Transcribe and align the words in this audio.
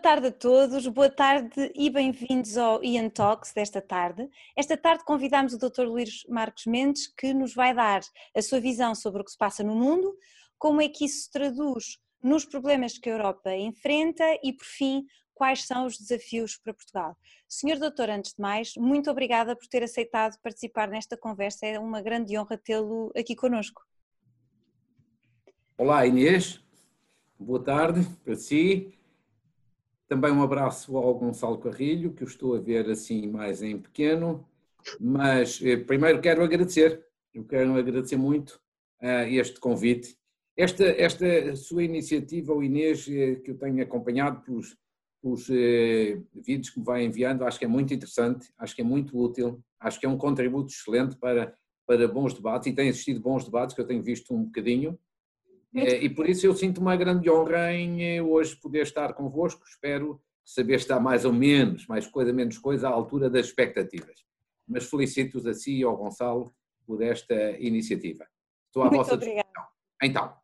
tarde 0.00 0.28
a 0.28 0.32
todos, 0.32 0.86
boa 0.86 1.10
tarde 1.10 1.70
e 1.74 1.90
bem-vindos 1.90 2.56
ao 2.56 2.82
Ian 2.82 3.10
Talks 3.10 3.52
desta 3.52 3.82
tarde. 3.82 4.30
Esta 4.56 4.74
tarde 4.74 5.04
convidamos 5.04 5.52
o 5.52 5.58
Dr. 5.58 5.82
Luís 5.82 6.24
Marcos 6.26 6.64
Mendes 6.64 7.06
que 7.06 7.34
nos 7.34 7.52
vai 7.54 7.74
dar 7.74 8.00
a 8.34 8.40
sua 8.40 8.58
visão 8.60 8.94
sobre 8.94 9.20
o 9.20 9.24
que 9.24 9.30
se 9.30 9.36
passa 9.36 9.62
no 9.62 9.76
mundo, 9.76 10.16
como 10.58 10.80
é 10.80 10.88
que 10.88 11.04
isso 11.04 11.24
se 11.24 11.30
traduz 11.30 11.98
nos 12.22 12.46
problemas 12.46 12.96
que 12.96 13.10
a 13.10 13.12
Europa 13.12 13.54
enfrenta 13.54 14.24
e, 14.42 14.54
por 14.54 14.64
fim, 14.64 15.04
quais 15.34 15.66
são 15.66 15.84
os 15.84 15.98
desafios 15.98 16.56
para 16.56 16.72
Portugal. 16.72 17.14
Senhor 17.46 17.78
Doutor, 17.78 18.08
antes 18.08 18.32
de 18.32 18.40
mais, 18.40 18.72
muito 18.78 19.10
obrigada 19.10 19.54
por 19.54 19.66
ter 19.66 19.82
aceitado 19.82 20.40
participar 20.42 20.88
nesta 20.88 21.14
conversa, 21.14 21.66
é 21.66 21.78
uma 21.78 22.00
grande 22.00 22.38
honra 22.38 22.56
tê-lo 22.56 23.12
aqui 23.14 23.36
conosco. 23.36 23.82
Olá 25.76 26.06
Inês, 26.06 26.58
boa 27.38 27.62
tarde 27.62 28.00
para 28.24 28.34
si. 28.34 28.98
Também 30.10 30.32
um 30.32 30.42
abraço 30.42 30.96
ao 30.96 31.14
Gonçalo 31.14 31.56
Carrilho, 31.58 32.12
que 32.12 32.24
eu 32.24 32.26
estou 32.26 32.56
a 32.56 32.58
ver 32.58 32.90
assim 32.90 33.28
mais 33.28 33.62
em 33.62 33.78
pequeno, 33.78 34.44
mas 34.98 35.60
eh, 35.62 35.76
primeiro 35.76 36.20
quero 36.20 36.42
agradecer, 36.42 37.06
eu 37.32 37.44
quero 37.44 37.76
agradecer 37.76 38.16
muito 38.16 38.60
uh, 39.00 39.28
este 39.28 39.60
convite. 39.60 40.18
Esta, 40.56 40.84
esta 40.84 41.54
sua 41.54 41.84
iniciativa, 41.84 42.52
o 42.52 42.60
Inês, 42.60 43.06
eh, 43.08 43.36
que 43.36 43.52
eu 43.52 43.56
tenho 43.56 43.80
acompanhado 43.84 44.40
pelos, 44.40 44.76
pelos 45.22 45.48
eh, 45.48 46.20
vídeos 46.34 46.70
que 46.70 46.80
me 46.80 46.84
vai 46.84 47.04
enviando, 47.04 47.44
acho 47.44 47.60
que 47.60 47.64
é 47.64 47.68
muito 47.68 47.94
interessante, 47.94 48.52
acho 48.58 48.74
que 48.74 48.82
é 48.82 48.84
muito 48.84 49.16
útil, 49.16 49.62
acho 49.78 50.00
que 50.00 50.06
é 50.06 50.08
um 50.08 50.18
contributo 50.18 50.72
excelente 50.72 51.14
para, 51.18 51.54
para 51.86 52.08
bons 52.08 52.34
debates 52.34 52.66
e 52.66 52.74
tem 52.74 52.88
existido 52.88 53.20
bons 53.20 53.44
debates 53.44 53.76
que 53.76 53.80
eu 53.80 53.86
tenho 53.86 54.02
visto 54.02 54.34
um 54.34 54.42
bocadinho 54.42 54.98
e 55.72 56.08
por 56.08 56.28
isso 56.28 56.46
eu 56.46 56.54
sinto 56.54 56.80
uma 56.80 56.96
grande 56.96 57.30
honra 57.30 57.72
em 57.72 58.16
eh, 58.16 58.22
hoje 58.22 58.56
poder 58.56 58.82
estar 58.82 59.12
convosco. 59.14 59.62
Espero 59.64 60.20
saber 60.44 60.76
estar 60.76 60.98
mais 60.98 61.24
ou 61.24 61.32
menos, 61.32 61.86
mais 61.86 62.06
coisa, 62.06 62.32
menos 62.32 62.58
coisa, 62.58 62.88
à 62.88 62.90
altura 62.90 63.30
das 63.30 63.46
expectativas. 63.46 64.24
Mas 64.66 64.88
felicito-os 64.88 65.46
a 65.46 65.54
si 65.54 65.78
e 65.78 65.84
ao 65.84 65.96
Gonçalo 65.96 66.52
por 66.84 67.02
esta 67.02 67.34
iniciativa. 67.58 68.26
Estou 68.66 68.82
à 68.82 68.86
Muito 68.86 68.98
vossa 68.98 69.14
obrigada. 69.14 69.46
disposição. 69.46 69.72
Então. 70.02 70.40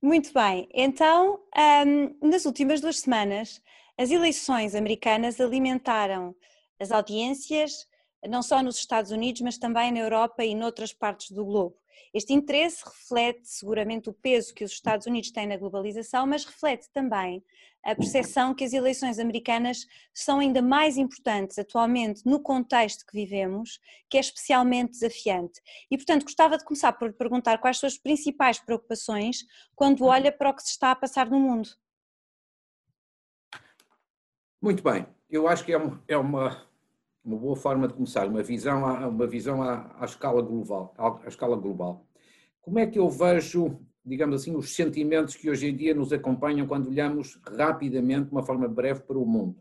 Muito 0.00 0.32
bem. 0.32 0.68
Então, 0.72 1.40
um, 1.84 2.28
nas 2.28 2.44
últimas 2.44 2.80
duas 2.80 3.00
semanas, 3.00 3.60
as 3.98 4.10
eleições 4.10 4.74
americanas 4.74 5.40
alimentaram 5.40 6.34
as 6.78 6.92
audiências, 6.92 7.86
não 8.28 8.42
só 8.42 8.62
nos 8.62 8.78
Estados 8.78 9.10
Unidos, 9.10 9.40
mas 9.40 9.58
também 9.58 9.90
na 9.90 10.00
Europa 10.00 10.44
e 10.44 10.54
noutras 10.54 10.92
partes 10.92 11.30
do 11.30 11.44
globo. 11.44 11.76
Este 12.12 12.32
interesse 12.32 12.84
reflete 12.84 13.48
seguramente 13.48 14.08
o 14.08 14.12
peso 14.12 14.54
que 14.54 14.64
os 14.64 14.72
Estados 14.72 15.06
Unidos 15.06 15.30
têm 15.30 15.46
na 15.46 15.56
globalização, 15.56 16.26
mas 16.26 16.44
reflete 16.44 16.88
também 16.92 17.42
a 17.84 17.94
percepção 17.94 18.52
que 18.52 18.64
as 18.64 18.72
eleições 18.72 19.18
americanas 19.18 19.86
são 20.12 20.40
ainda 20.40 20.60
mais 20.60 20.96
importantes 20.96 21.58
atualmente 21.58 22.22
no 22.26 22.40
contexto 22.40 23.06
que 23.06 23.12
vivemos, 23.12 23.78
que 24.10 24.16
é 24.16 24.20
especialmente 24.20 24.90
desafiante. 24.90 25.60
E, 25.88 25.96
portanto, 25.96 26.24
gostava 26.24 26.58
de 26.58 26.64
começar 26.64 26.92
por 26.94 27.12
perguntar 27.12 27.58
quais 27.58 27.78
são 27.78 27.86
as 27.86 27.96
principais 27.96 28.58
preocupações 28.58 29.44
quando 29.74 30.04
olha 30.04 30.32
para 30.32 30.50
o 30.50 30.54
que 30.54 30.62
se 30.62 30.70
está 30.70 30.90
a 30.90 30.96
passar 30.96 31.30
no 31.30 31.38
mundo. 31.38 31.68
Muito 34.60 34.82
bem, 34.82 35.06
eu 35.30 35.46
acho 35.46 35.64
que 35.64 35.72
é 35.72 35.76
uma, 35.76 36.02
é 36.08 36.16
uma 36.16 36.66
uma 37.26 37.36
boa 37.36 37.56
forma 37.56 37.88
de 37.88 37.94
começar, 37.94 38.28
uma 38.28 38.42
visão, 38.42 38.84
uma 39.08 39.26
visão 39.26 39.60
à, 39.60 39.92
à, 40.00 40.04
escala 40.04 40.40
global, 40.40 40.94
à 40.96 41.26
escala 41.26 41.56
global. 41.56 42.06
Como 42.60 42.78
é 42.78 42.86
que 42.86 43.00
eu 43.00 43.10
vejo, 43.10 43.80
digamos 44.04 44.40
assim, 44.40 44.54
os 44.54 44.72
sentimentos 44.76 45.34
que 45.34 45.50
hoje 45.50 45.66
em 45.66 45.76
dia 45.76 45.92
nos 45.92 46.12
acompanham 46.12 46.68
quando 46.68 46.88
olhamos 46.88 47.40
rapidamente, 47.44 48.28
de 48.28 48.32
uma 48.32 48.44
forma 48.44 48.68
breve, 48.68 49.00
para 49.00 49.18
o 49.18 49.26
mundo? 49.26 49.60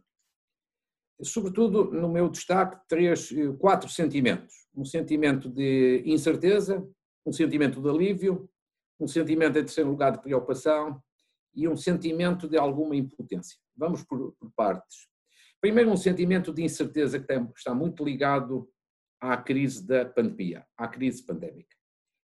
Sobretudo, 1.24 1.86
no 1.86 2.08
meu 2.08 2.30
destaque, 2.30 2.78
três, 2.88 3.34
quatro 3.58 3.90
sentimentos. 3.90 4.53
Um 4.76 4.86
sentimento 4.86 5.50
de 5.50 6.03
incerteza, 6.06 6.88
um 7.26 7.32
sentimento 7.32 7.82
de 7.82 7.90
alívio, 7.90 8.47
um 9.00 9.08
sentimento, 9.08 9.58
em 9.58 9.64
terceiro 9.64 9.90
lugar, 9.90 10.12
de 10.12 10.22
preocupação 10.22 11.02
e 11.56 11.68
um 11.68 11.76
sentimento 11.76 12.47
de 12.47 12.58
alguma 12.58 12.96
impotência. 12.96 13.58
Vamos 13.76 14.03
por, 14.03 14.34
por 14.34 14.52
partes. 14.56 15.08
Primeiro, 15.66 15.90
um 15.90 15.98
sentimento 15.98 16.53
de 16.53 16.62
incerteza 16.62 17.20
que 17.20 17.34
está 17.58 17.74
muito 17.74 18.06
ligado 18.06 18.70
à 19.20 19.36
crise 19.36 19.84
da 19.84 20.06
pandemia, 20.06 20.64
à 20.78 20.88
crise 20.88 21.26
pandémica. 21.26 21.76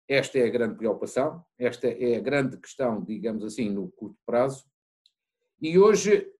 Esta 0.07 0.37
é 0.37 0.45
a 0.45 0.49
grande 0.51 0.75
preocupação, 0.75 1.43
esta 1.57 1.87
é 1.87 2.17
a 2.17 2.19
grande 2.19 2.55
questão, 2.57 3.03
digamos 3.03 3.43
assim, 3.43 3.67
no 3.67 3.89
curto 3.93 4.19
prazo. 4.27 4.63
E 5.59 5.79
hoje 5.79 6.31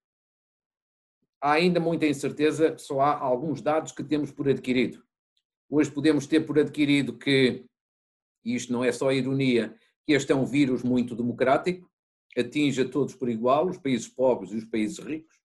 há 1.40 1.54
ainda 1.54 1.80
muita 1.80 2.06
incerteza, 2.06 2.78
só 2.78 3.00
há 3.00 3.18
alguns 3.18 3.60
dados 3.60 3.90
que 3.90 4.04
temos 4.04 4.30
por 4.30 4.48
adquirido. 4.48 5.02
Hoje 5.68 5.90
podemos 5.90 6.28
ter 6.28 6.46
por 6.46 6.56
adquirido 6.56 7.18
que, 7.18 7.66
e 8.44 8.54
isto 8.54 8.72
não 8.72 8.84
é 8.84 8.92
só 8.92 9.10
ironia, 9.10 9.76
que 10.06 10.12
este 10.12 10.30
é 10.30 10.36
um 10.36 10.46
vírus 10.46 10.84
muito 10.84 11.16
democrático, 11.16 11.90
atinge 12.38 12.82
a 12.82 12.88
todos 12.88 13.16
por 13.16 13.28
igual, 13.28 13.66
os 13.66 13.76
países 13.76 14.06
pobres 14.06 14.52
e 14.52 14.56
os 14.58 14.64
países 14.66 15.00
ricos. 15.00 15.41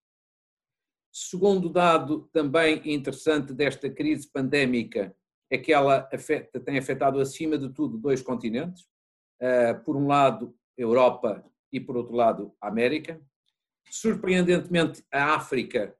Segundo 1.19 1.67
dado 1.67 2.29
também 2.31 2.79
interessante 2.93 3.51
desta 3.51 3.89
crise 3.89 4.29
pandémica 4.31 5.15
é 5.49 5.57
que 5.57 5.73
ela 5.73 6.07
afeta, 6.13 6.59
tem 6.59 6.77
afetado 6.77 7.19
acima 7.19 7.57
de 7.57 7.73
tudo 7.73 7.97
dois 7.97 8.21
continentes, 8.21 8.83
uh, 9.41 9.83
por 9.83 9.95
um 9.95 10.05
lado 10.05 10.55
Europa 10.77 11.43
e 11.73 11.79
por 11.79 11.97
outro 11.97 12.15
lado 12.15 12.55
a 12.61 12.67
América. 12.67 13.19
Surpreendentemente 13.89 15.03
a 15.11 15.33
África, 15.33 15.97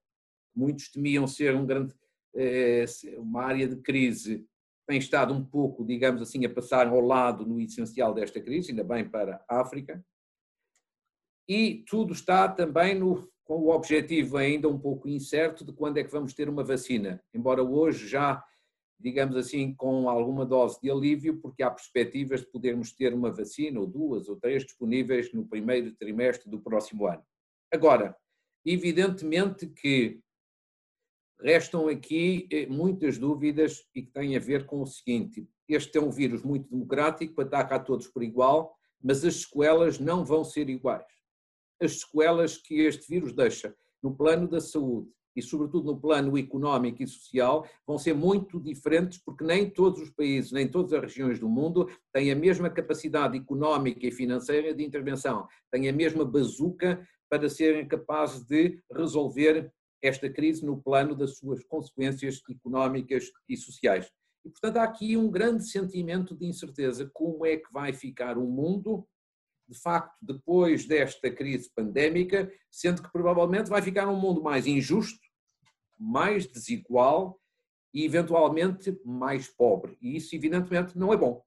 muitos 0.55 0.91
temiam 0.91 1.25
ser 1.25 1.55
um 1.55 1.65
grande, 1.65 1.95
uh, 2.35 3.19
uma 3.19 3.41
área 3.41 3.67
de 3.67 3.77
crise, 3.77 4.47
tem 4.87 4.99
estado 4.99 5.33
um 5.33 5.43
pouco, 5.43 5.83
digamos 5.83 6.21
assim, 6.21 6.45
a 6.45 6.53
passar 6.53 6.85
ao 6.85 7.01
lado 7.01 7.43
no 7.43 7.59
essencial 7.59 8.13
desta 8.13 8.39
crise, 8.39 8.69
ainda 8.69 8.83
bem 8.83 9.09
para 9.09 9.43
a 9.49 9.61
África. 9.61 9.99
E 11.49 11.83
tudo 11.87 12.13
está 12.13 12.47
também 12.47 12.93
no 12.93 13.27
com 13.47 13.61
o 13.61 13.69
objetivo 13.69 14.35
ainda 14.35 14.67
um 14.67 14.77
pouco 14.77 15.07
incerto 15.07 15.63
de 15.63 15.71
quando 15.71 15.97
é 15.97 16.03
que 16.03 16.11
vamos 16.11 16.33
ter 16.33 16.49
uma 16.49 16.65
vacina, 16.65 17.23
embora 17.33 17.63
hoje 17.63 18.05
já, 18.05 18.43
digamos 18.99 19.37
assim, 19.37 19.73
com 19.73 20.09
alguma 20.09 20.45
dose 20.45 20.77
de 20.81 20.91
alívio, 20.91 21.39
porque 21.39 21.63
há 21.63 21.71
perspectivas 21.71 22.41
de 22.41 22.47
podermos 22.47 22.91
ter 22.91 23.13
uma 23.13 23.31
vacina, 23.31 23.79
ou 23.79 23.87
duas, 23.87 24.27
ou 24.27 24.35
três 24.35 24.65
disponíveis 24.65 25.31
no 25.31 25.47
primeiro 25.47 25.95
trimestre 25.95 26.49
do 26.49 26.59
próximo 26.59 27.07
ano. 27.07 27.23
Agora, 27.71 28.17
evidentemente 28.65 29.65
que 29.65 30.19
restam 31.39 31.87
aqui 31.87 32.49
eh, 32.51 32.65
muitas 32.65 33.17
dúvidas 33.17 33.87
e 33.95 34.01
que 34.01 34.11
têm 34.11 34.35
a 34.35 34.39
ver 34.39 34.65
com 34.65 34.81
o 34.81 34.85
seguinte: 34.85 35.47
este 35.69 35.97
é 35.97 36.01
um 36.01 36.11
vírus 36.11 36.43
muito 36.43 36.69
democrático, 36.69 37.41
ataca 37.41 37.75
a 37.75 37.79
todos 37.79 38.07
por 38.07 38.23
igual, 38.23 38.75
mas 39.01 39.23
as 39.23 39.43
sequelas 39.43 39.99
não 39.99 40.25
vão 40.25 40.43
ser 40.43 40.69
iguais 40.69 41.16
as 41.81 42.01
sequelas 42.01 42.57
que 42.57 42.81
este 42.81 43.07
vírus 43.07 43.33
deixa 43.33 43.75
no 44.01 44.15
plano 44.15 44.47
da 44.47 44.59
saúde 44.59 45.09
e, 45.37 45.41
sobretudo, 45.41 45.85
no 45.85 46.01
plano 46.01 46.35
económico 46.35 47.03
e 47.03 47.07
social, 47.07 47.67
vão 47.85 47.99
ser 47.99 48.15
muito 48.15 48.59
diferentes, 48.59 49.19
porque 49.19 49.43
nem 49.43 49.69
todos 49.69 50.01
os 50.01 50.09
países, 50.09 50.51
nem 50.51 50.67
todas 50.67 50.91
as 50.93 51.01
regiões 51.01 51.39
do 51.39 51.47
mundo 51.47 51.87
têm 52.11 52.31
a 52.31 52.35
mesma 52.35 52.71
capacidade 52.71 53.37
económica 53.37 54.07
e 54.07 54.11
financeira 54.11 54.73
de 54.73 54.83
intervenção, 54.83 55.47
têm 55.71 55.87
a 55.87 55.93
mesma 55.93 56.25
bazuca 56.25 57.07
para 57.29 57.47
serem 57.49 57.87
capazes 57.87 58.43
de 58.45 58.81
resolver 58.91 59.71
esta 60.01 60.27
crise 60.27 60.65
no 60.65 60.81
plano 60.81 61.15
das 61.15 61.37
suas 61.37 61.63
consequências 61.65 62.41
económicas 62.49 63.31
e 63.47 63.55
sociais. 63.55 64.11
E, 64.43 64.49
portanto, 64.49 64.77
há 64.77 64.83
aqui 64.83 65.15
um 65.17 65.29
grande 65.29 65.69
sentimento 65.69 66.35
de 66.35 66.47
incerteza: 66.47 67.09
como 67.13 67.45
é 67.45 67.57
que 67.57 67.71
vai 67.71 67.93
ficar 67.93 68.39
o 68.39 68.47
mundo 68.47 69.07
de 69.67 69.77
facto, 69.79 70.15
depois 70.21 70.85
desta 70.85 71.29
crise 71.29 71.69
pandémica, 71.75 72.51
sendo 72.71 73.03
que 73.03 73.11
provavelmente 73.11 73.69
vai 73.69 73.81
ficar 73.81 74.07
um 74.07 74.19
mundo 74.19 74.41
mais 74.41 74.65
injusto, 74.65 75.19
mais 75.99 76.47
desigual 76.47 77.39
e 77.93 78.05
eventualmente 78.05 78.97
mais 79.03 79.47
pobre. 79.47 79.97
E 80.01 80.15
isso, 80.15 80.35
evidentemente, 80.35 80.97
não 80.97 81.11
é 81.11 81.17
bom. 81.17 81.43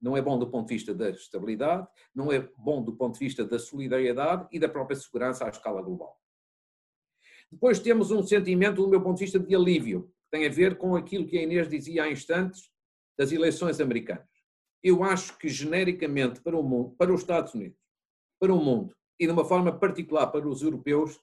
Não 0.00 0.16
é 0.16 0.22
bom 0.22 0.38
do 0.38 0.50
ponto 0.50 0.68
de 0.68 0.74
vista 0.74 0.94
da 0.94 1.10
estabilidade, 1.10 1.86
não 2.14 2.32
é 2.32 2.40
bom 2.56 2.82
do 2.82 2.96
ponto 2.96 3.18
de 3.18 3.24
vista 3.24 3.44
da 3.44 3.58
solidariedade 3.58 4.48
e 4.50 4.58
da 4.58 4.68
própria 4.68 4.96
segurança 4.96 5.44
à 5.44 5.50
escala 5.50 5.82
global. 5.82 6.18
Depois 7.52 7.78
temos 7.78 8.10
um 8.10 8.22
sentimento, 8.22 8.82
do 8.82 8.88
meu 8.88 9.02
ponto 9.02 9.18
de 9.18 9.24
vista, 9.24 9.38
de 9.38 9.54
alívio, 9.54 10.10
que 10.22 10.30
tem 10.30 10.46
a 10.46 10.50
ver 10.50 10.78
com 10.78 10.96
aquilo 10.96 11.26
que 11.26 11.36
a 11.36 11.42
Inês 11.42 11.68
dizia 11.68 12.04
há 12.04 12.10
instantes 12.10 12.70
das 13.18 13.30
eleições 13.30 13.80
americanas 13.80 14.29
eu 14.82 15.04
acho 15.04 15.36
que 15.38 15.48
genericamente 15.48 16.40
para 16.40 16.58
o 16.58 16.62
mundo, 16.62 16.94
para 16.96 17.12
os 17.12 17.20
Estados 17.20 17.54
Unidos, 17.54 17.78
para 18.38 18.52
o 18.52 18.62
mundo 18.62 18.94
e 19.18 19.26
de 19.26 19.32
uma 19.32 19.44
forma 19.44 19.70
particular 19.78 20.26
para 20.28 20.48
os 20.48 20.62
europeus, 20.62 21.20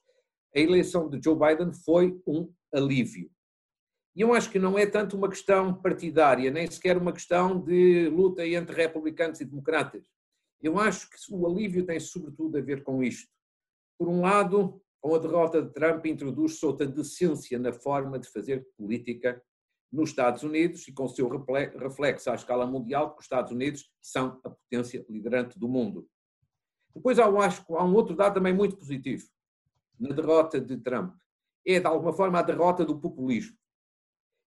a 0.54 0.60
eleição 0.60 1.08
de 1.08 1.20
Joe 1.22 1.36
Biden 1.36 1.72
foi 1.72 2.20
um 2.26 2.52
alívio. 2.72 3.30
E 4.14 4.20
eu 4.20 4.32
acho 4.32 4.50
que 4.50 4.58
não 4.58 4.78
é 4.78 4.86
tanto 4.86 5.16
uma 5.16 5.28
questão 5.28 5.74
partidária, 5.74 6.50
nem 6.50 6.70
sequer 6.70 6.96
uma 6.96 7.12
questão 7.12 7.60
de 7.60 8.08
luta 8.08 8.46
entre 8.46 8.74
republicanos 8.74 9.40
e 9.40 9.44
democratas. 9.44 10.06
Eu 10.60 10.78
acho 10.78 11.08
que 11.10 11.16
o 11.30 11.46
alívio 11.46 11.84
tem 11.84 12.00
sobretudo 12.00 12.58
a 12.58 12.60
ver 12.60 12.82
com 12.82 13.02
isto. 13.02 13.28
Por 13.98 14.08
um 14.08 14.20
lado, 14.20 14.80
Com 15.00 15.14
a 15.14 15.18
derrota 15.18 15.62
de 15.62 15.72
Trump, 15.72 16.04
introduz-se 16.06 16.66
outra 16.66 16.84
decência 16.84 17.56
na 17.58 17.72
forma 17.72 18.18
de 18.18 18.28
fazer 18.28 18.66
política 18.76 19.40
nos 19.90 20.10
Estados 20.10 20.42
Unidos 20.42 20.86
e 20.86 20.92
com 20.92 21.08
seu 21.08 21.28
reflexo 21.28 22.30
à 22.30 22.34
escala 22.34 22.66
mundial, 22.66 23.08
porque 23.08 23.20
os 23.20 23.24
Estados 23.24 23.52
Unidos 23.52 23.90
são 24.00 24.40
a 24.44 24.50
potência 24.50 25.04
liderante 25.08 25.58
do 25.58 25.68
mundo. 25.68 26.08
Depois 26.94 27.18
há, 27.18 27.26
acho, 27.26 27.64
há 27.76 27.84
um 27.84 27.94
outro 27.94 28.14
dado 28.14 28.34
também 28.34 28.52
muito 28.52 28.76
positivo 28.76 29.26
na 29.98 30.14
derrota 30.14 30.60
de 30.60 30.76
Trump. 30.76 31.14
É, 31.66 31.80
de 31.80 31.86
alguma 31.86 32.12
forma, 32.12 32.38
a 32.38 32.42
derrota 32.42 32.84
do 32.84 32.98
populismo. 32.98 33.56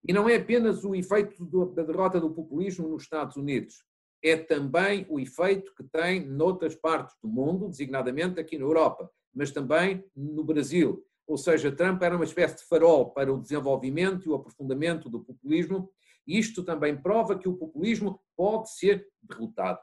E 0.06 0.12
não 0.12 0.28
é 0.28 0.37
apenas 0.37 0.84
o 0.84 0.94
efeito 0.94 1.44
da 1.75 1.82
derrota 1.82 2.19
do 2.19 2.31
populismo 2.31 2.88
nos 2.88 3.02
Estados 3.02 3.37
Unidos, 3.37 3.84
é 4.22 4.37
também 4.37 5.06
o 5.08 5.19
efeito 5.19 5.75
que 5.75 5.84
tem 5.84 6.26
noutras 6.26 6.75
partes 6.75 7.16
do 7.22 7.28
mundo, 7.28 7.69
designadamente 7.69 8.38
aqui 8.38 8.58
na 8.58 8.64
Europa, 8.64 9.10
mas 9.34 9.50
também 9.50 10.04
no 10.14 10.44
Brasil. 10.44 11.04
Ou 11.30 11.38
seja, 11.38 11.70
Trump 11.70 12.02
era 12.02 12.16
uma 12.16 12.24
espécie 12.24 12.56
de 12.56 12.64
farol 12.64 13.12
para 13.12 13.32
o 13.32 13.40
desenvolvimento 13.40 14.26
e 14.26 14.28
o 14.28 14.34
aprofundamento 14.34 15.08
do 15.08 15.20
populismo, 15.20 15.88
e 16.26 16.36
isto 16.36 16.64
também 16.64 17.00
prova 17.00 17.38
que 17.38 17.48
o 17.48 17.56
populismo 17.56 18.20
pode 18.36 18.72
ser 18.72 19.06
derrotado. 19.22 19.78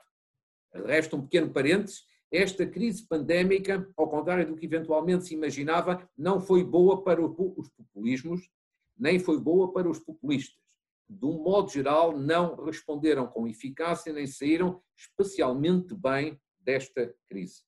Resta 0.74 1.16
um 1.16 1.22
pequeno 1.22 1.50
parênteses, 1.54 2.04
esta 2.30 2.68
crise 2.68 3.08
pandémica, 3.08 3.90
ao 3.96 4.10
contrário 4.10 4.46
do 4.46 4.58
que 4.58 4.66
eventualmente 4.66 5.26
se 5.26 5.36
imaginava, 5.36 6.06
não 6.18 6.42
foi 6.42 6.66
boa 6.66 7.02
para 7.02 7.22
os 7.26 7.70
populismos, 7.70 8.50
nem 8.98 9.18
foi 9.18 9.40
boa 9.40 9.72
para 9.72 9.90
os 9.90 10.00
populistas. 10.00 10.62
De 11.10 11.26
um 11.26 11.42
modo 11.42 11.72
geral, 11.72 12.20
não 12.20 12.62
responderam 12.66 13.26
com 13.26 13.48
eficácia 13.48 14.12
nem 14.12 14.28
saíram 14.28 14.82
especialmente 14.98 15.96
bem 15.96 16.38
desta 16.60 17.16
crise. 17.30 17.62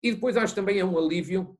E 0.00 0.12
depois 0.12 0.36
acho 0.36 0.54
também 0.54 0.78
é 0.78 0.84
um 0.84 0.96
alívio, 0.96 1.58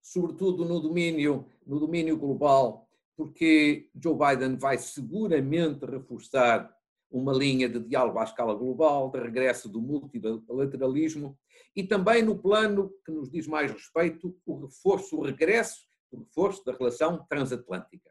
sobretudo 0.00 0.64
no 0.64 0.80
domínio, 0.80 1.46
no 1.66 1.78
domínio 1.78 2.16
global, 2.16 2.88
porque 3.16 3.90
Joe 4.00 4.16
Biden 4.16 4.56
vai 4.56 4.78
seguramente 4.78 5.84
reforçar 5.84 6.72
uma 7.10 7.32
linha 7.32 7.68
de 7.68 7.80
diálogo 7.80 8.18
à 8.18 8.24
escala 8.24 8.54
global, 8.54 9.10
de 9.10 9.18
regresso 9.18 9.68
do 9.68 9.80
multilateralismo 9.80 11.38
e 11.74 11.82
também 11.82 12.22
no 12.22 12.38
plano 12.38 12.92
que 13.04 13.10
nos 13.10 13.30
diz 13.30 13.46
mais 13.46 13.72
respeito, 13.72 14.36
o 14.46 14.60
reforço, 14.60 15.16
o 15.16 15.22
regresso, 15.22 15.86
o 16.10 16.18
reforço 16.18 16.64
da 16.64 16.72
relação 16.72 17.24
transatlântica. 17.28 18.10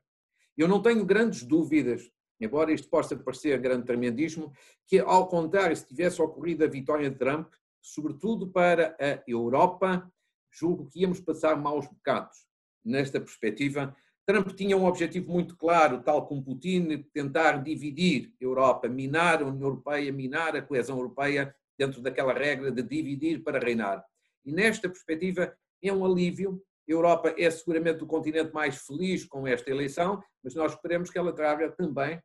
Eu 0.57 0.68
não 0.68 0.81
tenho 0.81 1.06
grandes 1.06 1.44
dúvidas, 1.44 2.12
embora 2.40 2.72
isto 2.72 2.90
possa 2.90 3.16
parecer 3.16 3.60
grande 3.60 3.86
tremendismo, 3.86 4.51
que 4.88 5.00
ao 5.00 5.28
contrário, 5.28 5.75
se 5.75 5.86
tivesse 5.86 6.22
ocorrido 6.22 6.63
a 6.63 6.68
vitória 6.68 7.10
de 7.10 7.18
Trump, 7.18 7.54
sobretudo 7.81 8.48
para 8.48 8.95
a 9.00 9.24
Europa, 9.28 10.12
julgo 10.57 10.89
que 10.89 11.01
íamos 11.01 11.19
passar 11.19 11.56
maus 11.56 11.88
bocados. 11.88 12.45
Nesta 12.83 13.19
perspectiva, 13.19 13.95
Trump 14.25 14.50
tinha 14.50 14.75
um 14.75 14.86
objetivo 14.86 15.31
muito 15.31 15.56
claro, 15.56 16.01
tal 16.01 16.27
como 16.27 16.44
Putin, 16.44 17.06
tentar 17.13 17.63
dividir 17.63 18.33
a 18.42 18.44
Europa, 18.44 18.89
minar 18.89 19.42
a 19.42 19.45
União 19.45 19.69
Europeia, 19.69 20.12
minar 20.12 20.56
a 20.56 20.62
coesão 20.62 20.98
europeia 20.98 21.56
dentro 21.77 22.01
daquela 22.01 22.33
regra 22.33 22.71
de 22.71 22.83
dividir 22.83 23.44
para 23.44 23.59
reinar. 23.59 24.04
E 24.44 24.51
nesta 24.51 24.89
perspectiva 24.89 25.56
é 25.81 25.94
um 25.94 26.04
alívio. 26.04 26.62
A 26.89 26.92
Europa 26.92 27.33
é 27.38 27.50
seguramente 27.50 28.04
o 28.04 28.07
continente 28.07 28.54
mais 28.54 28.77
feliz 28.77 29.25
com 29.25 29.45
esta 29.45 29.69
eleição, 29.69 30.21
mas 30.44 30.56
nós 30.56 30.74
esperemos 30.74 31.09
que 31.09 31.18
ela 31.18 31.33
traga 31.33 31.71
também 31.71 32.21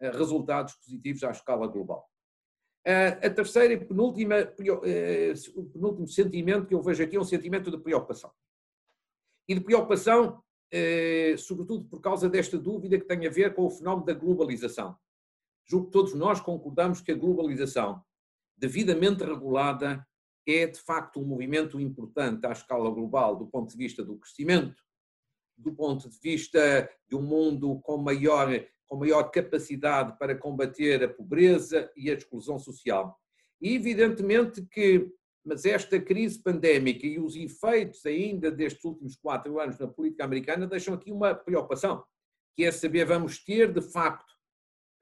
eh, 0.00 0.10
resultados 0.10 0.74
positivos 0.74 1.22
à 1.24 1.30
escala 1.30 1.66
global. 1.66 2.08
Eh, 2.88 3.26
a 3.26 3.30
terceira 3.30 3.74
e 3.74 3.84
penúltima, 3.84 4.36
eh, 4.36 5.34
o 5.54 5.64
penúltimo 5.64 6.08
sentimento 6.08 6.66
que 6.66 6.74
eu 6.74 6.80
vejo 6.80 7.02
aqui 7.02 7.16
é 7.16 7.20
um 7.20 7.24
sentimento 7.24 7.70
de 7.70 7.76
preocupação. 7.76 8.32
E 9.46 9.54
de 9.54 9.60
preocupação 9.60 10.42
eh, 10.70 11.34
sobretudo 11.38 11.84
por 11.84 12.00
causa 12.00 12.28
desta 12.28 12.58
dúvida 12.58 12.98
que 12.98 13.06
tem 13.06 13.26
a 13.26 13.30
ver 13.30 13.54
com 13.54 13.66
o 13.66 13.70
fenómeno 13.70 14.06
da 14.06 14.14
globalização. 14.14 14.96
Julgo 15.66 15.86
que 15.86 15.92
todos 15.92 16.14
nós 16.14 16.40
concordamos 16.40 17.02
que 17.02 17.12
a 17.12 17.14
globalização, 17.14 18.02
devidamente 18.56 19.22
regulada, 19.22 20.06
é 20.46 20.66
de 20.66 20.80
facto 20.80 21.20
um 21.20 21.26
movimento 21.26 21.78
importante 21.78 22.46
à 22.46 22.52
escala 22.52 22.90
global 22.90 23.36
do 23.36 23.46
ponto 23.46 23.70
de 23.70 23.76
vista 23.76 24.02
do 24.02 24.16
crescimento, 24.16 24.82
do 25.56 25.74
ponto 25.74 26.08
de 26.08 26.18
vista 26.20 26.88
de 27.06 27.16
um 27.16 27.22
mundo 27.22 27.80
com 27.80 27.98
maior, 27.98 28.48
com 28.88 28.96
maior 28.96 29.24
capacidade 29.24 30.18
para 30.18 30.36
combater 30.36 31.04
a 31.04 31.08
pobreza 31.08 31.90
e 31.96 32.10
a 32.10 32.14
exclusão 32.14 32.58
social. 32.58 33.16
E 33.60 33.74
evidentemente 33.74 34.62
que 34.62 35.12
mas 35.48 35.64
esta 35.64 35.98
crise 35.98 36.42
pandémica 36.42 37.06
e 37.06 37.18
os 37.18 37.34
efeitos 37.34 38.04
ainda 38.04 38.50
destes 38.50 38.84
últimos 38.84 39.16
quatro 39.16 39.58
anos 39.58 39.78
na 39.78 39.88
política 39.88 40.24
americana 40.24 40.66
deixam 40.66 40.92
aqui 40.92 41.10
uma 41.10 41.34
preocupação, 41.34 42.04
que 42.54 42.64
é 42.64 42.70
saber, 42.70 43.06
vamos 43.06 43.42
ter 43.42 43.72
de 43.72 43.80
facto, 43.80 44.34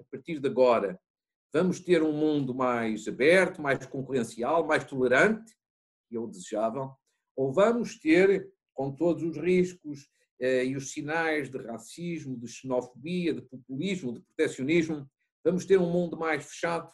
a 0.01 0.05
partir 0.05 0.39
de 0.39 0.47
agora, 0.47 1.01
vamos 1.53 1.81
ter 1.81 2.01
um 2.01 2.13
mundo 2.13 2.55
mais 2.55 3.09
aberto, 3.09 3.61
mais 3.61 3.85
concorrencial, 3.87 4.65
mais 4.65 4.85
tolerante, 4.85 5.53
que 6.09 6.17
é 6.17 6.21
o 6.21 6.29
desejável, 6.29 6.93
ou 7.35 7.53
vamos 7.53 7.99
ter, 7.99 8.49
com 8.73 8.95
todos 8.95 9.25
os 9.25 9.37
riscos 9.37 10.09
e 10.41 10.77
os 10.77 10.93
sinais 10.93 11.51
de 11.51 11.59
racismo, 11.59 12.37
de 12.37 12.47
xenofobia, 12.49 13.33
de 13.33 13.43
populismo, 13.43 14.13
de 14.13 14.21
proteccionismo, 14.21 15.09
vamos 15.45 15.65
ter 15.65 15.79
um 15.79 15.91
mundo 15.91 16.17
mais 16.17 16.45
fechado, 16.45 16.91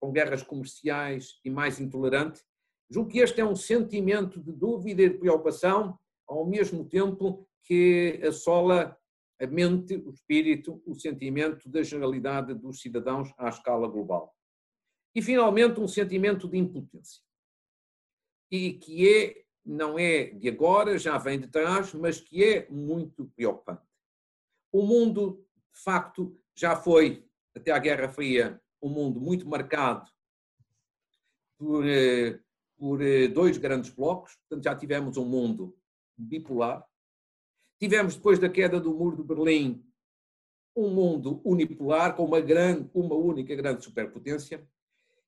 com 0.00 0.12
guerras 0.12 0.42
comerciais 0.42 1.40
e 1.44 1.50
mais 1.50 1.80
intolerante, 1.80 2.42
julgo 2.90 3.10
que 3.10 3.18
este 3.18 3.40
é 3.40 3.44
um 3.44 3.56
sentimento 3.56 4.40
de 4.40 4.52
dúvida 4.52 5.02
e 5.02 5.08
de 5.08 5.18
preocupação, 5.18 5.98
ao 6.28 6.46
mesmo 6.46 6.84
tempo 6.88 7.48
que 7.62 8.20
assola 8.26 8.96
a 9.40 9.46
mente, 9.46 9.96
o 9.96 10.10
espírito, 10.10 10.82
o 10.86 10.94
sentimento 10.94 11.68
da 11.68 11.82
generalidade 11.82 12.54
dos 12.54 12.80
cidadãos 12.80 13.32
à 13.36 13.48
escala 13.48 13.88
global. 13.88 14.34
E, 15.14 15.22
finalmente, 15.22 15.80
um 15.80 15.88
sentimento 15.88 16.48
de 16.48 16.58
impotência. 16.58 17.22
E 18.50 18.74
que 18.74 19.08
é, 19.08 19.45
não 19.66 19.98
é 19.98 20.26
de 20.26 20.48
agora, 20.48 20.96
já 20.96 21.18
vem 21.18 21.40
de 21.40 21.48
trás, 21.48 21.92
mas 21.92 22.20
que 22.20 22.44
é 22.44 22.70
muito 22.70 23.26
preocupante. 23.34 23.82
O 24.72 24.82
mundo, 24.82 25.44
de 25.74 25.80
facto, 25.82 26.38
já 26.54 26.76
foi, 26.76 27.26
até 27.54 27.72
à 27.72 27.78
Guerra 27.78 28.08
Fria, 28.08 28.60
um 28.80 28.88
mundo 28.88 29.20
muito 29.20 29.48
marcado 29.48 30.08
por, 31.58 31.84
eh, 31.84 32.38
por 32.76 33.02
eh, 33.02 33.26
dois 33.26 33.58
grandes 33.58 33.90
blocos, 33.90 34.36
portanto 34.36 34.64
já 34.64 34.76
tivemos 34.76 35.16
um 35.16 35.24
mundo 35.24 35.76
bipolar. 36.16 36.86
Tivemos, 37.80 38.14
depois 38.14 38.38
da 38.38 38.48
queda 38.48 38.80
do 38.80 38.94
muro 38.94 39.16
de 39.16 39.22
Berlim, 39.22 39.84
um 40.74 40.90
mundo 40.90 41.40
unipolar, 41.44 42.14
com 42.14 42.24
uma, 42.24 42.40
grande, 42.40 42.88
uma 42.94 43.14
única 43.14 43.54
grande 43.54 43.82
superpotência. 43.82 44.66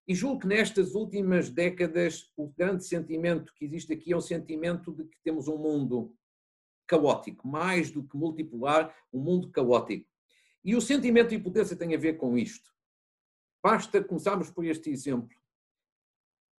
E 0.09 0.15
julgo 0.15 0.41
que 0.41 0.47
nestas 0.47 0.95
últimas 0.95 1.51
décadas 1.51 2.33
o 2.35 2.49
grande 2.49 2.83
sentimento 2.83 3.53
que 3.55 3.67
existe 3.67 3.93
aqui 3.93 4.15
é 4.15 4.17
um 4.17 4.23
sentimento 4.23 4.91
de 4.91 5.05
que 5.05 5.19
temos 5.23 5.49
um 5.49 5.59
mundo 5.59 6.17
caótico, 6.87 7.47
mais 7.47 7.91
do 7.91 8.03
que 8.03 8.17
multipolar, 8.17 8.97
um 9.13 9.21
mundo 9.21 9.51
caótico. 9.51 10.09
E 10.65 10.75
o 10.75 10.81
sentimento 10.81 11.29
de 11.29 11.37
impotência 11.37 11.77
tem 11.77 11.95
a 11.95 11.99
ver 11.99 12.15
com 12.15 12.39
isto. 12.39 12.71
Basta 13.63 14.03
começarmos 14.03 14.51
por 14.51 14.65
este 14.65 14.89
exemplo. 14.89 15.37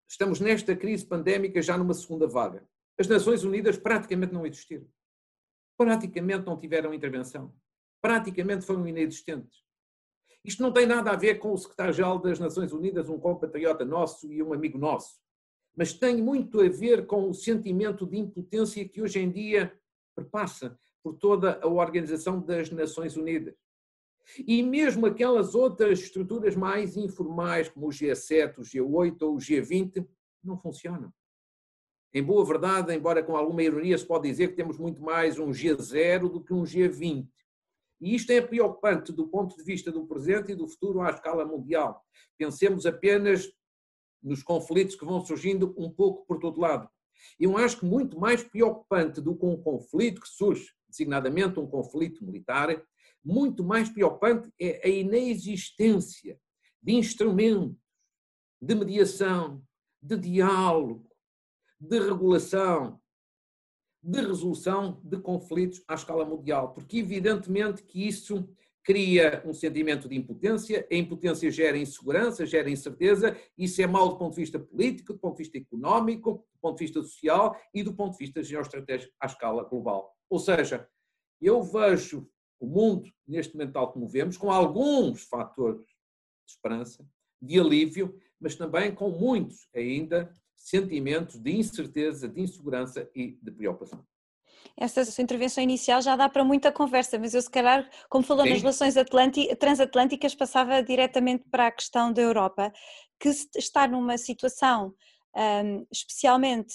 Estamos 0.07 0.39
nesta 0.39 0.75
crise 0.75 1.03
pandémica 1.03 1.59
já 1.59 1.75
numa 1.75 1.95
segunda 1.95 2.27
vaga. 2.27 2.63
As 2.99 3.07
Nações 3.07 3.43
Unidas 3.43 3.77
praticamente 3.77 4.31
não 4.31 4.45
existiram. 4.45 4.87
Praticamente 5.75 6.45
não 6.45 6.59
tiveram 6.59 6.93
intervenção. 6.93 7.55
Praticamente 7.99 8.63
foram 8.63 8.87
inexistentes. 8.87 9.63
Isto 10.43 10.63
não 10.63 10.71
tem 10.71 10.85
nada 10.85 11.11
a 11.11 11.15
ver 11.15 11.39
com 11.39 11.53
o 11.53 11.57
secretário-geral 11.57 12.19
das 12.19 12.39
Nações 12.39 12.71
Unidas, 12.71 13.09
um 13.09 13.19
compatriota 13.19 13.83
nosso 13.83 14.31
e 14.31 14.41
um 14.41 14.53
amigo 14.53 14.77
nosso, 14.77 15.19
mas 15.75 15.93
tem 15.93 16.21
muito 16.21 16.61
a 16.61 16.69
ver 16.69 17.05
com 17.05 17.29
o 17.29 17.33
sentimento 17.33 18.05
de 18.05 18.17
impotência 18.17 18.87
que 18.87 19.01
hoje 19.01 19.19
em 19.19 19.29
dia 19.29 19.73
perpassa 20.15 20.77
por 21.03 21.15
toda 21.15 21.59
a 21.61 21.67
Organização 21.67 22.41
das 22.41 22.69
Nações 22.69 23.15
Unidas. 23.15 23.55
E 24.45 24.61
mesmo 24.61 25.05
aquelas 25.05 25.55
outras 25.55 25.99
estruturas 25.99 26.55
mais 26.55 26.95
informais, 26.95 27.69
como 27.69 27.87
o 27.87 27.89
G7, 27.89 28.59
o 28.59 28.61
G8 28.61 29.21
ou 29.21 29.35
o 29.35 29.37
G20, 29.37 30.05
não 30.43 30.57
funcionam. 30.57 31.11
Em 32.13 32.23
boa 32.23 32.43
verdade, 32.45 32.93
embora 32.93 33.23
com 33.23 33.35
alguma 33.35 33.61
ironia, 33.61 33.97
se 33.97 34.05
pode 34.05 34.27
dizer 34.29 34.49
que 34.49 34.55
temos 34.55 34.77
muito 34.77 35.01
mais 35.01 35.37
um 35.37 35.49
G0 35.49 36.29
do 36.29 36.41
que 36.41 36.53
um 36.53 36.63
G20. 36.63 37.27
E 38.01 38.15
isto 38.15 38.31
é 38.31 38.41
preocupante 38.41 39.11
do 39.11 39.27
ponto 39.27 39.55
de 39.55 39.63
vista 39.63 39.91
do 39.91 40.05
presente 40.05 40.51
e 40.51 40.55
do 40.55 40.67
futuro 40.67 41.01
à 41.01 41.09
escala 41.09 41.45
mundial. 41.45 42.01
Pensemos 42.37 42.85
apenas 42.85 43.51
nos 44.21 44.43
conflitos 44.43 44.95
que 44.95 45.05
vão 45.05 45.23
surgindo 45.25 45.73
um 45.77 45.89
pouco 45.89 46.25
por 46.25 46.39
todo 46.39 46.59
lado. 46.59 46.89
Eu 47.39 47.57
acho 47.57 47.79
que 47.79 47.85
muito 47.85 48.19
mais 48.19 48.43
preocupante 48.43 49.21
do 49.21 49.35
que 49.35 49.45
um 49.45 49.61
conflito 49.61 50.21
que 50.21 50.27
surge, 50.27 50.71
designadamente 50.87 51.59
um 51.59 51.67
conflito 51.67 52.23
militar, 52.23 52.81
muito 53.23 53.63
mais 53.63 53.89
preocupante 53.89 54.49
é 54.59 54.81
a 54.85 54.89
inexistência 54.89 56.39
de 56.81 56.93
instrumentos 56.93 57.77
de 58.61 58.75
mediação, 58.75 59.61
de 60.01 60.17
diálogo, 60.17 61.09
de 61.79 61.99
regulação, 61.99 62.98
de 64.01 64.21
resolução 64.21 65.01
de 65.03 65.17
conflitos 65.17 65.83
à 65.87 65.93
escala 65.93 66.25
mundial, 66.25 66.73
porque 66.73 66.99
evidentemente 66.99 67.83
que 67.83 68.07
isso 68.07 68.49
cria 68.83 69.43
um 69.45 69.53
sentimento 69.53 70.07
de 70.07 70.15
impotência, 70.15 70.87
a 70.89 70.95
impotência 70.95 71.51
gera 71.51 71.77
insegurança, 71.77 72.45
gera 72.45 72.69
incerteza, 72.69 73.37
isso 73.57 73.81
é 73.81 73.87
mau 73.87 74.09
do 74.09 74.17
ponto 74.17 74.33
de 74.33 74.41
vista 74.41 74.57
político, 74.57 75.13
do 75.13 75.19
ponto 75.19 75.37
de 75.37 75.43
vista 75.43 75.57
económico, 75.57 76.45
do 76.53 76.59
ponto 76.59 76.77
de 76.77 76.85
vista 76.85 77.01
social 77.03 77.55
e 77.73 77.83
do 77.83 77.93
ponto 77.93 78.13
de 78.13 78.25
vista 78.25 78.41
geoestratégico 78.41 79.13
à 79.19 79.27
escala 79.27 79.63
global. 79.63 80.15
Ou 80.29 80.39
seja, 80.39 80.87
eu 81.41 81.61
vejo 81.61 82.27
o 82.59 82.67
mundo 82.67 83.09
neste 83.27 83.53
momento 83.55 83.73
tal 83.73 83.91
como 83.91 84.07
vemos, 84.07 84.37
com 84.37 84.51
alguns 84.51 85.23
fatores 85.23 85.85
de 85.85 86.51
esperança, 86.53 87.05
de 87.41 87.59
alívio, 87.59 88.19
mas 88.39 88.55
também 88.55 88.93
com 88.93 89.09
muitos 89.09 89.67
ainda 89.75 90.33
sentimentos 90.59 91.39
de 91.39 91.51
incerteza, 91.51 92.27
de 92.27 92.41
insegurança 92.41 93.09
e 93.15 93.39
de 93.41 93.51
preocupação. 93.51 94.05
Essa 94.77 95.03
sua 95.05 95.23
intervenção 95.23 95.63
inicial 95.63 96.01
já 96.01 96.15
dá 96.15 96.29
para 96.29 96.43
muita 96.43 96.71
conversa, 96.71 97.17
mas 97.17 97.33
eu 97.33 97.41
se 97.41 97.49
calhar, 97.49 97.89
como 98.09 98.23
falou 98.23 98.43
Sim. 98.43 98.51
nas 98.51 98.61
relações 98.61 98.95
transatlânticas, 99.57 100.35
passava 100.35 100.83
diretamente 100.83 101.45
para 101.49 101.67
a 101.67 101.71
questão 101.71 102.11
da 102.13 102.21
Europa, 102.21 102.71
que 103.19 103.29
está 103.55 103.87
numa 103.87 104.17
situação 104.17 104.93
um, 105.35 105.85
especialmente 105.91 106.73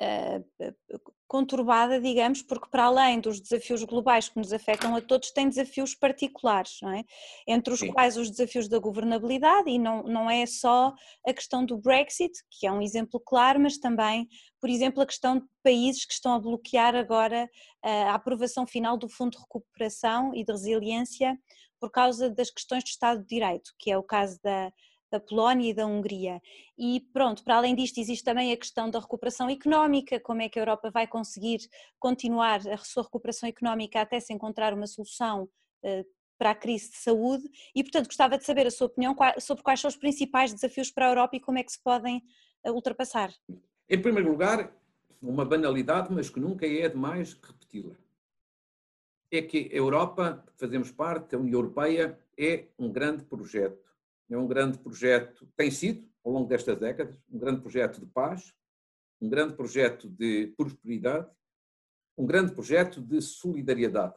uh, 0.00 0.44
conturbada, 1.28 2.00
digamos, 2.00 2.42
porque 2.42 2.68
para 2.70 2.84
além 2.84 3.20
dos 3.20 3.38
desafios 3.38 3.84
globais 3.84 4.30
que 4.30 4.38
nos 4.38 4.52
afetam 4.52 4.96
a 4.96 5.00
todos, 5.00 5.30
tem 5.30 5.48
desafios 5.48 5.94
particulares, 5.94 6.78
não 6.82 6.90
é? 6.90 7.04
Entre 7.46 7.72
os 7.72 7.80
Sim. 7.80 7.92
quais 7.92 8.16
os 8.16 8.30
desafios 8.30 8.66
da 8.66 8.78
governabilidade, 8.78 9.70
e 9.70 9.78
não, 9.78 10.02
não 10.04 10.30
é 10.30 10.46
só 10.46 10.94
a 11.26 11.32
questão 11.34 11.64
do 11.64 11.76
Brexit, 11.76 12.32
que 12.50 12.66
é 12.66 12.72
um 12.72 12.80
exemplo 12.80 13.20
claro, 13.20 13.60
mas 13.60 13.76
também, 13.78 14.26
por 14.58 14.70
exemplo, 14.70 15.02
a 15.02 15.06
questão 15.06 15.38
de 15.38 15.44
países 15.62 16.06
que 16.06 16.14
estão 16.14 16.32
a 16.32 16.40
bloquear 16.40 16.94
agora 16.94 17.48
a 17.82 18.14
aprovação 18.14 18.66
final 18.66 18.96
do 18.96 19.08
Fundo 19.08 19.32
de 19.32 19.38
Recuperação 19.38 20.34
e 20.34 20.42
de 20.42 20.50
Resiliência 20.50 21.38
por 21.78 21.90
causa 21.90 22.30
das 22.30 22.50
questões 22.50 22.82
de 22.82 22.90
Estado 22.90 23.20
de 23.20 23.26
Direito, 23.26 23.70
que 23.78 23.90
é 23.90 23.98
o 23.98 24.02
caso 24.02 24.38
da, 24.42 24.72
da 25.10 25.18
Polónia 25.18 25.70
e 25.70 25.74
da 25.74 25.86
Hungria. 25.86 26.40
E 26.76 27.00
pronto, 27.12 27.42
para 27.42 27.56
além 27.56 27.74
disto, 27.74 27.98
existe 27.98 28.24
também 28.24 28.52
a 28.52 28.56
questão 28.56 28.90
da 28.90 29.00
recuperação 29.00 29.48
económica, 29.48 30.20
como 30.20 30.42
é 30.42 30.48
que 30.48 30.58
a 30.58 30.62
Europa 30.62 30.90
vai 30.90 31.06
conseguir 31.06 31.60
continuar 31.98 32.60
a 32.68 32.76
sua 32.78 33.02
recuperação 33.02 33.48
económica 33.48 34.00
até 34.00 34.20
se 34.20 34.32
encontrar 34.32 34.74
uma 34.74 34.86
solução 34.86 35.48
eh, 35.82 36.04
para 36.38 36.50
a 36.50 36.54
crise 36.54 36.90
de 36.90 36.98
saúde. 36.98 37.44
E, 37.74 37.82
portanto, 37.82 38.06
gostava 38.06 38.38
de 38.38 38.44
saber 38.44 38.66
a 38.66 38.70
sua 38.70 38.86
opinião 38.86 39.16
sobre 39.38 39.62
quais 39.62 39.80
são 39.80 39.88
os 39.88 39.96
principais 39.96 40.52
desafios 40.52 40.90
para 40.90 41.06
a 41.06 41.10
Europa 41.10 41.36
e 41.36 41.40
como 41.40 41.58
é 41.58 41.62
que 41.62 41.72
se 41.72 41.82
podem 41.82 42.22
eh, 42.64 42.70
ultrapassar. 42.70 43.32
Em 43.88 44.00
primeiro 44.00 44.30
lugar, 44.30 44.72
uma 45.20 45.44
banalidade, 45.44 46.12
mas 46.12 46.30
que 46.30 46.38
nunca 46.38 46.66
é 46.66 46.88
demais 46.88 47.32
repeti-la. 47.34 47.96
É 49.30 49.42
que 49.42 49.70
a 49.72 49.76
Europa, 49.76 50.44
fazemos 50.56 50.90
parte, 50.90 51.34
a 51.34 51.38
União 51.38 51.60
Europeia, 51.60 52.18
é 52.38 52.66
um 52.78 52.90
grande 52.90 53.24
projeto 53.24 53.87
é 54.30 54.36
um 54.36 54.46
grande 54.46 54.78
projeto, 54.78 55.48
tem 55.56 55.70
sido, 55.70 56.08
ao 56.24 56.32
longo 56.32 56.48
destas 56.48 56.78
décadas, 56.78 57.18
um 57.30 57.38
grande 57.38 57.60
projeto 57.60 58.00
de 58.00 58.06
paz, 58.06 58.52
um 59.20 59.28
grande 59.28 59.54
projeto 59.54 60.08
de 60.08 60.48
prosperidade, 60.56 61.28
um 62.16 62.26
grande 62.26 62.52
projeto 62.52 63.00
de 63.00 63.20
solidariedade. 63.20 64.14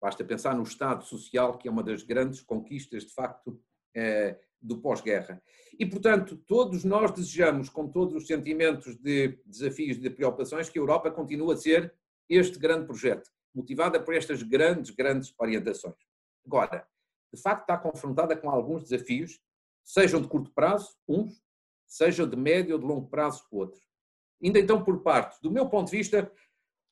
Basta 0.00 0.24
pensar 0.24 0.54
no 0.54 0.62
Estado 0.62 1.04
Social, 1.04 1.58
que 1.58 1.68
é 1.68 1.70
uma 1.70 1.82
das 1.82 2.02
grandes 2.02 2.40
conquistas, 2.40 3.04
de 3.04 3.12
facto, 3.12 3.60
é, 3.94 4.38
do 4.60 4.78
pós-guerra. 4.80 5.42
E, 5.78 5.84
portanto, 5.84 6.36
todos 6.46 6.84
nós 6.84 7.12
desejamos, 7.12 7.68
com 7.68 7.88
todos 7.88 8.14
os 8.14 8.26
sentimentos 8.26 8.96
de 8.96 9.38
desafios 9.44 9.98
de 9.98 10.08
preocupações, 10.10 10.68
que 10.68 10.78
a 10.78 10.82
Europa 10.82 11.10
continue 11.10 11.52
a 11.52 11.56
ser 11.56 11.94
este 12.28 12.58
grande 12.58 12.86
projeto, 12.86 13.30
motivada 13.54 14.00
por 14.00 14.14
estas 14.14 14.42
grandes, 14.42 14.90
grandes 14.90 15.34
orientações. 15.38 15.96
Agora, 16.46 16.86
de 17.34 17.42
facto 17.42 17.62
está 17.62 17.76
confrontada 17.76 18.36
com 18.36 18.48
alguns 18.48 18.84
desafios, 18.84 19.40
sejam 19.84 20.20
de 20.20 20.28
curto 20.28 20.50
prazo, 20.52 20.88
uns, 21.06 21.42
sejam 21.86 22.28
de 22.28 22.36
médio 22.36 22.74
ou 22.74 22.80
de 22.80 22.86
longo 22.86 23.08
prazo, 23.08 23.44
outros. 23.50 23.82
Ainda 24.42 24.58
então, 24.58 24.82
por 24.82 25.02
parte, 25.02 25.40
do 25.42 25.50
meu 25.50 25.68
ponto 25.68 25.90
de 25.90 25.96
vista, 25.96 26.30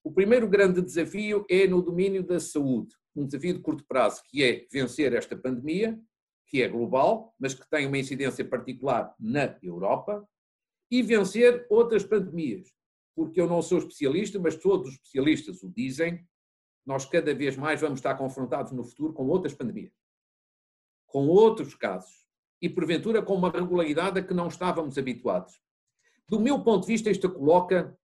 o 0.04 0.12
primeiro 0.12 0.48
grande 0.48 0.82
desafio 0.82 1.46
é 1.48 1.66
no 1.66 1.82
domínio 1.82 2.22
da 2.22 2.38
saúde, 2.38 2.94
um 3.14 3.26
desafio 3.26 3.54
de 3.54 3.60
curto 3.60 3.84
prazo, 3.86 4.22
que 4.28 4.42
é 4.42 4.66
vencer 4.70 5.12
esta 5.12 5.36
pandemia, 5.36 5.98
que 6.46 6.62
é 6.62 6.68
global, 6.68 7.34
mas 7.38 7.54
que 7.54 7.68
tem 7.68 7.86
uma 7.86 7.98
incidência 7.98 8.44
particular 8.44 9.14
na 9.18 9.56
Europa, 9.62 10.26
e 10.90 11.02
vencer 11.02 11.66
outras 11.70 12.04
pandemias, 12.04 12.68
porque 13.14 13.40
eu 13.40 13.46
não 13.46 13.62
sou 13.62 13.78
especialista, 13.78 14.38
mas 14.38 14.56
todos 14.56 14.88
os 14.88 14.94
especialistas 14.94 15.62
o 15.62 15.70
dizem, 15.70 16.26
nós 16.84 17.06
cada 17.06 17.34
vez 17.34 17.56
mais 17.56 17.80
vamos 17.80 18.00
estar 18.00 18.14
confrontados 18.16 18.72
no 18.72 18.84
futuro 18.84 19.12
com 19.12 19.26
outras 19.28 19.54
pandemias 19.54 20.01
com 21.12 21.28
outros 21.28 21.74
casos 21.74 22.26
e, 22.60 22.70
porventura, 22.70 23.20
com 23.20 23.34
uma 23.34 23.50
regularidade 23.50 24.18
a 24.18 24.22
que 24.22 24.32
não 24.32 24.48
estávamos 24.48 24.96
habituados. 24.96 25.60
Do 26.26 26.40
meu 26.40 26.64
ponto 26.64 26.86
de 26.86 26.92
vista, 26.92 27.10
isto 27.10 27.30
coloca 27.30 27.94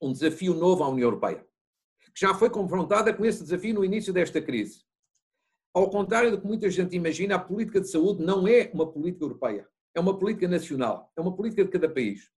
um 0.00 0.12
desafio 0.12 0.54
novo 0.54 0.82
à 0.82 0.88
União 0.88 1.08
Europeia, 1.08 1.46
que 2.14 2.20
já 2.20 2.32
foi 2.32 2.48
confrontada 2.48 3.12
com 3.12 3.24
esse 3.24 3.42
desafio 3.42 3.74
no 3.74 3.84
início 3.84 4.14
desta 4.14 4.40
crise. 4.40 4.82
Ao 5.74 5.90
contrário 5.90 6.30
do 6.30 6.40
que 6.40 6.46
muita 6.46 6.70
gente 6.70 6.96
imagina, 6.96 7.34
a 7.34 7.38
política 7.38 7.82
de 7.82 7.90
saúde 7.90 8.24
não 8.24 8.48
é 8.48 8.70
uma 8.72 8.90
política 8.90 9.26
europeia, 9.26 9.68
é 9.94 10.00
uma 10.00 10.18
política 10.18 10.48
nacional, 10.48 11.12
é 11.14 11.20
uma 11.20 11.36
política 11.36 11.64
de 11.64 11.70
cada 11.70 11.88
país. 11.88 12.30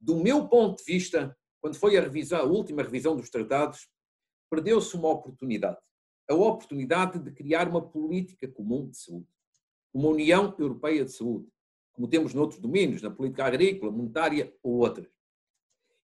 Do 0.00 0.16
meu 0.16 0.48
ponto 0.48 0.78
de 0.78 0.84
vista, 0.90 1.36
quando 1.60 1.76
foi 1.76 1.98
a, 1.98 2.00
revisão, 2.00 2.40
a 2.40 2.44
última 2.44 2.82
revisão 2.82 3.14
dos 3.14 3.28
tratados, 3.28 3.90
perdeu-se 4.48 4.96
uma 4.96 5.10
oportunidade. 5.10 5.76
A 6.30 6.34
oportunidade 6.34 7.18
de 7.18 7.30
criar 7.30 7.68
uma 7.68 7.82
política 7.82 8.48
comum 8.48 8.88
de 8.88 8.96
saúde 8.96 9.28
uma 9.92 10.08
União 10.08 10.54
Europeia 10.58 11.04
de 11.04 11.12
Saúde, 11.12 11.48
como 11.92 12.08
temos 12.08 12.34
noutros 12.34 12.60
domínios, 12.60 13.02
na 13.02 13.10
política 13.10 13.44
agrícola, 13.44 13.92
monetária 13.92 14.54
ou 14.62 14.78
outras. 14.78 15.08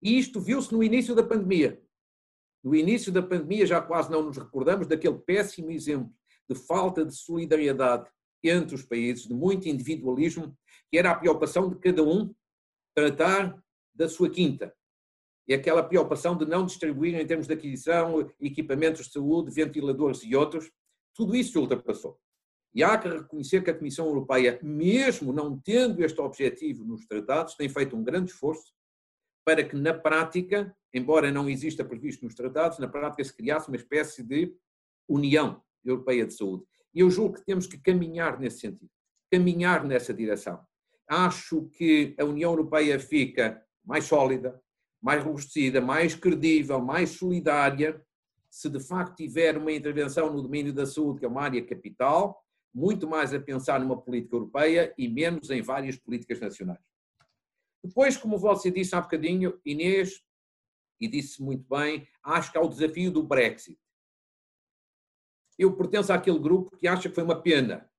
E 0.02 0.18
isto 0.18 0.40
viu-se 0.40 0.74
no 0.74 0.84
início 0.84 1.16
da 1.16 1.24
pandemia. 1.24 1.82
No 2.64 2.76
início 2.76 3.12
da 3.12 3.22
pandemia 3.22 3.66
já 3.66 3.82
quase 3.82 4.10
não 4.10 4.24
nos 4.24 4.38
recordamos 4.38 4.88
daquele 4.88 5.20
péssimo 5.20 5.72
exemplo 5.72 6.12
de 6.50 6.56
falta 6.56 7.06
de 7.06 7.16
solidariedade 7.16 8.10
entre 8.44 8.76
os 8.76 8.84
países, 8.84 9.28
de 9.28 9.34
muito 9.34 9.68
individualismo, 9.68 10.56
que 10.92 10.98
era 10.98 11.12
a 11.12 11.16
preocupação 11.16 11.70
de 11.70 11.80
cada 11.80 12.04
um 12.04 12.34
tratar 12.94 13.60
da 13.94 14.08
sua 14.08 14.30
quinta. 14.30 14.74
E 15.48 15.54
aquela 15.54 15.84
preocupação 15.84 16.36
de 16.38 16.46
não 16.46 16.66
distribuir 16.66 17.16
em 17.16 17.26
termos 17.26 17.48
de 17.48 17.54
aquisição, 17.54 18.30
equipamentos 18.40 19.06
de 19.06 19.14
saúde, 19.14 19.54
ventiladores 19.54 20.24
e 20.24 20.36
outros, 20.36 20.72
tudo 21.14 21.36
isso 21.36 21.60
ultrapassou. 21.60 22.20
E 22.76 22.84
há 22.84 22.98
que 22.98 23.08
reconhecer 23.08 23.64
que 23.64 23.72
a 23.72 23.74
Comissão 23.74 24.06
Europeia, 24.06 24.60
mesmo 24.62 25.32
não 25.32 25.58
tendo 25.58 26.04
este 26.04 26.20
objetivo 26.20 26.84
nos 26.84 27.06
tratados, 27.06 27.56
tem 27.56 27.70
feito 27.70 27.96
um 27.96 28.04
grande 28.04 28.32
esforço 28.32 28.76
para 29.46 29.64
que, 29.64 29.78
na 29.78 29.94
prática, 29.94 30.76
embora 30.94 31.32
não 31.32 31.50
exista 31.50 31.86
previsto 31.86 32.26
nos 32.26 32.36
tratados, 32.36 32.78
na 32.78 32.88
prática 32.90 33.24
se 33.24 33.34
criasse 33.34 33.70
uma 33.70 33.78
espécie 33.78 34.22
de 34.22 34.54
União 35.08 35.64
Europeia 35.86 36.26
de 36.26 36.34
Saúde. 36.34 36.66
E 36.94 37.00
eu 37.00 37.10
julgo 37.10 37.36
que 37.36 37.46
temos 37.46 37.66
que 37.66 37.78
caminhar 37.78 38.38
nesse 38.40 38.60
sentido, 38.60 38.92
caminhar 39.32 39.86
nessa 39.86 40.14
direção. 40.14 40.60
Acho 41.08 41.70
que 41.70 42.14
a 42.20 42.26
União 42.26 42.52
Europeia 42.52 43.00
fica 43.00 43.64
mais 43.86 44.04
sólida, 44.04 44.60
mais 45.02 45.24
robustecida, 45.24 45.80
mais 45.80 46.14
credível, 46.14 46.82
mais 46.82 47.12
solidária, 47.12 48.04
se 48.50 48.70
de 48.70 48.80
facto 48.80 49.16
tiver 49.16 49.58
uma 49.58 49.72
intervenção 49.72 50.34
no 50.34 50.42
domínio 50.42 50.74
da 50.74 50.86
saúde, 50.86 51.20
que 51.20 51.26
é 51.26 51.30
uma 51.30 51.44
área 51.44 51.66
capital, 51.66 52.42
muito 52.76 53.08
mais 53.08 53.34
a 53.34 53.40
pensar 53.40 53.80
numa 53.80 54.00
política 54.00 54.36
europeia 54.36 54.94
e 54.98 55.08
menos 55.08 55.50
em 55.50 55.62
várias 55.62 55.96
políticas 55.96 56.42
nacionais. 56.42 56.84
Depois, 57.82 58.18
como 58.18 58.38
você 58.38 58.70
disse 58.70 58.94
há 58.94 59.00
bocadinho, 59.00 59.58
Inês, 59.64 60.22
e 61.00 61.08
disse 61.08 61.42
muito 61.42 61.66
bem, 61.70 62.06
acho 62.22 62.52
que 62.52 62.58
há 62.58 62.62
o 62.62 62.68
desafio 62.68 63.12
do 63.12 63.24
Brexit. 63.24 63.80
Eu 65.58 65.74
pertenço 65.78 66.12
àquele 66.12 66.38
grupo 66.38 66.76
que 66.76 66.86
acha 66.86 67.08
que 67.08 67.16
foi 67.16 67.24
uma 67.24 67.42
pena 67.42 67.90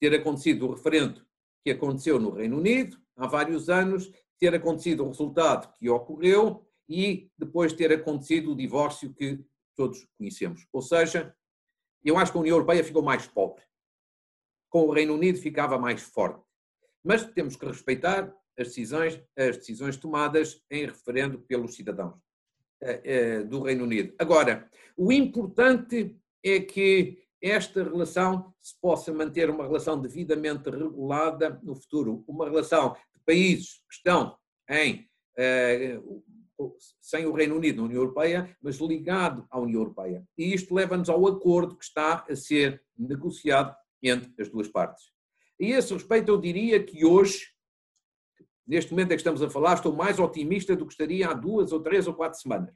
ter 0.00 0.14
acontecido 0.14 0.66
o 0.66 0.72
referendo 0.72 1.26
que 1.62 1.70
aconteceu 1.70 2.18
no 2.18 2.30
Reino 2.30 2.56
Unido 2.56 2.98
há 3.16 3.26
vários 3.26 3.68
anos, 3.68 4.10
ter 4.38 4.54
acontecido 4.54 5.04
o 5.04 5.08
resultado 5.08 5.70
que 5.74 5.90
ocorreu 5.90 6.66
e 6.88 7.30
depois 7.36 7.74
ter 7.74 7.92
acontecido 7.92 8.52
o 8.52 8.56
divórcio 8.56 9.12
que 9.12 9.44
todos 9.76 10.06
conhecemos. 10.16 10.66
Ou 10.72 10.80
seja, 10.80 11.36
eu 12.02 12.16
acho 12.16 12.32
que 12.32 12.38
a 12.38 12.40
União 12.40 12.54
Europeia 12.54 12.82
ficou 12.82 13.02
mais 13.02 13.26
pobre 13.26 13.62
com 14.72 14.86
o 14.86 14.90
Reino 14.90 15.14
Unido 15.14 15.38
ficava 15.38 15.78
mais 15.78 16.00
forte. 16.00 16.42
Mas 17.04 17.22
temos 17.26 17.56
que 17.56 17.66
respeitar 17.66 18.34
as 18.58 18.68
decisões, 18.68 19.22
as 19.36 19.58
decisões 19.58 19.98
tomadas 19.98 20.62
em 20.70 20.86
referendo 20.86 21.38
pelos 21.40 21.74
cidadãos 21.74 22.14
eh, 22.80 23.00
eh, 23.04 23.42
do 23.44 23.60
Reino 23.62 23.84
Unido. 23.84 24.14
Agora, 24.18 24.70
o 24.96 25.12
importante 25.12 26.18
é 26.42 26.60
que 26.60 27.18
esta 27.42 27.84
relação 27.84 28.54
se 28.62 28.74
possa 28.80 29.12
manter 29.12 29.50
uma 29.50 29.66
relação 29.66 30.00
devidamente 30.00 30.70
regulada 30.70 31.60
no 31.62 31.74
futuro, 31.74 32.24
uma 32.26 32.48
relação 32.48 32.96
de 33.14 33.20
países 33.26 33.74
que 33.86 33.96
estão 33.96 34.34
em, 34.70 35.06
eh, 35.36 36.00
sem 36.98 37.26
o 37.26 37.32
Reino 37.32 37.56
Unido 37.56 37.78
na 37.78 37.88
União 37.88 38.00
Europeia, 38.00 38.56
mas 38.62 38.76
ligado 38.76 39.46
à 39.50 39.58
União 39.58 39.80
Europeia. 39.80 40.24
E 40.38 40.54
isto 40.54 40.74
leva-nos 40.74 41.10
ao 41.10 41.26
acordo 41.26 41.76
que 41.76 41.84
está 41.84 42.24
a 42.26 42.34
ser 42.34 42.82
negociado 42.96 43.76
entre 44.02 44.32
as 44.40 44.48
duas 44.48 44.68
partes. 44.68 45.12
E 45.58 45.72
a 45.72 45.78
esse 45.78 45.92
respeito, 45.92 46.30
eu 46.30 46.38
diria 46.38 46.82
que 46.82 47.04
hoje, 47.04 47.46
neste 48.66 48.90
momento 48.90 49.12
em 49.12 49.16
que 49.16 49.20
estamos 49.20 49.42
a 49.42 49.50
falar, 49.50 49.74
estou 49.74 49.94
mais 49.94 50.18
otimista 50.18 50.74
do 50.74 50.86
que 50.86 50.92
estaria 50.92 51.28
há 51.28 51.34
duas 51.34 51.72
ou 51.72 51.80
três 51.80 52.06
ou 52.06 52.14
quatro 52.14 52.40
semanas. 52.40 52.74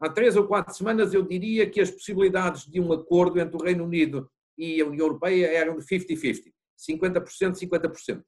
Há 0.00 0.08
três 0.08 0.34
ou 0.34 0.46
quatro 0.46 0.74
semanas 0.74 1.12
eu 1.12 1.22
diria 1.22 1.68
que 1.68 1.80
as 1.80 1.90
possibilidades 1.90 2.64
de 2.64 2.80
um 2.80 2.92
acordo 2.92 3.38
entre 3.38 3.56
o 3.56 3.62
Reino 3.62 3.84
Unido 3.84 4.30
e 4.56 4.80
a 4.80 4.86
União 4.86 5.06
Europeia 5.06 5.46
eram 5.46 5.76
de 5.76 5.84
50-50, 5.84 6.52
50%, 6.88 7.54
50%. 7.54 8.24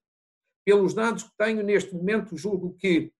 Pelos 0.65 0.95
dados 0.95 1.25
que 1.25 1.37
tenho 1.37 1.63
neste 1.63 1.95
momento, 1.95 2.37
julgo 2.37 2.75
que 2.75 3.11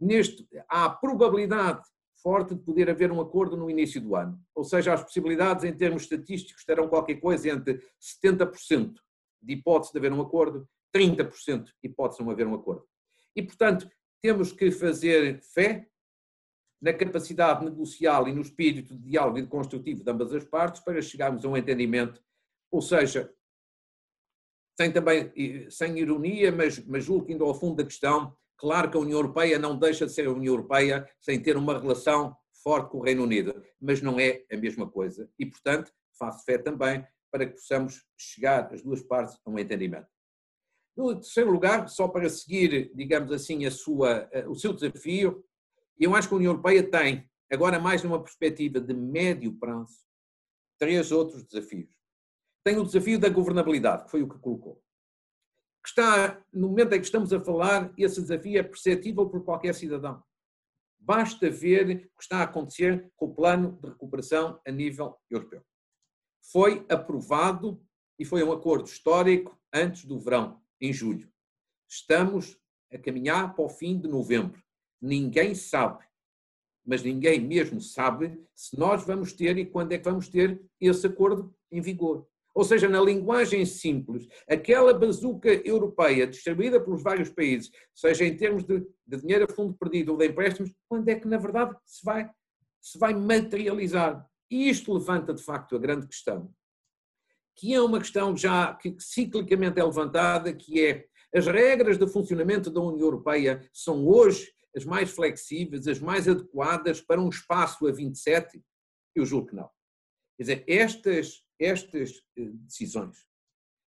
neste, 0.00 0.46
há 0.68 0.90
probabilidade 0.90 1.82
forte 2.22 2.54
de 2.54 2.60
poder 2.62 2.88
haver 2.88 3.10
um 3.10 3.20
acordo 3.20 3.56
no 3.56 3.68
início 3.68 4.00
do 4.00 4.14
ano. 4.14 4.40
Ou 4.54 4.64
seja, 4.64 4.94
as 4.94 5.02
possibilidades 5.02 5.64
em 5.64 5.74
termos 5.74 6.02
estatísticos 6.02 6.64
terão 6.64 6.88
qualquer 6.88 7.16
coisa 7.16 7.50
entre 7.50 7.82
70% 8.00 8.94
de 9.42 9.52
hipótese 9.54 9.92
de 9.92 9.98
haver 9.98 10.12
um 10.12 10.20
acordo, 10.20 10.68
30% 10.94 11.64
de 11.64 11.72
hipótese 11.82 12.18
de 12.18 12.24
não 12.24 12.32
haver 12.32 12.46
um 12.46 12.54
acordo. 12.54 12.86
E, 13.34 13.42
portanto, 13.42 13.90
temos 14.22 14.52
que 14.52 14.70
fazer 14.70 15.40
fé 15.42 15.88
na 16.80 16.92
capacidade 16.92 17.64
negocial 17.64 18.28
e 18.28 18.32
no 18.32 18.40
espírito 18.40 18.96
de 18.96 19.10
diálogo 19.10 19.38
e 19.38 19.42
de 19.42 19.48
construtivo 19.48 20.02
de 20.02 20.10
ambas 20.10 20.32
as 20.32 20.44
partes 20.44 20.80
para 20.80 21.00
chegarmos 21.02 21.44
a 21.44 21.48
um 21.48 21.56
entendimento, 21.56 22.22
ou 22.70 22.80
seja, 22.80 23.32
sem 24.76 24.92
também, 24.92 25.30
sem 25.70 25.98
ironia, 25.98 26.50
mas, 26.50 26.84
mas 26.86 27.04
julgo 27.04 27.26
que 27.26 27.32
indo 27.32 27.44
ao 27.44 27.54
fundo 27.54 27.76
da 27.76 27.84
questão, 27.84 28.36
claro 28.62 28.88
que 28.88 28.96
a 28.96 29.00
União 29.00 29.18
Europeia 29.18 29.58
não 29.58 29.76
deixa 29.76 30.06
de 30.06 30.12
ser 30.12 30.28
a 30.28 30.30
União 30.30 30.54
Europeia 30.54 31.04
sem 31.20 31.42
ter 31.42 31.56
uma 31.56 31.80
relação 31.80 32.36
forte 32.62 32.92
com 32.92 32.98
o 32.98 33.02
Reino 33.02 33.24
Unido, 33.24 33.60
mas 33.80 34.00
não 34.00 34.20
é 34.20 34.44
a 34.52 34.56
mesma 34.56 34.88
coisa. 34.88 35.28
E, 35.36 35.44
portanto, 35.44 35.90
faço 36.16 36.44
fé 36.44 36.58
também 36.58 37.04
para 37.28 37.44
que 37.44 37.54
possamos 37.54 38.04
chegar, 38.16 38.72
as 38.72 38.80
duas 38.80 39.02
partes, 39.02 39.36
a 39.44 39.50
um 39.50 39.58
entendimento. 39.58 40.06
No 40.96 41.12
terceiro 41.16 41.50
lugar, 41.50 41.88
só 41.88 42.06
para 42.06 42.30
seguir, 42.30 42.92
digamos 42.94 43.32
assim, 43.32 43.66
a 43.66 43.70
sua, 43.70 44.30
o 44.46 44.54
seu 44.54 44.72
desafio, 44.72 45.44
eu 45.98 46.14
acho 46.14 46.28
que 46.28 46.34
a 46.34 46.36
União 46.36 46.52
Europeia 46.52 46.88
tem, 46.88 47.28
agora 47.50 47.80
mais 47.80 48.04
numa 48.04 48.22
perspectiva 48.22 48.80
de 48.80 48.94
médio 48.94 49.58
prazo, 49.58 50.06
três 50.78 51.10
outros 51.10 51.42
desafios. 51.42 51.90
Tem 52.62 52.78
o 52.78 52.84
desafio 52.84 53.18
da 53.18 53.28
governabilidade, 53.28 54.04
que 54.04 54.10
foi 54.12 54.22
o 54.22 54.28
que 54.28 54.38
colocou. 54.38 54.80
Que 55.82 55.88
está, 55.88 56.40
no 56.52 56.68
momento 56.68 56.92
em 56.92 57.00
que 57.00 57.06
estamos 57.06 57.32
a 57.32 57.40
falar, 57.40 57.92
esse 57.98 58.20
desafio 58.20 58.58
é 58.58 58.62
perceptível 58.62 59.28
por 59.28 59.44
qualquer 59.44 59.74
cidadão. 59.74 60.22
Basta 60.98 61.50
ver 61.50 62.10
o 62.14 62.18
que 62.18 62.22
está 62.22 62.38
a 62.38 62.44
acontecer 62.44 63.10
com 63.16 63.26
o 63.26 63.34
plano 63.34 63.78
de 63.82 63.88
recuperação 63.88 64.60
a 64.66 64.70
nível 64.70 65.18
europeu. 65.28 65.62
Foi 66.52 66.86
aprovado 66.88 67.84
e 68.18 68.24
foi 68.24 68.42
um 68.44 68.52
acordo 68.52 68.86
histórico 68.86 69.58
antes 69.72 70.04
do 70.04 70.20
verão, 70.20 70.62
em 70.80 70.92
julho. 70.92 71.28
Estamos 71.88 72.56
a 72.92 72.98
caminhar 72.98 73.54
para 73.54 73.64
o 73.64 73.68
fim 73.68 73.98
de 73.98 74.06
novembro 74.06 74.62
ninguém 75.02 75.52
sabe, 75.54 76.04
mas 76.86 77.02
ninguém 77.02 77.40
mesmo 77.40 77.80
sabe 77.80 78.40
se 78.54 78.78
nós 78.78 79.04
vamos 79.04 79.32
ter 79.32 79.58
e 79.58 79.66
quando 79.66 79.92
é 79.92 79.98
que 79.98 80.04
vamos 80.04 80.28
ter 80.28 80.64
esse 80.80 81.06
acordo 81.08 81.52
em 81.70 81.80
vigor. 81.80 82.28
Ou 82.54 82.64
seja, 82.64 82.88
na 82.88 83.00
linguagem 83.00 83.64
simples, 83.64 84.28
aquela 84.48 84.92
bazuca 84.92 85.50
europeia 85.66 86.26
distribuída 86.26 86.80
pelos 86.80 87.02
vários 87.02 87.30
países, 87.30 87.70
seja 87.94 88.24
em 88.24 88.36
termos 88.36 88.64
de, 88.64 88.86
de 89.06 89.16
dinheiro 89.16 89.46
a 89.48 89.54
fundo 89.54 89.74
perdido 89.74 90.12
ou 90.12 90.18
de 90.18 90.26
empréstimos, 90.26 90.72
quando 90.88 91.08
é 91.08 91.14
que 91.14 91.26
na 91.26 91.38
verdade 91.38 91.74
se 91.86 92.04
vai, 92.04 92.28
se 92.80 92.98
vai 92.98 93.14
materializar? 93.14 94.26
E 94.50 94.68
isto 94.68 94.92
levanta 94.92 95.32
de 95.32 95.42
facto 95.42 95.74
a 95.74 95.78
grande 95.78 96.06
questão, 96.06 96.52
que 97.56 97.72
é 97.72 97.80
uma 97.80 97.98
questão 97.98 98.36
já 98.36 98.74
que 98.74 98.94
ciclicamente 98.98 99.80
é 99.80 99.84
levantada, 99.84 100.52
que 100.52 100.84
é 100.84 101.06
as 101.34 101.46
regras 101.46 101.96
de 101.96 102.06
funcionamento 102.06 102.70
da 102.70 102.80
União 102.80 103.06
Europeia 103.06 103.66
são 103.72 104.06
hoje 104.06 104.52
as 104.76 104.84
mais 104.84 105.10
flexíveis, 105.10 105.86
as 105.86 105.98
mais 105.98 106.28
adequadas 106.28 107.00
para 107.00 107.20
um 107.20 107.30
espaço 107.30 107.86
a 107.86 107.92
27? 107.92 108.62
Eu 109.14 109.24
julgo 109.24 109.48
que 109.48 109.56
não. 109.56 109.70
Quer 110.42 110.56
dizer, 110.56 110.64
estas, 110.66 111.44
estas 111.56 112.10
eh, 112.36 112.50
decisões, 112.64 113.16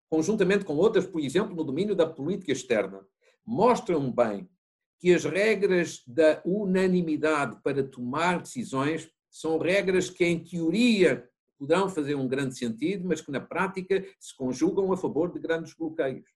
conjuntamente 0.09 0.63
com 0.63 0.77
outras, 0.77 1.05
por 1.05 1.19
exemplo, 1.19 1.53
no 1.53 1.65
domínio 1.65 1.93
da 1.93 2.07
política 2.07 2.53
externa, 2.53 3.05
mostram 3.45 4.09
bem 4.09 4.49
que 4.97 5.13
as 5.13 5.25
regras 5.25 6.01
da 6.07 6.41
unanimidade 6.45 7.61
para 7.61 7.83
tomar 7.83 8.41
decisões 8.41 9.09
são 9.29 9.57
regras 9.57 10.09
que, 10.09 10.23
em 10.23 10.41
teoria, 10.41 11.29
poderão 11.57 11.89
fazer 11.89 12.15
um 12.15 12.27
grande 12.27 12.57
sentido, 12.57 13.05
mas 13.05 13.19
que 13.19 13.31
na 13.31 13.41
prática 13.41 14.05
se 14.17 14.33
conjugam 14.33 14.93
a 14.93 14.97
favor 14.97 15.33
de 15.33 15.39
grandes 15.39 15.73
bloqueios. 15.73 16.29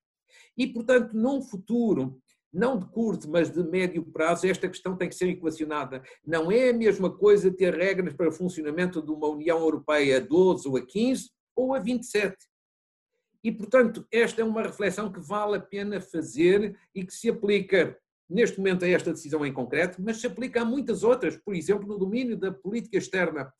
E, 0.57 0.67
portanto, 0.67 1.13
num 1.13 1.41
futuro 1.41 2.21
não 2.51 2.77
de 2.77 2.85
curto, 2.87 3.29
mas 3.29 3.49
de 3.49 3.63
médio 3.63 4.03
prazo, 4.03 4.47
esta 4.47 4.67
questão 4.67 4.97
tem 4.97 5.07
que 5.07 5.15
ser 5.15 5.29
equacionada. 5.29 6.01
Não 6.25 6.51
é 6.51 6.69
a 6.69 6.73
mesma 6.73 7.15
coisa 7.15 7.51
ter 7.51 7.75
regras 7.75 8.13
para 8.13 8.29
o 8.29 8.31
funcionamento 8.31 9.01
de 9.01 9.11
uma 9.11 9.27
União 9.27 9.59
Europeia 9.59 10.17
a 10.17 10.19
12 10.19 10.67
ou 10.67 10.77
a 10.77 10.85
15 10.85 11.29
ou 11.55 11.73
a 11.73 11.79
27. 11.79 12.35
E, 13.43 13.51
portanto, 13.51 14.05
esta 14.11 14.41
é 14.41 14.43
uma 14.43 14.63
reflexão 14.63 15.11
que 15.11 15.19
vale 15.19 15.57
a 15.57 15.61
pena 15.61 16.01
fazer 16.01 16.77
e 16.93 17.05
que 17.05 17.13
se 17.13 17.29
aplica 17.29 17.97
neste 18.29 18.57
momento 18.57 18.85
a 18.85 18.89
esta 18.89 19.11
decisão 19.11 19.45
em 19.45 19.53
concreto, 19.53 20.01
mas 20.01 20.17
se 20.17 20.27
aplica 20.27 20.61
a 20.61 20.65
muitas 20.65 21.03
outras. 21.03 21.37
Por 21.37 21.55
exemplo, 21.55 21.87
no 21.87 21.97
domínio 21.97 22.37
da 22.37 22.51
política 22.51 22.97
externa, 22.97 23.51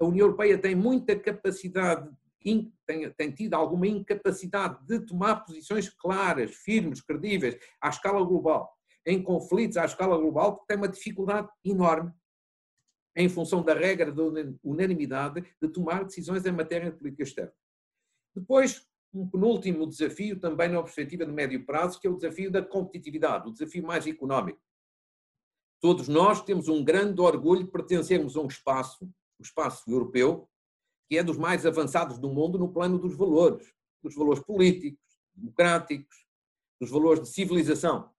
a 0.00 0.04
União 0.04 0.26
Europeia 0.26 0.58
tem 0.58 0.74
muita 0.74 1.16
capacidade 1.16 2.08
tem, 2.40 3.10
tem 3.12 3.32
tido 3.32 3.54
alguma 3.54 3.86
incapacidade 3.86 4.84
de 4.86 5.00
tomar 5.00 5.44
posições 5.44 5.88
claras, 5.88 6.54
firmes, 6.54 7.00
credíveis, 7.00 7.58
à 7.80 7.88
escala 7.88 8.24
global, 8.24 8.72
em 9.06 9.22
conflitos 9.22 9.76
à 9.76 9.84
escala 9.84 10.16
global, 10.16 10.54
porque 10.54 10.66
tem 10.68 10.76
uma 10.76 10.88
dificuldade 10.88 11.48
enorme, 11.64 12.12
em 13.16 13.28
função 13.28 13.62
da 13.62 13.74
regra 13.74 14.12
da 14.12 14.22
unanimidade, 14.62 15.44
de 15.60 15.68
tomar 15.68 16.04
decisões 16.04 16.46
em 16.46 16.52
matéria 16.52 16.90
de 16.90 16.96
política 16.96 17.24
externa. 17.24 17.52
Depois, 18.34 18.86
um 19.12 19.28
penúltimo 19.28 19.86
desafio, 19.86 20.38
também 20.38 20.68
na 20.68 20.82
perspectiva 20.82 21.26
de 21.26 21.32
médio 21.32 21.64
prazo, 21.66 21.98
que 22.00 22.06
é 22.06 22.10
o 22.10 22.16
desafio 22.16 22.50
da 22.50 22.62
competitividade, 22.62 23.48
o 23.48 23.52
desafio 23.52 23.82
mais 23.82 24.06
económico. 24.06 24.60
Todos 25.80 26.08
nós 26.08 26.44
temos 26.44 26.68
um 26.68 26.84
grande 26.84 27.20
orgulho 27.20 27.64
de 27.64 27.70
pertencermos 27.70 28.36
a 28.36 28.40
um 28.40 28.46
espaço, 28.46 29.04
o 29.38 29.42
espaço 29.42 29.88
europeu, 29.90 30.48
que 31.08 31.16
é 31.16 31.22
dos 31.22 31.38
mais 31.38 31.64
avançados 31.64 32.18
do 32.18 32.28
mundo 32.28 32.58
no 32.58 32.72
plano 32.72 32.98
dos 32.98 33.16
valores, 33.16 33.72
dos 34.02 34.14
valores 34.14 34.42
políticos, 34.44 35.02
democráticos, 35.34 36.26
dos 36.80 36.90
valores 36.90 37.22
de 37.22 37.28
civilização. 37.30 38.10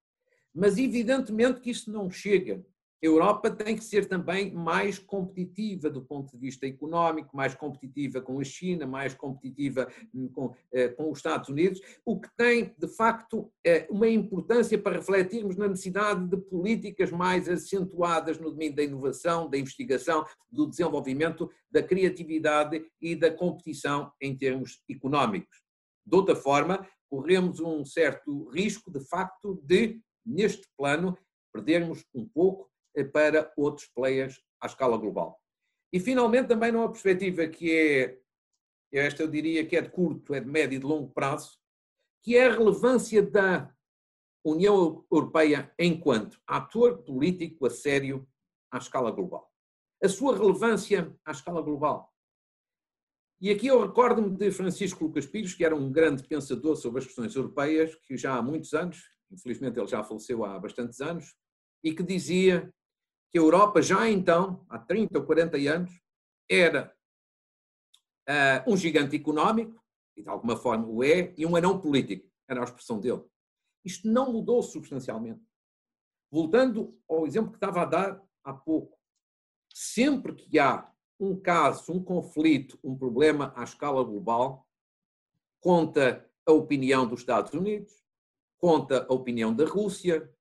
Mas 0.53 0.77
evidentemente 0.77 1.61
que 1.61 1.69
isso 1.69 1.91
não 1.91 2.09
chega 2.09 2.65
a 3.01 3.05
Europa 3.05 3.49
tem 3.49 3.75
que 3.75 3.83
ser 3.83 4.07
também 4.07 4.51
mais 4.53 4.99
competitiva 4.99 5.89
do 5.89 6.01
ponto 6.01 6.31
de 6.31 6.37
vista 6.37 6.67
económico, 6.67 7.35
mais 7.35 7.55
competitiva 7.55 8.21
com 8.21 8.39
a 8.39 8.43
China, 8.43 8.85
mais 8.85 9.13
competitiva 9.13 9.87
com, 10.33 10.53
eh, 10.71 10.89
com 10.89 11.09
os 11.09 11.19
Estados 11.19 11.47
Unidos, 11.49 11.79
o 12.05 12.19
que 12.19 12.29
tem, 12.35 12.75
de 12.77 12.87
facto, 12.87 13.49
eh, 13.65 13.87
uma 13.89 14.07
importância 14.07 14.77
para 14.77 14.97
refletirmos 14.97 15.55
na 15.55 15.67
necessidade 15.67 16.27
de 16.27 16.37
políticas 16.37 17.09
mais 17.09 17.47
acentuadas 17.47 18.37
no 18.37 18.51
domínio 18.51 18.75
da 18.75 18.83
inovação, 18.83 19.49
da 19.49 19.57
investigação, 19.57 20.25
do 20.51 20.67
desenvolvimento, 20.67 21.49
da 21.71 21.81
criatividade 21.81 22.85
e 23.01 23.15
da 23.15 23.31
competição 23.31 24.11
em 24.21 24.35
termos 24.35 24.83
económicos. 24.89 25.57
De 26.05 26.15
outra 26.15 26.35
forma, 26.35 26.85
corremos 27.09 27.59
um 27.59 27.85
certo 27.85 28.49
risco, 28.49 28.91
de 28.91 28.99
facto, 28.99 29.61
de, 29.63 30.01
neste 30.25 30.67
plano, 30.77 31.17
perdermos 31.51 32.05
um 32.13 32.27
pouco 32.27 32.68
para 33.13 33.51
outros 33.55 33.87
players 33.87 34.41
à 34.61 34.67
escala 34.67 34.97
global. 34.97 35.39
E 35.91 35.99
finalmente 35.99 36.47
também 36.47 36.71
numa 36.71 36.91
perspectiva 36.91 37.47
que 37.47 37.75
é, 37.75 38.19
esta 38.91 39.23
eu 39.23 39.27
diria 39.27 39.65
que 39.65 39.75
é 39.75 39.81
de 39.81 39.89
curto, 39.89 40.33
é 40.33 40.39
de 40.39 40.47
médio 40.47 40.75
e 40.75 40.79
de 40.79 40.85
longo 40.85 41.11
prazo, 41.11 41.57
que 42.21 42.35
é 42.35 42.47
a 42.47 42.53
relevância 42.53 43.23
da 43.23 43.73
União 44.43 45.05
Europeia 45.11 45.73
enquanto 45.77 46.39
ator 46.45 47.03
político 47.03 47.65
a 47.65 47.69
sério 47.69 48.27
à 48.71 48.77
escala 48.77 49.11
global. 49.11 49.51
A 50.03 50.07
sua 50.07 50.37
relevância 50.37 51.13
à 51.25 51.31
escala 51.31 51.61
global. 51.61 52.13
E 53.41 53.49
aqui 53.49 53.67
eu 53.67 53.81
recordo-me 53.81 54.35
de 54.35 54.51
Francisco 54.51 55.05
Lucas 55.05 55.25
Pires, 55.25 55.53
que 55.53 55.63
era 55.63 55.75
um 55.75 55.91
grande 55.91 56.23
pensador 56.23 56.75
sobre 56.75 56.99
as 56.99 57.05
questões 57.05 57.33
europeias, 57.35 57.95
que 57.95 58.17
já 58.17 58.35
há 58.35 58.41
muitos 58.41 58.73
anos, 58.73 59.01
infelizmente 59.31 59.79
ele 59.79 59.87
já 59.87 60.03
faleceu 60.03 60.43
há 60.43 60.59
bastantes 60.59 60.99
anos, 60.99 61.33
e 61.83 61.93
que 61.93 62.03
dizia 62.03 62.73
que 63.31 63.37
a 63.37 63.41
Europa 63.41 63.81
já 63.81 64.09
então, 64.09 64.65
há 64.69 64.79
30 64.79 65.19
ou 65.19 65.25
40 65.25 65.57
anos, 65.57 66.01
era 66.49 66.95
uh, 68.27 68.71
um 68.71 68.75
gigante 68.75 69.15
económico, 69.15 69.79
e 70.15 70.23
de 70.23 70.29
alguma 70.29 70.57
forma 70.57 70.87
o 70.87 71.03
é, 71.03 71.33
e 71.37 71.45
um 71.45 71.55
anão 71.55 71.79
político, 71.79 72.29
era 72.47 72.61
a 72.61 72.63
expressão 72.63 72.99
dele. 72.99 73.23
Isto 73.85 74.07
não 74.07 74.33
mudou 74.33 74.61
substancialmente. 74.61 75.41
Voltando 76.31 76.99
ao 77.07 77.25
exemplo 77.25 77.51
que 77.51 77.57
estava 77.57 77.81
a 77.81 77.85
dar 77.85 78.23
há 78.43 78.53
pouco, 78.53 78.97
sempre 79.73 80.33
que 80.33 80.59
há 80.59 80.91
um 81.19 81.39
caso, 81.39 81.91
um 81.91 82.03
conflito, 82.03 82.79
um 82.83 82.97
problema 82.97 83.53
à 83.55 83.63
escala 83.63 84.03
global, 84.03 84.67
conta 85.59 86.29
a 86.45 86.51
opinião 86.51 87.07
dos 87.07 87.21
Estados 87.21 87.53
Unidos, 87.53 87.93
conta 88.57 89.05
a 89.09 89.13
opinião 89.13 89.53
da 89.53 89.65
Rússia, 89.65 90.33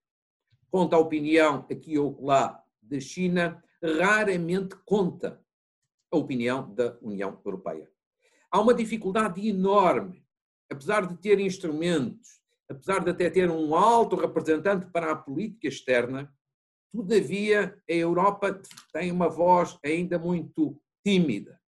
conta 0.71 0.97
a 0.97 0.99
opinião 0.99 1.67
aqui 1.71 1.99
ou 1.99 2.23
lá 2.25 2.65
da 2.89 3.01
China, 3.01 3.63
raramente 3.83 4.77
conta 4.85 5.41
a 6.11 6.17
opinião 6.17 6.75
da 6.75 6.97
União 7.03 7.41
Europeia. 7.45 7.91
Há 8.51 8.61
uma 8.61 8.75
dificuldade 8.75 9.47
enorme, 9.47 10.25
apesar 10.71 11.07
de 11.07 11.17
ter 11.19 11.39
instrumentos, 11.39 12.41
apesar 12.69 13.05
de 13.05 13.11
até 13.11 13.31
ter 13.31 13.51
um 13.51 13.75
alto 13.75 14.17
representante 14.17 14.87
para 14.87 15.13
a 15.13 15.17
política 15.17 15.69
externa, 15.69 16.33
todavia 16.93 17.77
a 17.89 17.93
Europa 17.93 18.61
tem 18.93 19.13
uma 19.13 19.29
voz 19.29 19.79
ainda 19.85 20.19
muito 20.19 20.81
tímida, 21.05 21.61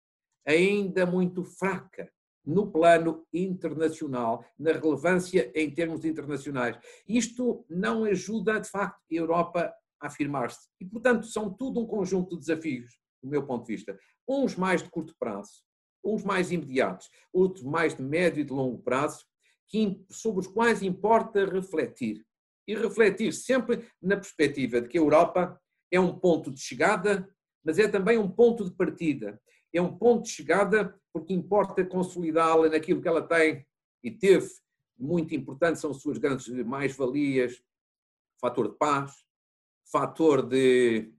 ainda 0.46 1.04
muito 1.04 1.44
fraca 1.44 2.10
no 2.44 2.70
plano 2.70 3.26
internacional, 3.32 4.44
na 4.58 4.72
relevância 4.72 5.52
em 5.54 5.70
termos 5.70 6.04
internacionais. 6.04 6.78
Isto 7.06 7.64
não 7.68 8.04
ajuda, 8.04 8.58
de 8.58 8.68
facto, 8.68 9.00
a 9.10 9.14
Europa 9.14 9.74
a 10.00 10.06
afirmar-se. 10.06 10.68
E, 10.80 10.84
portanto, 10.84 11.26
são 11.26 11.52
tudo 11.52 11.80
um 11.80 11.86
conjunto 11.86 12.34
de 12.34 12.40
desafios, 12.40 12.98
do 13.22 13.28
meu 13.28 13.46
ponto 13.46 13.66
de 13.66 13.74
vista. 13.74 13.98
Uns 14.28 14.56
mais 14.56 14.82
de 14.82 14.90
curto 14.90 15.14
prazo, 15.18 15.62
uns 16.04 16.22
mais 16.24 16.50
imediatos, 16.50 17.08
outros 17.32 17.62
mais 17.62 17.94
de 17.94 18.02
médio 18.02 18.40
e 18.40 18.44
de 18.44 18.52
longo 18.52 18.78
prazo, 18.82 19.24
que, 19.68 20.04
sobre 20.10 20.40
os 20.40 20.46
quais 20.46 20.82
importa 20.82 21.44
refletir. 21.44 22.24
E 22.66 22.74
refletir 22.74 23.32
sempre 23.32 23.88
na 24.00 24.16
perspectiva 24.16 24.80
de 24.80 24.88
que 24.88 24.98
a 24.98 25.00
Europa 25.00 25.60
é 25.90 25.98
um 25.98 26.16
ponto 26.18 26.50
de 26.50 26.60
chegada, 26.60 27.28
mas 27.64 27.78
é 27.78 27.88
também 27.88 28.16
um 28.16 28.30
ponto 28.30 28.64
de 28.64 28.70
partida 28.70 29.40
é 29.72 29.80
um 29.80 29.96
ponto 29.96 30.24
de 30.24 30.30
chegada 30.30 30.98
porque 31.12 31.32
importa 31.32 31.84
consolidá-la 31.84 32.68
naquilo 32.68 33.00
que 33.00 33.08
ela 33.08 33.22
tem 33.22 33.66
e 34.02 34.10
teve. 34.10 34.48
Muito 34.98 35.34
importante 35.34 35.78
são 35.78 35.90
as 35.90 36.00
suas 36.00 36.18
grandes 36.18 36.48
mais-valias, 36.64 37.62
fator 38.40 38.68
de 38.68 38.76
paz, 38.76 39.12
fator 39.90 40.42
de, 40.42 41.12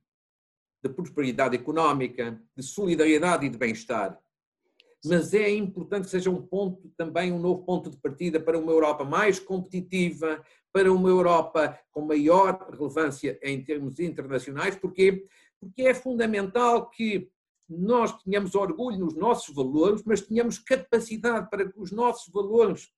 de 0.84 0.90
prosperidade 0.90 1.56
económica, 1.56 2.42
de 2.56 2.64
solidariedade 2.64 3.46
e 3.46 3.50
de 3.50 3.58
bem-estar. 3.58 4.20
Mas 5.04 5.34
é 5.34 5.50
importante 5.50 6.06
que 6.06 6.12
seja 6.12 6.30
um 6.30 6.42
ponto 6.42 6.92
também 6.96 7.32
um 7.32 7.40
novo 7.40 7.64
ponto 7.64 7.90
de 7.90 7.98
partida 7.98 8.40
para 8.40 8.58
uma 8.58 8.72
Europa 8.72 9.04
mais 9.04 9.40
competitiva, 9.40 10.44
para 10.72 10.92
uma 10.94 11.10
Europa 11.10 11.78
com 11.92 12.02
maior 12.02 12.70
relevância 12.72 13.40
em 13.42 13.64
termos 13.64 14.00
internacionais, 14.00 14.76
porque 14.76 15.28
porque 15.62 15.84
é 15.84 15.94
fundamental 15.94 16.90
que 16.90 17.30
nós 17.70 18.18
tínhamos 18.24 18.56
orgulho 18.56 18.98
nos 18.98 19.16
nossos 19.16 19.56
valores, 19.56 20.04
mas 20.04 20.22
tínhamos 20.22 20.58
capacidade 20.58 21.50
para 21.50 21.72
que 21.72 21.80
os 21.80 21.92
nossos 21.92 22.34
valores, 22.34 22.90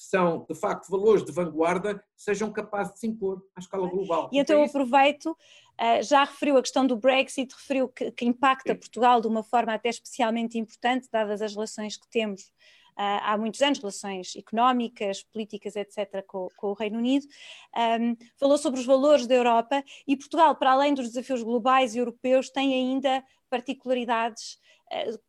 são 0.00 0.46
de 0.48 0.54
facto 0.54 0.88
valores 0.88 1.22
de 1.22 1.30
vanguarda, 1.30 2.02
sejam 2.16 2.50
capazes 2.50 2.94
de 2.94 3.00
se 3.00 3.06
impor 3.06 3.44
à 3.54 3.60
escala 3.60 3.86
global. 3.86 4.30
E 4.32 4.38
então 4.38 4.58
eu 4.58 4.64
aproveito, 4.64 5.36
eh, 5.76 6.02
já 6.02 6.24
referiu 6.24 6.56
a 6.56 6.62
questão 6.62 6.86
do 6.86 6.96
Brexit, 6.96 7.54
referiu 7.54 7.86
que, 7.86 8.10
que 8.10 8.24
impacta 8.24 8.72
Sim. 8.72 8.78
Portugal 8.78 9.20
de 9.20 9.26
uma 9.26 9.42
forma 9.42 9.74
até 9.74 9.90
especialmente 9.90 10.58
importante, 10.58 11.06
dadas 11.12 11.42
as 11.42 11.52
relações 11.52 11.98
que 11.98 12.08
temos 12.08 12.50
eh, 12.98 13.20
há 13.22 13.36
muitos 13.36 13.60
anos, 13.60 13.78
relações 13.78 14.34
económicas, 14.36 15.22
políticas, 15.22 15.76
etc., 15.76 16.24
com, 16.26 16.48
com 16.56 16.68
o 16.68 16.74
Reino 16.74 16.96
Unido. 16.96 17.26
Um, 17.76 18.16
falou 18.38 18.56
sobre 18.56 18.80
os 18.80 18.86
valores 18.86 19.26
da 19.26 19.34
Europa 19.34 19.84
e 20.08 20.16
Portugal, 20.16 20.56
para 20.56 20.72
além 20.72 20.94
dos 20.94 21.08
desafios 21.08 21.42
globais 21.42 21.94
e 21.94 21.98
europeus, 21.98 22.48
tem 22.48 22.72
ainda 22.72 23.22
particularidades 23.50 24.58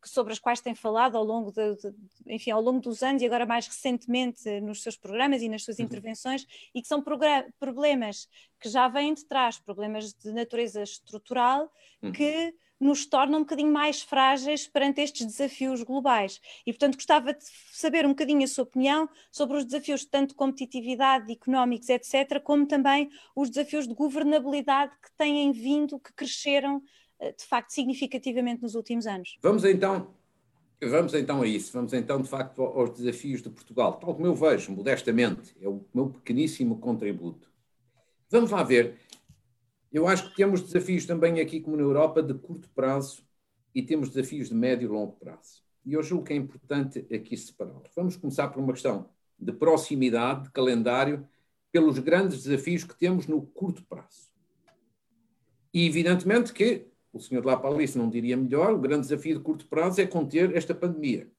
sobre 0.03 0.33
as 0.33 0.39
quais 0.39 0.59
tem 0.59 0.73
falado 0.73 1.15
ao 1.15 1.23
longo, 1.23 1.51
de, 1.51 1.75
de, 1.75 1.93
enfim, 2.25 2.51
ao 2.51 2.61
longo 2.61 2.79
dos 2.79 3.03
anos 3.03 3.21
e 3.21 3.25
agora 3.25 3.45
mais 3.45 3.67
recentemente 3.67 4.59
nos 4.61 4.81
seus 4.81 4.97
programas 4.97 5.41
e 5.41 5.49
nas 5.49 5.63
suas 5.63 5.77
uhum. 5.77 5.85
intervenções 5.85 6.47
e 6.73 6.81
que 6.81 6.87
são 6.87 7.03
problemas 7.59 8.27
que 8.59 8.69
já 8.69 8.87
vêm 8.87 9.13
de 9.13 9.25
trás, 9.25 9.59
problemas 9.59 10.13
de 10.13 10.31
natureza 10.31 10.81
estrutural 10.81 11.71
uhum. 12.01 12.11
que 12.11 12.53
nos 12.81 13.05
tornam 13.05 13.37
um 13.37 13.43
bocadinho 13.43 13.71
mais 13.71 14.01
frágeis 14.01 14.67
perante 14.67 15.01
estes 15.01 15.23
desafios 15.27 15.83
globais. 15.83 16.41
E, 16.65 16.73
portanto, 16.73 16.95
gostava 16.95 17.31
de 17.31 17.43
saber 17.71 18.07
um 18.07 18.09
bocadinho 18.09 18.43
a 18.43 18.47
sua 18.47 18.63
opinião 18.63 19.07
sobre 19.31 19.57
os 19.57 19.65
desafios 19.65 20.03
tanto 20.03 20.29
de 20.29 20.35
competitividade, 20.35 21.31
económicos, 21.31 21.89
etc., 21.89 22.41
como 22.43 22.65
também 22.65 23.07
os 23.35 23.51
desafios 23.51 23.87
de 23.87 23.93
governabilidade 23.93 24.93
que 24.99 25.15
têm 25.15 25.51
vindo, 25.51 25.99
que 25.99 26.11
cresceram 26.13 26.81
eh, 27.10 27.10
de 27.37 27.45
facto 27.45 27.71
significativamente 27.71 28.61
nos 28.61 28.75
últimos 28.75 29.05
anos. 29.05 29.37
Vamos 29.41 29.63
então, 29.63 30.13
vamos 30.81 31.13
então 31.13 31.41
a 31.41 31.47
isso, 31.47 31.71
vamos 31.71 31.93
então 31.93 32.21
de 32.21 32.27
facto 32.27 32.61
aos 32.63 32.89
desafios 32.91 33.41
de 33.41 33.49
Portugal, 33.49 33.93
tal 33.93 34.15
como 34.15 34.25
eu 34.25 34.35
vejo, 34.35 34.71
modestamente, 34.71 35.55
é 35.61 35.67
o 35.67 35.85
meu 35.93 36.09
pequeníssimo 36.09 36.79
contributo. 36.79 37.51
Vamos 38.29 38.49
lá 38.49 38.63
ver, 38.63 38.97
eu 39.91 40.07
acho 40.07 40.29
que 40.29 40.35
temos 40.35 40.61
desafios 40.61 41.05
também 41.05 41.39
aqui 41.39 41.59
como 41.59 41.75
na 41.75 41.83
Europa 41.83 42.23
de 42.23 42.33
curto 42.33 42.69
prazo 42.69 43.23
e 43.75 43.83
temos 43.83 44.09
desafios 44.09 44.49
de 44.49 44.55
médio 44.55 44.85
e 44.85 44.91
longo 44.91 45.13
prazo. 45.13 45.61
E 45.85 45.93
eu 45.93 46.03
julgo 46.03 46.23
que 46.23 46.33
é 46.33 46.35
importante 46.35 46.99
aqui 47.13 47.35
separá-los. 47.35 47.89
Vamos 47.95 48.15
começar 48.15 48.47
por 48.47 48.63
uma 48.63 48.73
questão 48.73 49.09
de 49.37 49.51
proximidade, 49.51 50.43
de 50.43 50.51
calendário, 50.51 51.27
pelos 51.71 51.99
grandes 51.99 52.43
desafios 52.43 52.83
que 52.83 52.97
temos 52.97 53.27
no 53.27 53.41
curto 53.41 53.83
prazo. 53.83 54.29
E 55.73 55.85
evidentemente 55.85 56.53
que 56.53 56.90
o 57.13 57.19
senhor 57.19 57.45
Lapalice 57.45 57.97
não 57.97 58.09
diria 58.09 58.37
melhor, 58.37 58.73
o 58.73 58.79
grande 58.79 59.01
desafio 59.01 59.37
de 59.37 59.43
curto 59.43 59.67
prazo 59.67 60.01
é 60.01 60.07
conter 60.07 60.55
esta 60.55 60.73
pandemia. 60.73 61.29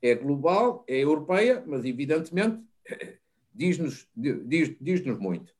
É 0.00 0.14
global, 0.14 0.84
é 0.88 0.98
europeia, 0.98 1.62
mas 1.66 1.84
evidentemente 1.84 2.62
diz-nos 3.54 4.08
diz, 4.16 4.74
diz 4.80 5.02
muito. 5.18 5.54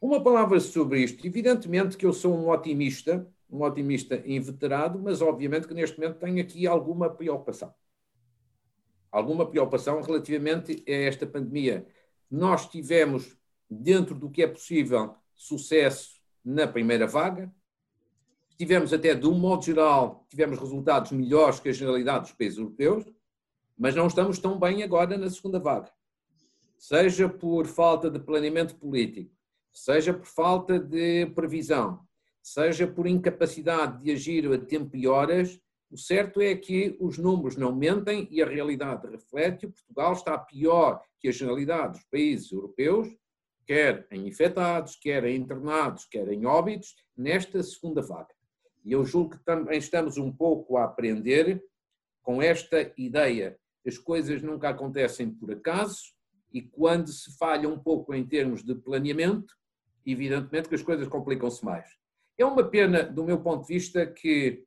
Uma 0.00 0.22
palavra 0.22 0.60
sobre 0.60 1.02
isto. 1.02 1.26
Evidentemente 1.26 1.96
que 1.96 2.06
eu 2.06 2.12
sou 2.12 2.36
um 2.36 2.50
otimista, 2.50 3.26
um 3.50 3.62
otimista 3.62 4.22
inveterado, 4.26 4.98
mas 4.98 5.20
obviamente 5.22 5.66
que 5.66 5.74
neste 5.74 5.98
momento 5.98 6.18
tenho 6.18 6.40
aqui 6.40 6.66
alguma 6.66 7.10
preocupação. 7.10 7.74
Alguma 9.10 9.48
preocupação 9.48 10.00
relativamente 10.02 10.84
a 10.86 10.92
esta 10.92 11.26
pandemia. 11.26 11.86
Nós 12.30 12.68
tivemos, 12.68 13.36
dentro 13.68 14.14
do 14.14 14.30
que 14.30 14.42
é 14.42 14.46
possível, 14.46 15.14
sucesso 15.34 16.20
na 16.44 16.66
primeira 16.66 17.06
vaga, 17.06 17.50
tivemos 18.56 18.92
até, 18.92 19.14
de 19.14 19.26
um 19.26 19.34
modo 19.38 19.64
geral, 19.64 20.26
tivemos 20.28 20.58
resultados 20.58 21.12
melhores 21.12 21.60
que 21.60 21.68
a 21.68 21.72
generalidade 21.72 22.24
dos 22.24 22.32
países 22.32 22.58
europeus, 22.58 23.04
mas 23.76 23.94
não 23.94 24.06
estamos 24.06 24.38
tão 24.38 24.58
bem 24.58 24.82
agora 24.82 25.16
na 25.18 25.28
segunda 25.28 25.58
vaga. 25.58 25.90
Seja 26.78 27.28
por 27.28 27.66
falta 27.66 28.10
de 28.10 28.18
planeamento 28.18 28.76
político, 28.76 29.34
seja 29.72 30.14
por 30.14 30.26
falta 30.26 30.78
de 30.78 31.26
previsão, 31.34 32.00
seja 32.42 32.86
por 32.86 33.06
incapacidade 33.06 34.02
de 34.02 34.12
agir 34.12 34.52
a 34.52 34.58
tempo 34.58 34.96
e 34.96 35.08
horas, 35.08 35.58
o 35.90 35.96
certo 35.96 36.40
é 36.40 36.54
que 36.56 36.96
os 37.00 37.18
números 37.18 37.56
não 37.56 37.74
mentem 37.74 38.26
e 38.30 38.42
a 38.42 38.46
realidade 38.46 39.06
reflete. 39.06 39.68
Portugal 39.68 40.12
está 40.12 40.36
pior 40.36 41.00
que 41.20 41.28
a 41.28 41.32
generalidade 41.32 41.92
dos 41.92 42.04
países 42.10 42.50
europeus, 42.50 43.08
quer 43.64 44.06
em 44.10 44.26
infectados, 44.26 44.96
quer 44.96 45.24
em 45.24 45.36
internados, 45.36 46.04
quer 46.04 46.28
em 46.28 46.44
óbitos, 46.46 46.96
nesta 47.16 47.62
segunda 47.62 48.02
vaga. 48.02 48.34
E 48.84 48.92
eu 48.92 49.04
julgo 49.04 49.36
que 49.36 49.44
também 49.44 49.78
estamos 49.78 50.18
um 50.18 50.30
pouco 50.30 50.76
a 50.76 50.84
aprender 50.84 51.64
com 52.22 52.42
esta 52.42 52.92
ideia. 52.96 53.58
As 53.86 53.98
coisas 53.98 54.42
nunca 54.42 54.68
acontecem 54.68 55.30
por 55.30 55.50
acaso 55.52 56.14
e 56.52 56.62
quando 56.62 57.08
se 57.08 57.36
falha 57.36 57.68
um 57.68 57.78
pouco 57.78 58.14
em 58.14 58.26
termos 58.26 58.62
de 58.62 58.74
planeamento, 58.74 59.54
evidentemente 60.06 60.68
que 60.68 60.74
as 60.74 60.82
coisas 60.82 61.08
complicam-se 61.08 61.64
mais. 61.64 61.88
É 62.36 62.44
uma 62.44 62.64
pena, 62.68 63.02
do 63.02 63.24
meu 63.24 63.40
ponto 63.40 63.66
de 63.66 63.74
vista, 63.74 64.06
que 64.06 64.64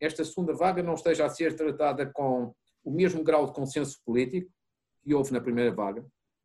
esta 0.00 0.24
segunda 0.24 0.52
vaga 0.54 0.82
não 0.82 0.94
esteja 0.94 1.24
a 1.24 1.30
ser 1.30 1.56
tratada 1.56 2.06
com 2.06 2.54
o 2.84 2.90
mesmo 2.90 3.24
grau 3.24 3.46
de 3.46 3.52
consenso 3.52 3.98
político 4.04 4.50
que 5.02 5.14
houve 5.14 5.32
na 5.32 5.40
primeira 5.40 5.72
vaga, 5.72 6.04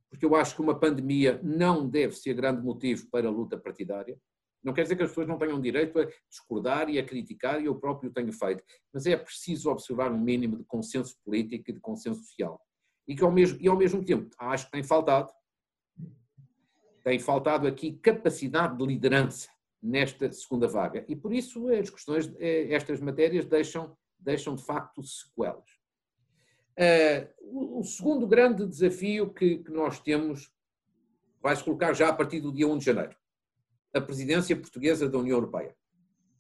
porque 0.10 0.26
eu 0.26 0.36
acho 0.36 0.56
que 0.56 0.62
uma 0.62 0.80
pandemia 0.80 1.39
não 1.43 1.88
deve 1.88 2.15
ser 2.15 2.34
grande 2.34 2.62
motivo 2.62 3.08
para 3.12 3.28
a 3.28 3.32
luta 3.32 3.58
partidária. 3.58 4.17
Não 4.63 4.74
quer 4.74 4.84
dizer 4.84 4.95
que 4.95 5.04
as 5.04 5.10
pessoas 5.10 5.28
não 5.28 5.38
tenham 5.38 5.60
direito 5.60 6.00
a 6.00 6.08
discordar 6.30 6.89
e 6.89 7.00
a 7.00 7.06
criticar, 7.06 7.60
e 7.62 7.65
eu 7.65 7.76
próprio 7.76 8.12
tenho 8.12 8.32
feito, 8.32 8.63
mas 8.93 9.06
é 9.06 9.17
preciso 9.17 9.71
observar 9.71 10.12
um 10.12 10.19
mínimo 10.19 10.58
de 10.58 10.63
consenso 10.65 11.17
político 11.24 11.69
e 11.69 11.74
de 11.74 11.80
consenso 11.80 12.21
social. 12.24 12.62
E 13.08 13.15
que 13.15 13.24
ao 13.24 13.32
mesmo, 13.32 13.58
e 13.60 13.67
ao 13.67 13.76
mesmo 13.76 14.06
tempo, 14.06 14.30
acho 14.38 14.65
que 14.65 14.71
tem 14.71 14.84
faltado, 14.84 15.32
tem 17.04 17.17
faltado 17.19 17.67
aqui 17.67 17.93
capacidade 17.93 18.78
de 18.78 18.86
liderança 18.86 19.50
nesta 19.82 20.32
segunda 20.32 20.67
vaga. 20.67 21.04
E 21.08 21.15
por 21.15 21.34
isso 21.34 21.67
as 21.69 21.89
questões, 21.89 22.32
eh, 22.38 22.71
estas 22.71 23.02
matérias 23.02 23.45
deixam, 23.45 23.97
deixam 24.19 24.56
de 24.56 24.63
facto 24.63 25.02
sequelas. 25.02 25.82
Uh, 26.80 27.80
o 27.80 27.84
segundo 27.84 28.26
grande 28.26 28.65
desafio 28.65 29.34
que, 29.34 29.58
que 29.58 29.71
nós 29.71 30.00
temos 30.00 30.54
vai 31.41 31.56
se 31.56 31.63
colocar 31.63 31.93
já 31.93 32.08
a 32.08 32.13
partir 32.13 32.39
do 32.39 32.52
dia 32.52 32.67
1 32.67 32.78
de 32.78 32.86
janeiro 32.86 33.20
a 33.93 34.01
presidência 34.01 34.56
portuguesa 34.56 35.10
da 35.10 35.17
União 35.17 35.38
Europeia. 35.38 35.75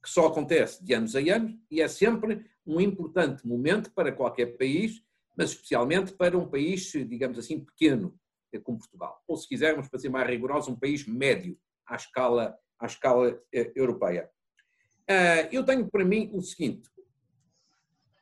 que 0.01 0.09
só 0.09 0.27
acontece 0.27 0.83
de 0.83 0.95
anos 0.95 1.15
a 1.15 1.19
anos 1.19 1.53
e 1.69 1.79
é 1.79 1.87
sempre 1.87 2.43
um 2.65 2.81
importante 2.81 3.45
momento 3.45 3.91
para 3.93 4.11
qualquer 4.11 4.57
país, 4.57 5.03
mas 5.37 5.51
especialmente 5.51 6.13
para 6.13 6.35
um 6.35 6.49
país, 6.49 6.91
digamos 6.91 7.37
assim, 7.37 7.63
pequeno, 7.63 8.17
como 8.63 8.79
Portugal. 8.79 9.21
Ou, 9.27 9.37
se 9.37 9.47
quisermos, 9.47 9.87
para 9.87 9.99
ser 9.99 10.09
mais 10.09 10.27
rigoroso, 10.27 10.71
um 10.71 10.75
país 10.75 11.05
médio 11.05 11.57
à 11.87 11.95
escala, 11.95 12.57
à 12.79 12.85
escala 12.85 13.39
eh, 13.53 13.71
europeia. 13.75 14.29
Uh, 15.09 15.47
eu 15.51 15.63
tenho 15.63 15.89
para 15.89 16.05
mim 16.05 16.29
o 16.33 16.41
seguinte: 16.41 16.89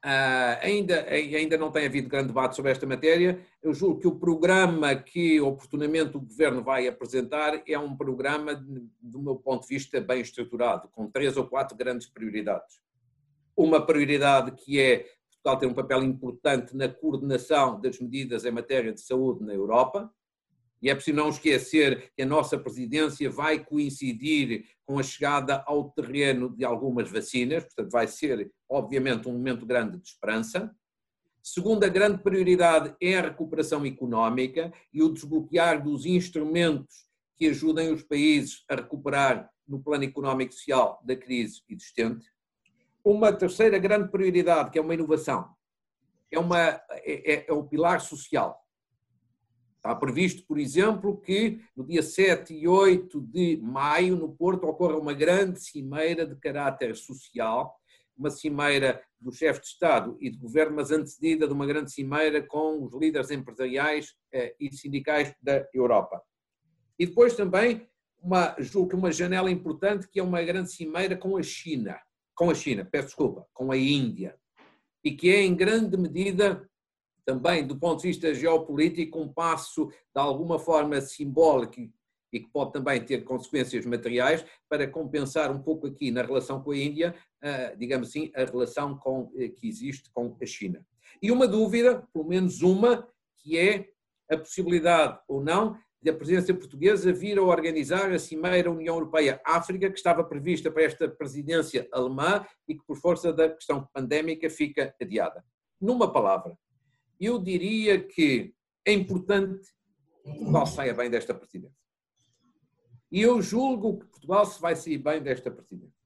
Uh, 0.05 0.55
ainda, 0.61 1.05
ainda 1.09 1.57
não 1.57 1.71
tem 1.71 1.85
havido 1.85 2.07
grande 2.07 2.27
debate 2.27 2.55
sobre 2.55 2.71
esta 2.71 2.87
matéria. 2.87 3.39
Eu 3.61 3.73
julgo 3.73 3.99
que 3.99 4.07
o 4.07 4.15
programa 4.15 4.95
que 4.95 5.41
oportunamente 5.41 6.15
o 6.15 6.21
Governo 6.21 6.63
vai 6.63 6.87
apresentar 6.87 7.61
é 7.67 7.77
um 7.77 7.97
programa, 7.97 8.55
do 9.01 9.21
meu 9.21 9.35
ponto 9.35 9.67
de 9.67 9.75
vista, 9.75 9.99
bem 9.99 10.21
estruturado, 10.21 10.87
com 10.89 11.09
três 11.09 11.35
ou 11.35 11.45
quatro 11.45 11.75
grandes 11.75 12.07
prioridades. 12.07 12.79
Uma 13.57 13.85
prioridade 13.85 14.51
que 14.51 14.79
é 14.79 15.05
Portugal 15.29 15.57
ter 15.57 15.65
um 15.65 15.73
papel 15.73 16.03
importante 16.03 16.75
na 16.75 16.87
coordenação 16.87 17.79
das 17.79 17.99
medidas 17.99 18.45
em 18.45 18.51
matéria 18.51 18.93
de 18.93 19.01
saúde 19.01 19.43
na 19.43 19.53
Europa, 19.53 20.09
e 20.81 20.89
é 20.89 20.95
preciso 20.95 21.17
não 21.17 21.29
esquecer 21.29 22.11
que 22.15 22.21
a 22.21 22.25
nossa 22.25 22.57
presidência 22.57 23.29
vai 23.29 23.63
coincidir 23.63 24.65
com 24.85 24.97
a 24.97 25.03
chegada 25.03 25.63
ao 25.67 25.91
terreno 25.91 26.55
de 26.55 26.63
algumas 26.63 27.09
vacinas, 27.11 27.63
portanto, 27.63 27.91
vai 27.91 28.07
ser, 28.07 28.51
obviamente, 28.67 29.27
um 29.27 29.33
momento 29.33 29.65
grande 29.65 29.97
de 29.97 30.07
esperança. 30.07 30.73
Segunda 31.43 31.87
grande 31.87 32.21
prioridade 32.23 32.95
é 33.01 33.17
a 33.17 33.23
recuperação 33.23 33.85
económica 33.85 34.71
e 34.93 35.03
o 35.03 35.09
desbloquear 35.09 35.83
dos 35.83 36.05
instrumentos 36.05 37.07
que 37.35 37.47
ajudem 37.47 37.91
os 37.91 38.03
países 38.03 38.63
a 38.69 38.75
recuperar 38.75 39.49
no 39.67 39.81
plano 39.81 40.03
económico 40.03 40.51
e 40.51 40.55
social 40.55 41.01
da 41.05 41.15
crise 41.15 41.61
existente. 41.69 42.27
Uma 43.03 43.31
terceira 43.31 43.77
grande 43.77 44.09
prioridade, 44.09 44.71
que 44.71 44.77
é 44.77 44.81
uma 44.81 44.93
inovação, 44.93 45.49
é, 46.31 46.37
uma, 46.37 46.59
é, 46.59 47.33
é, 47.33 47.45
é 47.47 47.53
o 47.53 47.63
pilar 47.63 48.01
social 48.01 48.59
Está 49.79 49.95
previsto, 49.95 50.45
por 50.45 50.59
exemplo, 50.59 51.21
que 51.21 51.61
no 51.73 51.85
dia 51.85 52.03
7 52.03 52.53
e 52.53 52.67
8 52.67 53.21
de 53.21 53.57
maio, 53.63 54.17
no 54.17 54.35
Porto, 54.35 54.65
ocorra 54.65 54.97
uma 54.97 55.13
grande 55.13 55.61
cimeira 55.61 56.25
de 56.25 56.35
caráter 56.35 56.97
social, 56.97 57.79
uma 58.17 58.29
cimeira 58.29 59.01
do 59.17 59.31
chefe 59.31 59.61
de 59.61 59.67
Estado 59.67 60.17
e 60.19 60.29
de 60.29 60.37
governo, 60.37 60.75
mas 60.75 60.91
antecedida 60.91 61.47
de 61.47 61.53
uma 61.53 61.65
grande 61.65 61.93
cimeira 61.93 62.41
com 62.45 62.83
os 62.83 62.93
líderes 62.93 63.31
empresariais 63.31 64.13
eh, 64.33 64.53
e 64.59 64.69
sindicais 64.75 65.33
da 65.41 65.65
Europa. 65.73 66.21
E 66.99 67.05
depois 67.05 67.33
também, 67.33 67.87
uma, 68.21 68.57
julgo 68.59 68.89
que 68.89 68.95
uma 68.97 69.13
janela 69.13 69.49
importante, 69.49 70.09
que 70.09 70.19
é 70.19 70.23
uma 70.23 70.43
grande 70.43 70.73
cimeira 70.73 71.15
com 71.15 71.37
a 71.37 71.41
China, 71.41 71.97
com 72.35 72.49
a 72.49 72.53
China, 72.53 72.83
peço 72.83 73.07
desculpa, 73.07 73.47
com 73.53 73.71
a 73.71 73.77
Índia, 73.77 74.35
e 75.01 75.11
que 75.11 75.29
é 75.29 75.41
em 75.41 75.55
grande 75.55 75.95
medida 75.95 76.69
também 77.29 77.63
do 77.63 77.77
ponto 77.77 78.01
de 78.01 78.07
vista 78.07 78.33
geopolítico, 78.33 79.19
um 79.19 79.31
passo 79.31 79.85
de 79.85 80.19
alguma 80.19 80.57
forma 80.57 80.99
simbólico 80.99 81.79
e 82.33 82.39
que 82.39 82.49
pode 82.51 82.73
também 82.73 82.99
ter 83.05 83.23
consequências 83.23 83.85
materiais 83.85 84.43
para 84.67 84.87
compensar 84.87 85.51
um 85.51 85.61
pouco 85.61 85.85
aqui 85.85 86.09
na 86.09 86.23
relação 86.23 86.59
com 86.63 86.71
a 86.71 86.77
Índia, 86.77 87.13
digamos 87.77 88.09
assim, 88.09 88.31
a 88.35 88.45
relação 88.45 88.97
com, 88.97 89.31
eh, 89.37 89.49
que 89.49 89.67
existe 89.67 90.09
com 90.11 90.35
a 90.41 90.45
China. 90.45 90.83
E 91.21 91.31
uma 91.31 91.47
dúvida, 91.47 92.03
pelo 92.11 92.27
menos 92.27 92.63
uma, 92.63 93.07
que 93.37 93.59
é 93.59 93.89
a 94.27 94.35
possibilidade 94.35 95.19
ou 95.27 95.43
não 95.43 95.77
de 96.01 96.09
a 96.09 96.13
presidência 96.15 96.55
portuguesa 96.55 97.13
vir 97.13 97.37
a 97.37 97.43
organizar 97.43 98.11
a 98.11 98.17
Cimeira 98.17 98.71
União 98.71 98.95
Europeia-África, 98.95 99.91
que 99.91 99.97
estava 99.97 100.23
prevista 100.23 100.71
para 100.71 100.83
esta 100.83 101.07
presidência 101.07 101.87
alemã 101.91 102.43
e 102.67 102.73
que, 102.73 102.83
por 102.87 102.97
força 102.97 103.31
da 103.31 103.49
questão 103.49 103.87
pandémica, 103.93 104.49
fica 104.49 104.95
adiada. 104.99 105.43
Numa 105.79 106.11
palavra, 106.11 106.57
eu 107.19 107.39
diria 107.39 108.01
que 108.01 108.53
é 108.85 108.93
importante 108.93 109.67
que 110.23 110.31
Portugal 110.31 110.65
saia 110.65 110.93
bem 110.93 111.09
desta 111.09 111.33
presidência. 111.33 111.77
E 113.11 113.21
eu 113.21 113.41
julgo 113.41 113.99
que 113.99 114.05
Portugal 114.05 114.45
se 114.45 114.61
vai 114.61 114.75
sair 114.75 114.97
bem 114.97 115.21
desta 115.21 115.49
presidência. 115.49 115.99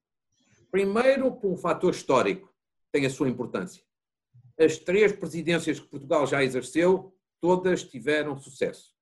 Primeiro, 0.71 1.32
por 1.36 1.52
um 1.52 1.58
fator 1.58 1.93
histórico, 1.93 2.54
tem 2.91 3.06
a 3.06 3.10
sua 3.10 3.30
importância. 3.30 3.84
As 4.58 4.78
três 4.78 5.12
presidências 5.12 5.80
que 5.80 5.88
Portugal 5.88 6.26
já 6.26 6.43
exerceu, 6.43 7.15
todas 7.41 7.84
tiveram 7.84 8.38
sucesso. 8.38 8.93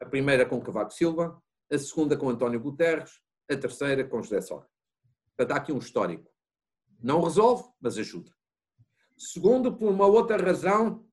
A 0.00 0.06
primeira 0.06 0.46
com 0.46 0.60
Cavaco 0.60 0.92
Silva, 0.92 1.40
a 1.70 1.78
segunda 1.78 2.16
com 2.16 2.30
António 2.30 2.60
Guterres, 2.60 3.20
a 3.50 3.56
terceira 3.56 4.04
com 4.04 4.22
José 4.22 4.40
Sócrates. 4.40 4.74
Portanto, 5.36 5.52
há 5.52 5.60
aqui 5.60 5.72
um 5.72 5.78
histórico. 5.78 6.30
Não 7.02 7.22
resolve, 7.22 7.64
mas 7.80 7.98
ajuda. 7.98 8.32
Segundo, 9.16 9.76
por 9.76 9.90
uma 9.90 10.06
outra 10.06 10.36
razão 10.36 11.06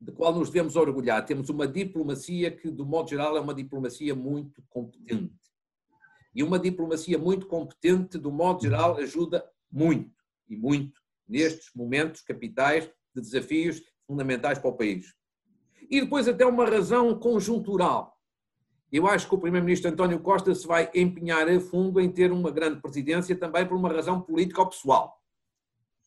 de 0.00 0.12
qual 0.12 0.34
nos 0.34 0.50
devemos 0.50 0.76
orgulhar. 0.76 1.24
Temos 1.24 1.48
uma 1.48 1.66
diplomacia 1.66 2.50
que, 2.50 2.70
do 2.70 2.84
modo 2.84 3.08
geral, 3.08 3.36
é 3.36 3.40
uma 3.40 3.54
diplomacia 3.54 4.14
muito 4.14 4.62
competente. 4.68 5.34
E 6.34 6.42
uma 6.42 6.58
diplomacia 6.58 7.18
muito 7.18 7.46
competente, 7.46 8.18
do 8.18 8.30
modo 8.30 8.62
geral, 8.62 8.96
ajuda 8.96 9.44
muito 9.70 10.14
e 10.48 10.56
muito 10.56 11.00
nestes 11.26 11.70
momentos 11.74 12.20
capitais 12.20 12.84
de 13.14 13.22
desafios 13.22 13.82
fundamentais 14.06 14.58
para 14.58 14.70
o 14.70 14.76
país. 14.76 15.14
E 15.90 16.00
depois, 16.00 16.28
até 16.28 16.44
uma 16.44 16.66
razão 16.66 17.18
conjuntural. 17.18 18.16
Eu 18.92 19.06
acho 19.06 19.28
que 19.28 19.34
o 19.34 19.38
Primeiro-Ministro 19.38 19.90
António 19.90 20.20
Costa 20.20 20.54
se 20.54 20.66
vai 20.66 20.90
empenhar 20.94 21.48
a 21.48 21.60
fundo 21.60 22.00
em 22.00 22.10
ter 22.10 22.30
uma 22.30 22.50
grande 22.50 22.80
presidência 22.80 23.36
também 23.36 23.66
por 23.66 23.76
uma 23.76 23.92
razão 23.92 24.20
política 24.20 24.60
ou 24.60 24.68
pessoal. 24.68 25.20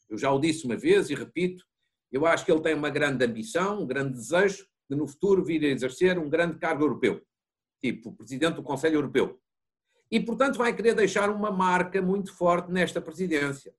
Eu 0.10 0.17
já 0.17 0.32
o 0.32 0.39
disse 0.39 0.65
uma 0.65 0.78
vez 0.78 1.10
e 1.10 1.15
repito, 1.15 1.65
eu 2.12 2.26
acho 2.26 2.45
que 2.45 2.52
ele 2.52 2.62
tem 2.62 2.74
uma 2.74 2.89
grande 2.89 3.24
ambição, 3.24 3.82
um 3.82 3.88
grande 3.88 4.13
desejo 4.13 4.65
de 4.89 4.95
no 4.95 5.08
futuro 5.08 5.43
vir 5.43 5.63
a 5.63 5.67
exercer 5.67 6.17
um 6.17 6.30
grande 6.30 6.58
cargo 6.58 6.84
europeu, 6.84 7.22
tipo 7.80 8.12
presidente 8.13 8.56
do 8.56 8.63
Conselho 8.63 8.95
Europeu. 8.95 9.39
E, 10.12 10.19
portanto, 10.19 10.58
vai 10.58 10.76
querer 10.76 10.95
deixar 10.95 11.30
uma 11.30 11.52
marca 11.52 12.02
muito 12.02 12.34
forte 12.34 12.72
nesta 12.72 13.00
presidência. 13.00 13.72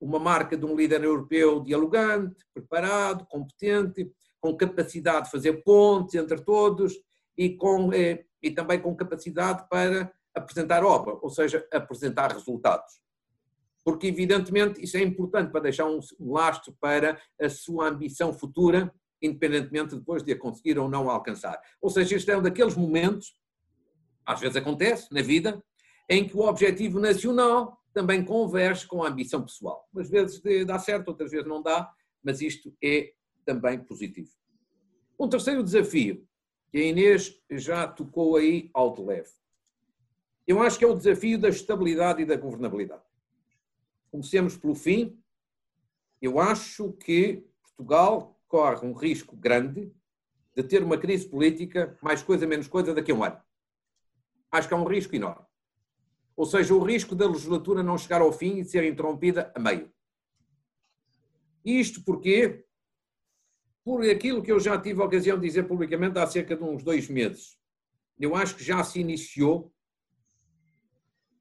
Uma 0.00 0.18
marca 0.18 0.56
de 0.56 0.64
um 0.64 0.74
líder 0.74 1.04
europeu 1.04 1.60
dialogante, 1.60 2.42
preparado, 2.54 3.26
competente, 3.26 4.10
com 4.40 4.56
capacidade 4.56 5.26
de 5.26 5.30
fazer 5.30 5.62
pontes 5.62 6.14
entre 6.14 6.40
todos 6.42 6.94
e, 7.36 7.50
com, 7.50 7.92
eh, 7.92 8.24
e 8.42 8.50
também 8.50 8.80
com 8.80 8.96
capacidade 8.96 9.68
para 9.68 10.10
apresentar 10.34 10.82
obra, 10.82 11.18
ou 11.20 11.28
seja, 11.28 11.66
apresentar 11.70 12.32
resultados 12.32 13.03
porque 13.84 14.06
evidentemente 14.06 14.82
isso 14.82 14.96
é 14.96 15.02
importante 15.02 15.52
para 15.52 15.60
deixar 15.60 15.84
um, 15.86 16.00
lastro 16.18 16.74
para 16.80 17.20
a 17.40 17.48
sua 17.50 17.88
ambição 17.88 18.32
futura, 18.32 18.92
independentemente 19.20 19.94
depois 19.94 20.22
de 20.22 20.32
a 20.32 20.38
conseguir 20.38 20.78
ou 20.78 20.88
não 20.88 21.10
alcançar. 21.10 21.60
Ou 21.80 21.90
seja, 21.90 22.16
este 22.16 22.30
é 22.30 22.36
um 22.36 22.42
daqueles 22.42 22.74
momentos, 22.74 23.36
às 24.24 24.40
vezes 24.40 24.56
acontece 24.56 25.12
na 25.12 25.20
vida, 25.20 25.62
em 26.08 26.26
que 26.26 26.36
o 26.36 26.40
objetivo 26.40 26.98
nacional 26.98 27.78
também 27.92 28.24
converge 28.24 28.86
com 28.86 29.02
a 29.02 29.08
ambição 29.08 29.42
pessoal. 29.42 29.86
Às 29.96 30.08
vezes 30.10 30.42
dá 30.66 30.78
certo, 30.78 31.08
outras 31.08 31.30
vezes 31.30 31.46
não 31.46 31.62
dá, 31.62 31.90
mas 32.22 32.40
isto 32.40 32.74
é 32.82 33.12
também 33.44 33.78
positivo. 33.78 34.30
Um 35.20 35.28
terceiro 35.28 35.62
desafio, 35.62 36.26
que 36.70 36.78
a 36.78 36.82
Inês 36.82 37.40
já 37.52 37.86
tocou 37.86 38.36
aí 38.36 38.70
de 38.96 39.02
leve. 39.02 39.30
Eu 40.46 40.60
acho 40.60 40.78
que 40.78 40.84
é 40.84 40.88
o 40.88 40.96
desafio 40.96 41.38
da 41.38 41.48
estabilidade 41.48 42.22
e 42.22 42.26
da 42.26 42.36
governabilidade. 42.36 43.03
Comecemos 44.14 44.56
pelo 44.56 44.76
fim. 44.76 45.20
Eu 46.22 46.38
acho 46.38 46.92
que 46.92 47.44
Portugal 47.60 48.40
corre 48.46 48.86
um 48.86 48.92
risco 48.92 49.34
grande 49.34 49.92
de 50.54 50.62
ter 50.62 50.84
uma 50.84 50.96
crise 50.96 51.28
política, 51.28 51.98
mais 52.00 52.22
coisa, 52.22 52.46
menos 52.46 52.68
coisa, 52.68 52.94
daqui 52.94 53.10
a 53.10 53.14
um 53.16 53.24
ano. 53.24 53.42
Acho 54.52 54.68
que 54.68 54.74
é 54.74 54.76
um 54.76 54.86
risco 54.86 55.16
enorme. 55.16 55.44
Ou 56.36 56.46
seja, 56.46 56.72
o 56.72 56.84
risco 56.84 57.16
da 57.16 57.26
legislatura 57.26 57.82
não 57.82 57.98
chegar 57.98 58.20
ao 58.20 58.32
fim 58.32 58.58
e 58.58 58.64
ser 58.64 58.84
interrompida 58.84 59.52
a 59.52 59.58
meio. 59.58 59.92
Isto 61.64 62.04
porque, 62.04 62.64
por 63.82 64.08
aquilo 64.08 64.44
que 64.44 64.52
eu 64.52 64.60
já 64.60 64.80
tive 64.80 65.02
a 65.02 65.06
ocasião 65.06 65.40
de 65.40 65.48
dizer 65.48 65.64
publicamente 65.64 66.20
há 66.20 66.26
cerca 66.28 66.54
de 66.54 66.62
uns 66.62 66.84
dois 66.84 67.08
meses, 67.08 67.58
eu 68.16 68.36
acho 68.36 68.54
que 68.54 68.62
já 68.62 68.84
se 68.84 69.00
iniciou 69.00 69.73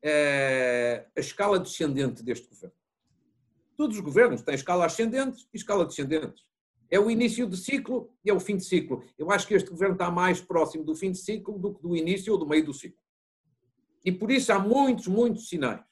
a 0.03 1.19
escala 1.19 1.59
descendente 1.59 2.23
deste 2.23 2.47
governo. 2.47 2.75
Todos 3.75 3.95
os 3.95 4.03
governos 4.03 4.41
têm 4.41 4.55
escala 4.55 4.85
ascendente 4.85 5.47
e 5.53 5.57
escala 5.57 5.85
descendente. 5.85 6.43
É 6.91 6.99
o 6.99 7.09
início 7.09 7.47
de 7.47 7.57
ciclo 7.57 8.13
e 8.23 8.29
é 8.29 8.33
o 8.33 8.39
fim 8.39 8.57
de 8.57 8.63
ciclo. 8.63 9.03
Eu 9.17 9.31
acho 9.31 9.47
que 9.47 9.53
este 9.53 9.69
governo 9.69 9.95
está 9.95 10.11
mais 10.11 10.39
próximo 10.41 10.83
do 10.83 10.95
fim 10.95 11.11
de 11.11 11.17
ciclo 11.17 11.57
do 11.57 11.73
que 11.73 11.81
do 11.81 11.95
início 11.95 12.31
ou 12.33 12.37
do 12.37 12.47
meio 12.47 12.65
do 12.65 12.73
ciclo. 12.73 12.99
E 14.05 14.11
por 14.11 14.29
isso 14.29 14.51
há 14.51 14.59
muitos, 14.59 15.07
muitos 15.07 15.47
sinais 15.47 15.83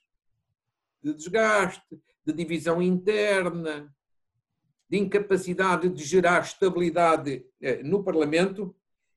de 1.02 1.13
desgaste, 1.13 2.00
de 2.24 2.34
divisão 2.34 2.82
interna, 2.82 3.93
de 4.88 4.97
incapacidade 4.97 5.89
de 5.89 6.04
gerar 6.04 6.41
estabilidade 6.41 7.45
eh, 7.60 7.82
no 7.82 8.04
Parlamento 8.04 8.76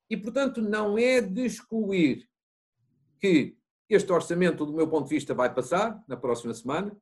e, 0.08 0.16
portanto, 0.16 0.62
não 0.62 0.96
é 0.96 1.20
de 1.20 1.44
excluir 1.44 2.28
que 3.20 3.56
este 3.88 4.12
orçamento, 4.12 4.64
do 4.64 4.72
meu 4.72 4.88
ponto 4.88 5.08
de 5.08 5.14
vista, 5.14 5.34
vai 5.34 5.52
passar 5.52 6.02
na 6.08 6.16
próxima 6.16 6.54
semana, 6.54 6.96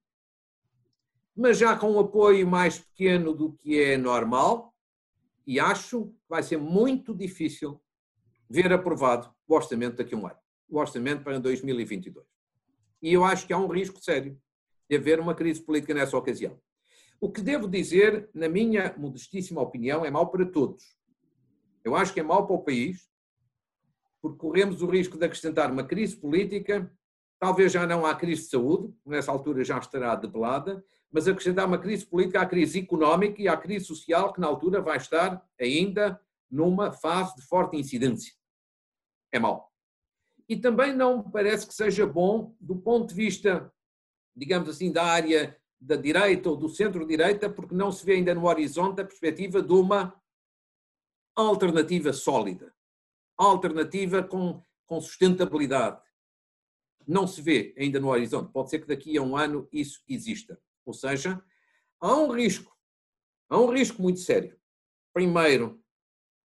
mas 1.34 1.58
já 1.58 1.76
com 1.76 1.92
um 1.92 2.00
apoio 2.00 2.46
mais 2.46 2.78
pequeno 2.78 3.32
do 3.32 3.52
que 3.52 3.80
é 3.80 3.96
normal, 3.96 4.74
e 5.46 5.58
acho 5.58 6.06
que 6.06 6.14
vai 6.28 6.42
ser 6.42 6.58
muito 6.58 7.14
difícil 7.14 7.80
ver 8.48 8.72
aprovado 8.72 9.34
o 9.48 9.54
orçamento 9.54 9.96
daqui 9.96 10.14
a 10.14 10.18
um 10.18 10.26
ano, 10.26 10.38
o 10.68 10.78
orçamento 10.78 11.22
para 11.22 11.38
2022. 11.38 12.26
E 13.00 13.12
eu 13.12 13.24
acho 13.24 13.46
que 13.46 13.52
há 13.52 13.58
um 13.58 13.66
risco 13.66 14.02
sério 14.02 14.38
de 14.88 14.96
haver 14.96 15.18
uma 15.18 15.34
crise 15.34 15.60
política 15.60 15.94
nessa 15.94 16.16
ocasião. 16.16 16.60
O 17.20 17.30
que 17.30 17.40
devo 17.40 17.68
dizer, 17.68 18.28
na 18.34 18.48
minha 18.48 18.94
modestíssima 18.98 19.60
opinião, 19.60 20.04
é 20.04 20.10
mau 20.10 20.30
para 20.30 20.44
todos. 20.44 20.96
Eu 21.84 21.96
acho 21.96 22.12
que 22.12 22.20
é 22.20 22.22
mau 22.22 22.46
para 22.46 22.56
o 22.56 22.62
país, 22.62 23.08
porque 24.22 24.38
corremos 24.38 24.80
o 24.80 24.86
risco 24.86 25.18
de 25.18 25.26
acrescentar 25.26 25.70
uma 25.70 25.82
crise 25.82 26.16
política, 26.16 26.88
talvez 27.40 27.72
já 27.72 27.84
não 27.84 28.06
há 28.06 28.14
crise 28.14 28.42
de 28.42 28.50
saúde, 28.50 28.94
nessa 29.04 29.32
altura 29.32 29.64
já 29.64 29.76
estará 29.76 30.14
debelada, 30.14 30.82
mas 31.10 31.26
acrescentar 31.26 31.66
uma 31.66 31.76
crise 31.76 32.06
política 32.06 32.40
à 32.40 32.46
crise 32.46 32.78
económica 32.78 33.42
e 33.42 33.48
à 33.48 33.56
crise 33.56 33.84
social, 33.84 34.32
que 34.32 34.40
na 34.40 34.46
altura 34.46 34.80
vai 34.80 34.96
estar 34.96 35.44
ainda 35.60 36.20
numa 36.48 36.92
fase 36.92 37.34
de 37.34 37.42
forte 37.42 37.76
incidência. 37.76 38.32
É 39.32 39.40
mau. 39.40 39.68
E 40.48 40.56
também 40.56 40.94
não 40.94 41.28
parece 41.28 41.66
que 41.66 41.74
seja 41.74 42.06
bom 42.06 42.54
do 42.60 42.76
ponto 42.76 43.08
de 43.08 43.14
vista, 43.14 43.72
digamos 44.36 44.68
assim, 44.68 44.92
da 44.92 45.02
área 45.02 45.58
da 45.80 45.96
direita 45.96 46.48
ou 46.48 46.56
do 46.56 46.68
centro-direita, 46.68 47.50
porque 47.50 47.74
não 47.74 47.90
se 47.90 48.06
vê 48.06 48.12
ainda 48.12 48.34
no 48.34 48.46
horizonte 48.46 49.00
a 49.00 49.04
perspectiva 49.04 49.60
de 49.60 49.72
uma 49.72 50.14
alternativa 51.34 52.12
sólida 52.12 52.72
alternativa 53.46 54.22
com, 54.22 54.62
com 54.86 55.00
sustentabilidade. 55.00 56.00
Não 57.06 57.26
se 57.26 57.42
vê 57.42 57.74
ainda 57.78 57.98
no 57.98 58.08
horizonte. 58.08 58.52
Pode 58.52 58.70
ser 58.70 58.80
que 58.80 58.86
daqui 58.86 59.16
a 59.16 59.22
um 59.22 59.36
ano 59.36 59.68
isso 59.72 60.02
exista. 60.08 60.60
Ou 60.84 60.92
seja, 60.92 61.42
há 62.00 62.16
um 62.16 62.30
risco, 62.30 62.76
há 63.48 63.58
um 63.58 63.70
risco 63.70 64.00
muito 64.00 64.20
sério. 64.20 64.58
Primeiro, 65.12 65.82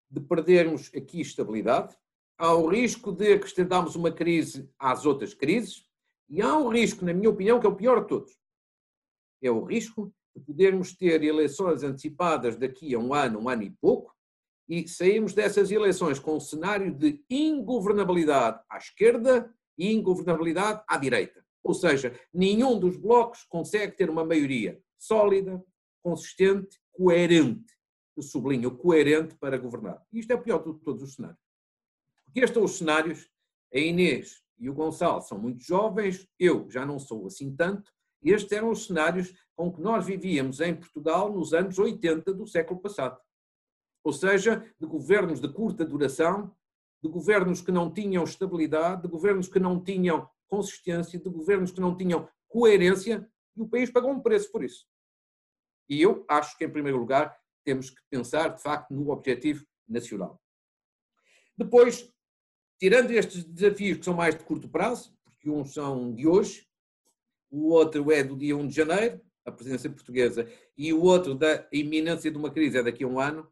de 0.09 0.19
perdermos 0.21 0.91
aqui 0.95 1.21
estabilidade, 1.21 1.95
há 2.37 2.53
o 2.53 2.67
risco 2.67 3.11
de 3.11 3.33
acrescentarmos 3.33 3.95
uma 3.95 4.11
crise 4.11 4.71
às 4.79 5.05
outras 5.05 5.33
crises, 5.33 5.85
e 6.29 6.41
há 6.41 6.57
um 6.57 6.69
risco, 6.69 7.05
na 7.05 7.13
minha 7.13 7.29
opinião, 7.29 7.59
que 7.59 7.65
é 7.65 7.69
o 7.69 7.75
pior 7.75 8.01
de 8.01 8.07
todos. 8.07 8.37
É 9.41 9.49
o 9.49 9.63
risco 9.63 10.13
de 10.35 10.41
podermos 10.43 10.93
ter 10.93 11.23
eleições 11.23 11.83
antecipadas 11.83 12.57
daqui 12.57 12.93
a 12.93 12.99
um 12.99 13.13
ano, 13.13 13.39
um 13.39 13.49
ano 13.49 13.63
e 13.63 13.69
pouco, 13.69 14.15
e 14.67 14.87
saímos 14.87 15.33
dessas 15.33 15.71
eleições 15.71 16.19
com 16.19 16.35
um 16.35 16.39
cenário 16.39 16.93
de 16.93 17.23
ingovernabilidade 17.29 18.59
à 18.69 18.77
esquerda 18.77 19.53
e 19.77 19.93
ingovernabilidade 19.93 20.83
à 20.87 20.97
direita. 20.97 21.45
Ou 21.63 21.73
seja, 21.73 22.17
nenhum 22.33 22.79
dos 22.79 22.97
blocos 22.97 23.43
consegue 23.43 23.95
ter 23.95 24.09
uma 24.09 24.25
maioria 24.25 24.81
sólida, 24.97 25.63
consistente, 26.01 26.79
coerente. 26.91 27.75
Eu 28.15 28.23
sublinho, 28.23 28.75
coerente 28.75 29.35
para 29.35 29.57
governar. 29.57 30.03
E 30.11 30.19
isto 30.19 30.31
é 30.31 30.37
pior 30.37 30.59
de 30.59 30.79
todos 30.79 31.03
os 31.03 31.13
cenários. 31.13 31.39
Porque 32.25 32.39
estes 32.39 32.53
são 32.53 32.63
os 32.63 32.77
cenários, 32.77 33.29
a 33.73 33.77
Inês 33.77 34.41
e 34.59 34.69
o 34.69 34.73
Gonçalo 34.73 35.21
são 35.21 35.37
muito 35.37 35.61
jovens, 35.61 36.27
eu 36.39 36.69
já 36.69 36.85
não 36.85 36.97
sou 36.97 37.27
assim 37.27 37.55
tanto, 37.55 37.91
estes 38.23 38.51
eram 38.51 38.71
os 38.71 38.87
cenários 38.87 39.33
com 39.55 39.71
que 39.71 39.81
nós 39.81 40.05
vivíamos 40.05 40.59
em 40.59 40.75
Portugal 40.75 41.31
nos 41.31 41.53
anos 41.53 41.77
80 41.77 42.33
do 42.33 42.47
século 42.47 42.79
passado 42.79 43.19
ou 44.07 44.13
seja, 44.13 44.65
de 44.79 44.87
governos 44.87 45.41
de 45.41 45.51
curta 45.51 45.83
duração, 45.83 46.55
de 47.03 47.09
governos 47.09 47.59
que 47.59 47.73
não 47.73 47.93
tinham 47.93 48.23
estabilidade, 48.23 49.01
de 49.01 49.07
governos 49.09 49.49
que 49.49 49.59
não 49.59 49.83
tinham 49.83 50.29
consistência, 50.47 51.19
de 51.19 51.29
governos 51.29 51.71
que 51.71 51.81
não 51.81 51.93
tinham 51.93 52.25
coerência, 52.47 53.29
e 53.53 53.61
o 53.61 53.67
país 53.67 53.91
pagou 53.91 54.09
um 54.09 54.21
preço 54.21 54.49
por 54.49 54.63
isso. 54.63 54.87
E 55.89 56.01
eu 56.01 56.23
acho 56.29 56.57
que, 56.57 56.63
em 56.63 56.69
primeiro 56.69 56.97
lugar, 56.97 57.37
temos 57.65 57.89
que 57.89 58.01
pensar, 58.09 58.47
de 58.55 58.61
facto, 58.61 58.93
no 58.93 59.09
objetivo 59.09 59.65
nacional. 59.85 60.41
Depois, 61.57 62.09
tirando 62.79 63.11
estes 63.11 63.43
desafios 63.43 63.97
que 63.97 64.05
são 64.05 64.13
mais 64.13 64.37
de 64.37 64.43
curto 64.45 64.69
prazo, 64.69 65.13
porque 65.25 65.49
uns 65.49 65.73
são 65.73 66.13
de 66.13 66.25
hoje, 66.25 66.65
o 67.51 67.73
outro 67.73 68.09
é 68.09 68.23
do 68.23 68.37
dia 68.37 68.55
1 68.55 68.67
de 68.67 68.73
janeiro, 68.73 69.19
a 69.43 69.51
presidência 69.51 69.89
portuguesa, 69.89 70.49
e 70.77 70.93
o 70.93 71.01
outro 71.03 71.35
da 71.35 71.67
iminência 71.73 72.31
de 72.31 72.37
uma 72.37 72.49
crise 72.49 72.77
é 72.77 72.83
daqui 72.83 73.03
a 73.03 73.07
um 73.07 73.19
ano, 73.19 73.51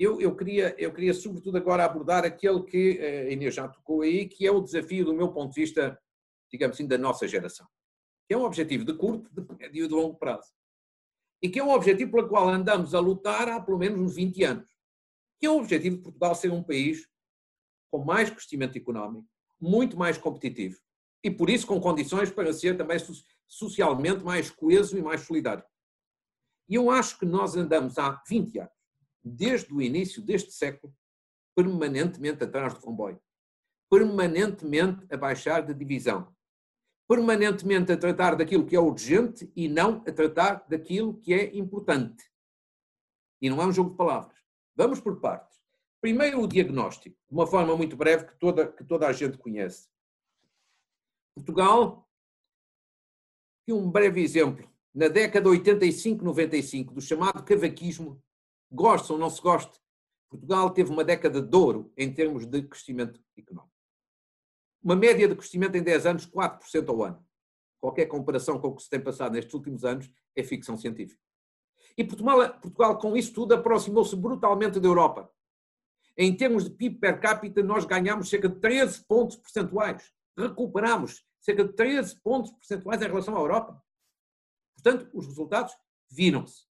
eu, 0.00 0.18
eu, 0.18 0.34
queria, 0.34 0.74
eu 0.78 0.94
queria, 0.94 1.12
sobretudo, 1.12 1.58
agora 1.58 1.84
abordar 1.84 2.24
aquele 2.24 2.62
que 2.62 2.98
eh, 2.98 3.26
a 3.28 3.30
Inês 3.32 3.54
já 3.54 3.68
tocou 3.68 4.00
aí, 4.00 4.26
que 4.26 4.46
é 4.46 4.50
o 4.50 4.62
desafio, 4.62 5.04
do 5.04 5.12
meu 5.12 5.30
ponto 5.30 5.52
de 5.52 5.60
vista, 5.60 6.00
digamos 6.50 6.74
assim, 6.74 6.88
da 6.88 6.96
nossa 6.96 7.28
geração. 7.28 7.68
Que 8.26 8.32
é 8.32 8.38
um 8.38 8.44
objetivo 8.44 8.82
de 8.82 8.94
curto, 8.94 9.28
de 9.30 9.46
médio 9.58 9.84
e 9.84 9.88
de 9.88 9.92
longo 9.92 10.16
prazo. 10.16 10.50
E 11.42 11.50
que 11.50 11.58
é 11.58 11.62
um 11.62 11.68
objetivo 11.68 12.12
pelo 12.12 12.28
qual 12.28 12.48
andamos 12.48 12.94
a 12.94 12.98
lutar 12.98 13.46
há 13.50 13.60
pelo 13.60 13.76
menos 13.76 14.00
uns 14.00 14.14
20 14.14 14.42
anos. 14.42 14.70
Que 15.38 15.44
é 15.44 15.50
o 15.50 15.58
objetivo 15.58 15.96
de 15.96 16.02
Portugal 16.02 16.34
ser 16.34 16.50
um 16.50 16.62
país 16.62 17.06
com 17.90 18.02
mais 18.02 18.30
crescimento 18.30 18.78
económico, 18.78 19.28
muito 19.60 19.98
mais 19.98 20.16
competitivo. 20.16 20.78
E 21.22 21.30
por 21.30 21.50
isso 21.50 21.66
com 21.66 21.78
condições 21.78 22.30
para 22.30 22.54
ser 22.54 22.74
também 22.74 22.96
socialmente 23.46 24.24
mais 24.24 24.50
coeso 24.50 24.96
e 24.96 25.02
mais 25.02 25.20
solidário. 25.20 25.64
E 26.70 26.74
eu 26.76 26.90
acho 26.90 27.18
que 27.18 27.26
nós 27.26 27.54
andamos 27.54 27.98
há 27.98 28.22
20 28.26 28.60
anos 28.60 28.79
desde 29.22 29.72
o 29.72 29.80
início 29.80 30.22
deste 30.22 30.52
século, 30.52 30.94
permanentemente 31.54 32.44
atrás 32.44 32.74
do 32.74 32.80
comboio, 32.80 33.20
permanentemente 33.90 35.06
a 35.12 35.16
baixar 35.16 35.62
de 35.62 35.74
divisão, 35.74 36.34
permanentemente 37.08 37.92
a 37.92 37.96
tratar 37.96 38.36
daquilo 38.36 38.64
que 38.64 38.76
é 38.76 38.80
urgente 38.80 39.50
e 39.56 39.68
não 39.68 40.02
a 40.06 40.12
tratar 40.12 40.64
daquilo 40.68 41.18
que 41.20 41.34
é 41.34 41.56
importante. 41.56 42.24
E 43.42 43.50
não 43.50 43.60
é 43.60 43.66
um 43.66 43.72
jogo 43.72 43.90
de 43.90 43.96
palavras. 43.96 44.38
Vamos 44.76 45.00
por 45.00 45.20
partes. 45.20 45.58
Primeiro, 46.00 46.40
o 46.40 46.46
diagnóstico, 46.46 47.16
de 47.28 47.34
uma 47.34 47.46
forma 47.46 47.76
muito 47.76 47.96
breve 47.96 48.26
que 48.26 48.38
toda, 48.38 48.70
que 48.70 48.84
toda 48.84 49.06
a 49.06 49.12
gente 49.12 49.36
conhece. 49.36 49.88
Portugal, 51.34 52.08
e 53.66 53.72
um 53.72 53.90
breve 53.90 54.22
exemplo, 54.22 54.68
na 54.94 55.08
década 55.08 55.48
85-95, 55.50 56.94
do 56.94 57.00
chamado 57.00 57.44
cavaquismo, 57.44 58.22
goste 58.70 59.12
ou 59.12 59.18
não 59.18 59.30
se 59.30 59.40
goste, 59.40 59.80
Portugal 60.28 60.70
teve 60.70 60.90
uma 60.90 61.04
década 61.04 61.42
de 61.42 61.56
ouro 61.56 61.92
em 61.96 62.12
termos 62.12 62.46
de 62.46 62.62
crescimento 62.62 63.20
económico. 63.36 63.74
Uma 64.82 64.96
média 64.96 65.28
de 65.28 65.34
crescimento 65.34 65.74
em 65.76 65.82
10 65.82 66.06
anos, 66.06 66.26
4% 66.26 66.88
ao 66.88 67.02
ano. 67.02 67.26
Qualquer 67.80 68.06
comparação 68.06 68.60
com 68.60 68.68
o 68.68 68.76
que 68.76 68.82
se 68.82 68.90
tem 68.90 69.00
passado 69.00 69.32
nestes 69.32 69.52
últimos 69.52 69.84
anos 69.84 70.10
é 70.36 70.42
ficção 70.42 70.76
científica. 70.76 71.20
E 71.96 72.04
Portugal, 72.04 72.60
Portugal 72.60 72.98
com 72.98 73.16
isso 73.16 73.32
tudo, 73.32 73.54
aproximou-se 73.54 74.14
brutalmente 74.14 74.78
da 74.78 74.86
Europa. 74.86 75.30
Em 76.16 76.34
termos 76.36 76.64
de 76.64 76.70
PIB 76.70 76.98
per 76.98 77.20
capita, 77.20 77.62
nós 77.62 77.84
ganhamos 77.84 78.28
cerca 78.28 78.48
de 78.48 78.60
13 78.60 79.04
pontos 79.04 79.36
percentuais. 79.36 80.12
Recuperamos 80.36 81.24
cerca 81.40 81.64
de 81.64 81.72
13 81.72 82.16
pontos 82.20 82.52
percentuais 82.52 83.02
em 83.02 83.06
relação 83.06 83.36
à 83.36 83.40
Europa. 83.40 83.82
Portanto, 84.74 85.10
os 85.12 85.26
resultados 85.26 85.74
viram-se. 86.10 86.69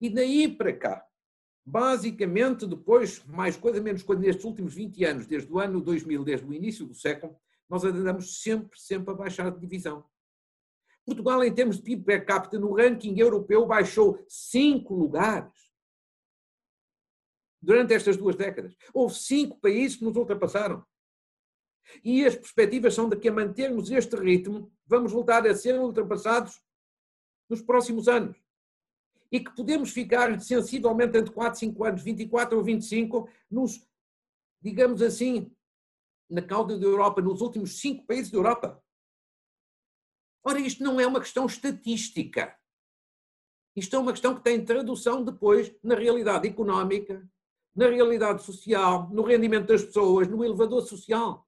E 0.00 0.08
daí 0.08 0.48
para 0.48 0.72
cá, 0.76 1.06
basicamente 1.64 2.66
depois, 2.66 3.24
mais 3.26 3.56
coisa, 3.56 3.80
menos 3.80 4.02
coisa, 4.02 4.22
nestes 4.22 4.44
últimos 4.44 4.74
20 4.74 5.04
anos, 5.04 5.26
desde 5.26 5.52
o 5.52 5.58
ano 5.58 5.80
2000, 5.80 6.24
desde 6.24 6.46
o 6.46 6.54
início 6.54 6.86
do 6.86 6.94
século, 6.94 7.36
nós 7.68 7.84
andamos 7.84 8.40
sempre, 8.40 8.78
sempre 8.80 9.12
a 9.12 9.16
baixar 9.16 9.50
de 9.50 9.60
divisão. 9.60 10.04
Portugal, 11.04 11.42
em 11.42 11.52
termos 11.52 11.76
de 11.76 11.82
PIB 11.82 12.04
per 12.04 12.24
capita, 12.24 12.58
no 12.58 12.74
ranking 12.74 13.18
europeu, 13.18 13.66
baixou 13.66 14.24
cinco 14.28 14.94
lugares 14.94 15.52
durante 17.60 17.92
estas 17.92 18.16
duas 18.16 18.36
décadas. 18.36 18.74
Houve 18.94 19.14
cinco 19.14 19.58
países 19.58 19.96
que 19.96 20.04
nos 20.04 20.16
ultrapassaram. 20.16 20.84
E 22.04 22.24
as 22.24 22.36
perspectivas 22.36 22.94
são 22.94 23.08
de 23.08 23.16
que, 23.16 23.28
a 23.28 23.32
mantermos 23.32 23.90
este 23.90 24.16
ritmo, 24.16 24.70
vamos 24.86 25.12
voltar 25.12 25.46
a 25.46 25.54
ser 25.54 25.78
ultrapassados 25.78 26.60
nos 27.48 27.62
próximos 27.62 28.06
anos 28.08 28.38
e 29.30 29.40
que 29.40 29.54
podemos 29.54 29.90
ficar 29.90 30.40
sensivelmente 30.40 31.18
entre 31.18 31.32
4, 31.32 31.58
5 31.58 31.84
anos, 31.84 32.02
24 32.02 32.56
ou 32.56 32.64
25, 32.64 33.28
nos, 33.50 33.86
digamos 34.60 35.02
assim, 35.02 35.54
na 36.28 36.42
cauda 36.42 36.78
da 36.78 36.86
Europa, 36.86 37.20
nos 37.20 37.40
últimos 37.40 37.80
cinco 37.80 38.06
países 38.06 38.30
da 38.30 38.38
Europa. 38.38 38.82
Ora, 40.44 40.60
isto 40.60 40.82
não 40.82 41.00
é 41.00 41.06
uma 41.06 41.20
questão 41.20 41.46
estatística. 41.46 42.56
Isto 43.76 43.96
é 43.96 43.98
uma 43.98 44.12
questão 44.12 44.34
que 44.34 44.42
tem 44.42 44.64
tradução 44.64 45.24
depois 45.24 45.74
na 45.82 45.94
realidade 45.94 46.48
económica, 46.48 47.28
na 47.74 47.88
realidade 47.88 48.42
social, 48.42 49.08
no 49.10 49.22
rendimento 49.22 49.66
das 49.66 49.84
pessoas, 49.84 50.26
no 50.26 50.44
elevador 50.44 50.82
social. 50.82 51.46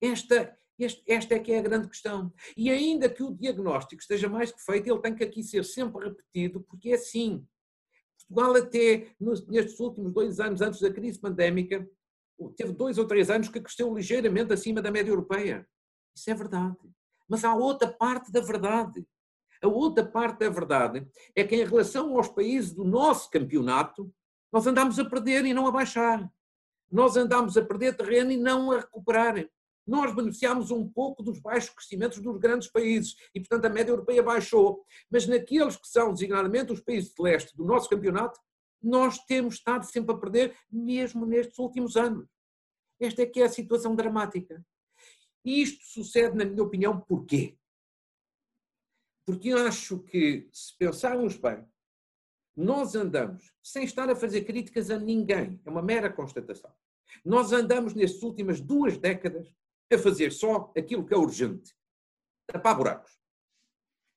Esta 0.00 0.58
este, 0.78 1.02
esta 1.06 1.34
é 1.34 1.38
que 1.38 1.52
é 1.52 1.58
a 1.58 1.62
grande 1.62 1.88
questão. 1.88 2.32
E 2.56 2.70
ainda 2.70 3.08
que 3.08 3.22
o 3.22 3.32
diagnóstico 3.32 4.00
esteja 4.00 4.28
mais 4.28 4.50
que 4.50 4.62
feito, 4.62 4.88
ele 4.88 5.00
tem 5.00 5.14
que 5.14 5.24
aqui 5.24 5.42
ser 5.42 5.64
sempre 5.64 6.06
repetido, 6.08 6.60
porque 6.62 6.90
é 6.90 6.94
assim. 6.94 7.46
Portugal 8.28 8.56
até 8.56 9.08
nestes 9.20 9.78
últimos 9.80 10.12
dois 10.12 10.40
anos, 10.40 10.60
antes 10.60 10.80
da 10.80 10.92
crise 10.92 11.18
pandémica, 11.18 11.88
teve 12.56 12.72
dois 12.72 12.98
ou 12.98 13.06
três 13.06 13.30
anos 13.30 13.48
que 13.48 13.60
cresceu 13.60 13.94
ligeiramente 13.94 14.52
acima 14.52 14.82
da 14.82 14.90
média 14.90 15.10
europeia. 15.10 15.66
Isso 16.16 16.30
é 16.30 16.34
verdade. 16.34 16.76
Mas 17.28 17.44
há 17.44 17.54
outra 17.54 17.88
parte 17.88 18.32
da 18.32 18.40
verdade. 18.40 19.06
A 19.62 19.68
outra 19.68 20.04
parte 20.04 20.40
da 20.40 20.50
verdade 20.50 21.06
é 21.34 21.44
que, 21.44 21.54
em 21.56 21.64
relação 21.64 22.16
aos 22.16 22.28
países 22.28 22.72
do 22.72 22.84
nosso 22.84 23.30
campeonato, 23.30 24.12
nós 24.52 24.66
andamos 24.66 24.98
a 24.98 25.04
perder 25.04 25.44
e 25.44 25.54
não 25.54 25.66
a 25.66 25.70
baixar. 25.70 26.30
Nós 26.90 27.16
andamos 27.16 27.56
a 27.56 27.64
perder 27.64 27.96
terreno 27.96 28.30
e 28.30 28.36
não 28.36 28.70
a 28.70 28.80
recuperar. 28.80 29.48
Nós 29.86 30.14
beneficiámos 30.14 30.70
um 30.70 30.88
pouco 30.88 31.22
dos 31.22 31.38
baixos 31.40 31.70
crescimentos 31.70 32.18
dos 32.20 32.38
grandes 32.38 32.68
países 32.68 33.14
e, 33.34 33.40
portanto, 33.40 33.66
a 33.66 33.68
média 33.68 33.90
europeia 33.92 34.22
baixou. 34.22 34.84
Mas 35.10 35.26
naqueles 35.26 35.76
que 35.76 35.88
são 35.88 36.12
designadamente 36.12 36.72
os 36.72 36.80
países 36.80 37.12
de 37.12 37.22
leste 37.22 37.54
do 37.56 37.64
nosso 37.64 37.88
campeonato, 37.88 38.40
nós 38.82 39.18
temos 39.26 39.54
estado 39.54 39.84
sempre 39.84 40.14
a 40.14 40.18
perder, 40.18 40.56
mesmo 40.70 41.26
nestes 41.26 41.58
últimos 41.58 41.96
anos. 41.96 42.28
Esta 43.00 43.22
é 43.22 43.26
que 43.26 43.40
é 43.40 43.44
a 43.44 43.50
situação 43.50 43.94
dramática. 43.94 44.64
E 45.44 45.60
isto 45.60 45.84
sucede, 45.84 46.36
na 46.36 46.44
minha 46.44 46.62
opinião, 46.62 47.00
porquê? 47.00 47.58
Porque 49.26 49.48
eu 49.48 49.66
acho 49.66 50.00
que, 50.00 50.48
se 50.52 50.76
pensarmos 50.76 51.36
bem, 51.36 51.64
nós 52.56 52.94
andamos, 52.94 53.52
sem 53.62 53.84
estar 53.84 54.08
a 54.08 54.16
fazer 54.16 54.44
críticas 54.44 54.90
a 54.90 54.98
ninguém, 54.98 55.60
é 55.64 55.70
uma 55.70 55.82
mera 55.82 56.12
constatação. 56.12 56.72
Nós 57.24 57.52
andamos 57.52 57.94
nestas 57.94 58.22
últimas 58.22 58.60
duas 58.60 58.96
décadas 58.96 59.52
a 59.94 59.98
fazer 59.98 60.32
só 60.32 60.72
aquilo 60.76 61.04
que 61.04 61.14
é 61.14 61.16
urgente, 61.16 61.74
tapar 62.46 62.76
buracos. 62.76 63.18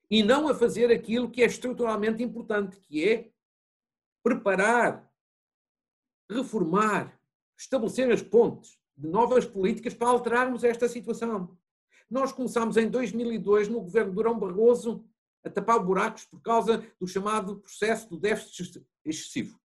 E 0.09 0.23
não 0.23 0.47
a 0.47 0.55
fazer 0.55 0.91
aquilo 0.91 1.29
que 1.29 1.41
é 1.41 1.45
estruturalmente 1.45 2.23
importante, 2.23 2.79
que 2.81 3.07
é 3.07 3.31
preparar, 4.23 5.09
reformar, 6.29 7.19
estabelecer 7.57 8.11
as 8.11 8.21
pontes 8.21 8.77
de 8.95 9.07
novas 9.07 9.45
políticas 9.45 9.93
para 9.93 10.09
alterarmos 10.09 10.63
esta 10.63 10.87
situação. 10.87 11.57
Nós 12.09 12.31
começámos 12.31 12.77
em 12.77 12.89
2002, 12.89 13.67
no 13.67 13.81
governo 13.81 14.13
Durão 14.13 14.39
Barroso, 14.39 15.05
a 15.43 15.49
tapar 15.49 15.79
buracos 15.79 16.25
por 16.25 16.41
causa 16.41 16.85
do 16.99 17.07
chamado 17.07 17.59
processo 17.59 18.09
do 18.09 18.17
déficit 18.17 18.85
excessivo. 19.03 19.59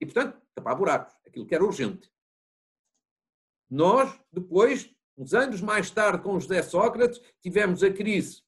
E, 0.00 0.06
portanto, 0.06 0.40
tapar 0.54 0.76
buracos, 0.76 1.14
aquilo 1.26 1.46
que 1.46 1.54
era 1.54 1.64
urgente. 1.64 2.10
Nós, 3.70 4.18
depois, 4.32 4.90
uns 5.16 5.34
anos 5.34 5.60
mais 5.60 5.90
tarde, 5.90 6.22
com 6.22 6.38
José 6.40 6.62
Sócrates, 6.62 7.20
tivemos 7.42 7.82
a 7.82 7.92
crise, 7.92 8.42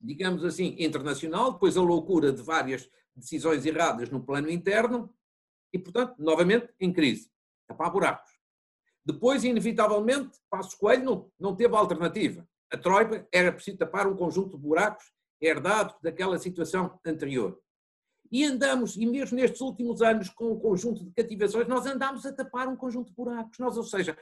digamos 0.00 0.44
assim, 0.44 0.76
internacional, 0.78 1.52
depois 1.52 1.76
a 1.76 1.82
loucura 1.82 2.32
de 2.32 2.42
várias 2.42 2.88
decisões 3.14 3.66
erradas 3.66 4.10
no 4.10 4.24
plano 4.24 4.50
interno 4.50 5.14
e, 5.72 5.78
portanto, 5.78 6.14
novamente 6.18 6.72
em 6.80 6.92
crise. 6.92 7.30
Tapar 7.68 7.90
buracos. 7.90 8.32
Depois, 9.04 9.44
inevitavelmente, 9.44 10.38
Passos 10.48 10.74
Coelho 10.74 11.04
não, 11.04 11.32
não 11.38 11.56
teve 11.56 11.74
alternativa. 11.74 12.46
A 12.70 12.78
Troika 12.78 13.28
era 13.30 13.52
preciso 13.52 13.76
tapar 13.76 14.06
um 14.06 14.16
conjunto 14.16 14.56
de 14.56 14.62
buracos 14.62 15.12
herdado 15.40 15.94
daquela 16.02 16.38
situação 16.38 16.98
anterior. 17.04 17.60
E 18.32 18.44
andamos, 18.44 18.96
e 18.96 19.04
mesmo 19.04 19.36
nestes 19.36 19.60
últimos 19.60 20.00
anos, 20.00 20.30
com 20.30 20.46
o 20.46 20.54
um 20.54 20.58
conjunto 20.58 21.04
de 21.04 21.10
cativações, 21.12 21.68
nós 21.68 21.84
andamos 21.84 22.24
a 22.24 22.32
tapar 22.32 22.66
um 22.66 22.74
conjunto 22.74 23.10
de 23.10 23.14
buracos. 23.14 23.58
Nós, 23.58 23.76
ou 23.76 23.84
seja, 23.84 24.16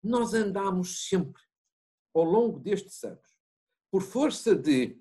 nós 0.00 0.32
andamos 0.32 1.08
sempre, 1.08 1.42
ao 2.14 2.22
longo 2.22 2.60
destes 2.60 3.02
anos, 3.02 3.28
por 3.90 4.02
força 4.02 4.54
de 4.54 4.96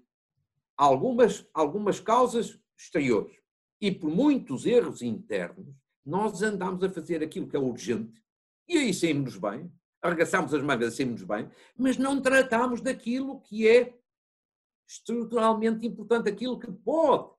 algumas, 0.75 1.47
algumas 1.53 1.99
causas 1.99 2.59
exteriores 2.75 3.37
e 3.79 3.91
por 3.91 4.09
muitos 4.09 4.65
erros 4.65 5.03
internos, 5.03 5.75
nós 6.03 6.41
andamos 6.41 6.83
a 6.83 6.89
fazer 6.89 7.21
aquilo 7.21 7.47
que 7.47 7.55
é 7.55 7.59
urgente 7.59 8.19
e 8.67 8.79
aí 8.79 8.93
saímos 8.93 9.37
bem, 9.37 9.71
arregaçamos 10.01 10.53
as 10.55 10.63
mangas 10.63 10.93
e 10.93 10.97
saímos 10.97 11.21
bem, 11.21 11.47
mas 11.77 11.97
não 11.97 12.19
tratamos 12.19 12.81
daquilo 12.81 13.41
que 13.41 13.67
é 13.67 13.95
estruturalmente 14.87 15.85
importante, 15.85 16.29
aquilo 16.29 16.59
que 16.59 16.71
pode 16.71 17.38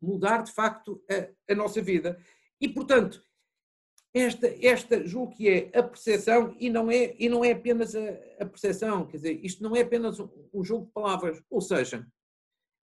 mudar 0.00 0.42
de 0.42 0.52
facto 0.52 1.02
a, 1.10 1.52
a 1.52 1.54
nossa 1.54 1.80
vida. 1.82 2.18
E, 2.60 2.68
portanto, 2.68 3.24
esta, 4.12 4.48
esta 4.64 5.06
julgo 5.06 5.34
que 5.34 5.48
é 5.48 5.78
a 5.78 5.82
percepção 5.82 6.56
e 6.58 6.68
não 6.68 6.90
é, 6.90 7.14
e 7.18 7.28
não 7.28 7.44
é 7.44 7.52
apenas 7.52 7.94
a, 7.94 8.10
a 8.40 8.46
percepção, 8.46 9.06
quer 9.06 9.18
dizer, 9.18 9.44
isto 9.44 9.62
não 9.62 9.76
é 9.76 9.82
apenas 9.82 10.18
um, 10.18 10.28
um 10.52 10.64
jogo 10.64 10.86
de 10.86 10.92
palavras, 10.92 11.42
ou 11.48 11.60
seja, 11.60 12.06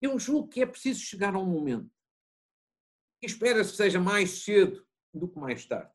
eu 0.01 0.19
julgo 0.19 0.49
que 0.49 0.61
é 0.61 0.65
preciso 0.65 0.99
chegar 0.99 1.33
a 1.33 1.39
um 1.39 1.45
momento, 1.45 1.89
espera-se 3.21 3.71
que 3.71 3.77
seja 3.77 3.99
mais 3.99 4.43
cedo 4.43 4.85
do 5.13 5.29
que 5.29 5.39
mais 5.39 5.65
tarde, 5.65 5.91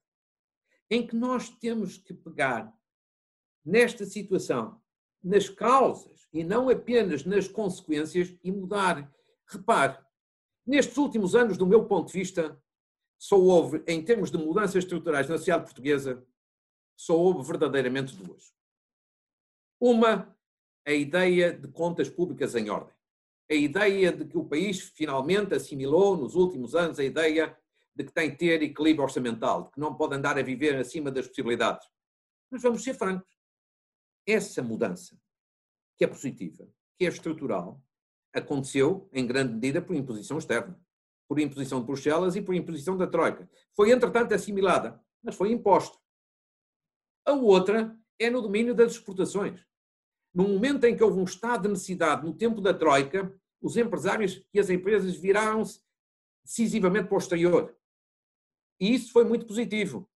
em 0.90 1.06
que 1.06 1.14
nós 1.14 1.50
temos 1.50 1.98
que 1.98 2.14
pegar 2.14 2.74
nesta 3.64 4.06
situação, 4.06 4.80
nas 5.22 5.48
causas 5.48 6.26
e 6.32 6.42
não 6.42 6.70
apenas 6.70 7.24
nas 7.24 7.46
consequências 7.46 8.34
e 8.42 8.50
mudar. 8.50 9.12
Repare, 9.46 9.98
Nestes 10.68 10.98
últimos 10.98 11.34
anos, 11.34 11.56
do 11.56 11.66
meu 11.66 11.86
ponto 11.86 12.08
de 12.08 12.18
vista, 12.18 12.62
só 13.18 13.40
houve, 13.40 13.82
em 13.86 14.04
termos 14.04 14.30
de 14.30 14.36
mudanças 14.36 14.76
estruturais 14.76 15.26
na 15.26 15.38
sociedade 15.38 15.64
portuguesa, 15.64 16.22
só 16.94 17.18
houve 17.18 17.42
verdadeiramente 17.42 18.14
duas. 18.14 18.52
Uma, 19.80 20.36
a 20.86 20.92
ideia 20.92 21.54
de 21.54 21.68
contas 21.68 22.10
públicas 22.10 22.54
em 22.54 22.68
ordem. 22.68 22.94
A 23.50 23.54
ideia 23.54 24.12
de 24.12 24.26
que 24.26 24.36
o 24.36 24.44
país 24.44 24.82
finalmente 24.90 25.54
assimilou, 25.54 26.18
nos 26.18 26.34
últimos 26.34 26.74
anos, 26.74 26.98
a 26.98 27.04
ideia 27.04 27.58
de 27.94 28.04
que 28.04 28.12
tem 28.12 28.30
que 28.30 28.36
ter 28.36 28.62
equilíbrio 28.62 29.04
orçamental, 29.04 29.62
de 29.62 29.70
que 29.70 29.80
não 29.80 29.94
pode 29.94 30.16
andar 30.16 30.38
a 30.38 30.42
viver 30.42 30.76
acima 30.76 31.10
das 31.10 31.26
possibilidades. 31.26 31.88
Mas 32.50 32.60
vamos 32.60 32.84
ser 32.84 32.92
francos. 32.92 33.34
Essa 34.26 34.62
mudança, 34.62 35.18
que 35.96 36.04
é 36.04 36.06
positiva, 36.06 36.68
que 36.98 37.06
é 37.06 37.08
estrutural, 37.08 37.82
aconteceu, 38.38 39.08
em 39.12 39.26
grande 39.26 39.54
medida, 39.54 39.82
por 39.82 39.94
imposição 39.94 40.38
externa, 40.38 40.78
por 41.28 41.38
imposição 41.38 41.80
de 41.80 41.86
Bruxelas 41.86 42.36
e 42.36 42.42
por 42.42 42.54
imposição 42.54 42.96
da 42.96 43.06
Troika. 43.06 43.48
Foi, 43.74 43.90
entretanto, 43.90 44.34
assimilada, 44.34 45.00
mas 45.22 45.34
foi 45.34 45.52
imposta. 45.52 45.98
A 47.24 47.32
outra 47.32 47.96
é 48.18 48.30
no 48.30 48.40
domínio 48.40 48.74
das 48.74 48.92
exportações. 48.92 49.64
No 50.34 50.48
momento 50.48 50.84
em 50.84 50.96
que 50.96 51.02
houve 51.02 51.18
um 51.18 51.24
estado 51.24 51.62
de 51.62 51.68
necessidade, 51.68 52.24
no 52.24 52.34
tempo 52.34 52.60
da 52.60 52.72
Troika, 52.72 53.34
os 53.60 53.76
empresários 53.76 54.42
e 54.52 54.60
as 54.60 54.70
empresas 54.70 55.16
viraram-se 55.16 55.80
decisivamente 56.44 57.08
para 57.08 57.16
o 57.16 57.18
exterior. 57.18 57.76
E 58.80 58.94
isso 58.94 59.12
foi 59.12 59.24
muito 59.24 59.46
positivo. 59.46 60.08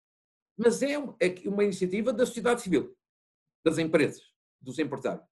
Mas 0.56 0.82
é, 0.82 0.94
é 0.94 1.48
uma 1.48 1.64
iniciativa 1.64 2.12
da 2.12 2.24
sociedade 2.24 2.62
civil, 2.62 2.96
das 3.64 3.78
empresas, 3.78 4.22
dos 4.60 4.78
empresários 4.78 5.31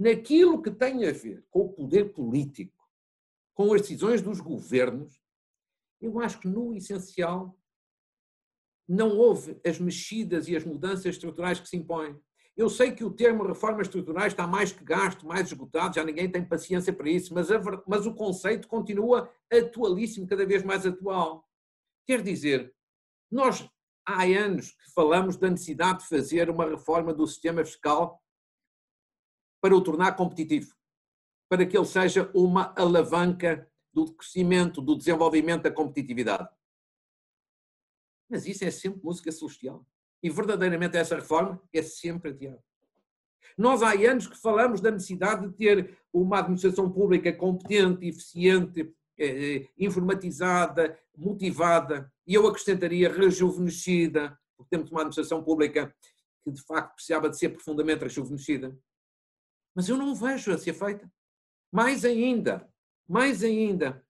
naquilo 0.00 0.62
que 0.62 0.70
tem 0.70 1.06
a 1.06 1.12
ver 1.12 1.44
com 1.50 1.60
o 1.60 1.72
poder 1.74 2.14
político, 2.14 2.88
com 3.52 3.74
as 3.74 3.82
decisões 3.82 4.22
dos 4.22 4.40
governos, 4.40 5.20
eu 6.00 6.18
acho 6.18 6.40
que 6.40 6.48
no 6.48 6.74
essencial 6.74 7.54
não 8.88 9.18
houve 9.18 9.60
as 9.64 9.78
mexidas 9.78 10.48
e 10.48 10.56
as 10.56 10.64
mudanças 10.64 11.04
estruturais 11.04 11.60
que 11.60 11.68
se 11.68 11.76
impõem. 11.76 12.18
Eu 12.56 12.70
sei 12.70 12.92
que 12.92 13.04
o 13.04 13.10
termo 13.10 13.44
reformas 13.44 13.88
estruturais 13.88 14.32
está 14.32 14.46
mais 14.46 14.72
que 14.72 14.82
gasto, 14.82 15.26
mais 15.26 15.48
esgotado, 15.48 15.94
já 15.94 16.02
ninguém 16.02 16.30
tem 16.30 16.48
paciência 16.48 16.94
para 16.94 17.10
isso, 17.10 17.34
mas, 17.34 17.50
a, 17.50 17.60
mas 17.86 18.06
o 18.06 18.14
conceito 18.14 18.66
continua 18.68 19.30
atualíssimo, 19.52 20.26
cada 20.26 20.46
vez 20.46 20.62
mais 20.62 20.86
atual. 20.86 21.46
Quer 22.06 22.22
dizer, 22.22 22.74
nós 23.30 23.68
há 24.06 24.22
anos 24.22 24.70
que 24.70 24.92
falamos 24.94 25.36
da 25.36 25.50
necessidade 25.50 26.00
de 26.00 26.08
fazer 26.08 26.48
uma 26.48 26.64
reforma 26.64 27.12
do 27.12 27.26
sistema 27.26 27.62
fiscal 27.66 28.18
para 29.60 29.76
o 29.76 29.80
tornar 29.80 30.12
competitivo, 30.16 30.74
para 31.48 31.66
que 31.66 31.76
ele 31.76 31.86
seja 31.86 32.30
uma 32.34 32.72
alavanca 32.76 33.68
do 33.92 34.12
crescimento, 34.12 34.80
do 34.80 34.96
desenvolvimento 34.96 35.62
da 35.62 35.70
competitividade. 35.70 36.48
Mas 38.28 38.46
isso 38.46 38.64
é 38.64 38.70
sempre 38.70 39.02
música 39.02 39.32
celestial. 39.32 39.84
E 40.22 40.30
verdadeiramente 40.30 40.96
essa 40.96 41.16
reforma 41.16 41.60
é 41.72 41.82
sempre 41.82 42.30
adiada. 42.30 42.62
Nós 43.58 43.82
há 43.82 43.92
anos 43.92 44.26
que 44.26 44.38
falamos 44.38 44.80
da 44.80 44.90
necessidade 44.90 45.48
de 45.48 45.54
ter 45.54 45.98
uma 46.12 46.38
administração 46.38 46.90
pública 46.90 47.32
competente, 47.32 48.06
eficiente, 48.06 48.94
eh, 49.18 49.56
eh, 49.56 49.68
informatizada, 49.78 50.98
motivada, 51.16 52.10
e 52.26 52.34
eu 52.34 52.46
acrescentaria 52.46 53.12
rejuvenescida, 53.12 54.38
porque 54.56 54.70
temos 54.70 54.90
uma 54.90 55.00
administração 55.00 55.42
pública 55.42 55.94
que 56.44 56.50
de 56.50 56.62
facto 56.62 56.94
precisava 56.94 57.28
de 57.28 57.38
ser 57.38 57.50
profundamente 57.50 58.02
rejuvenescida. 58.02 58.76
Mas 59.80 59.88
eu 59.88 59.96
não 59.96 60.14
vejo 60.14 60.52
a 60.52 60.58
ser 60.58 60.74
feita. 60.74 61.10
Mais 61.72 62.04
ainda, 62.04 62.68
mais 63.08 63.42
ainda, 63.42 64.04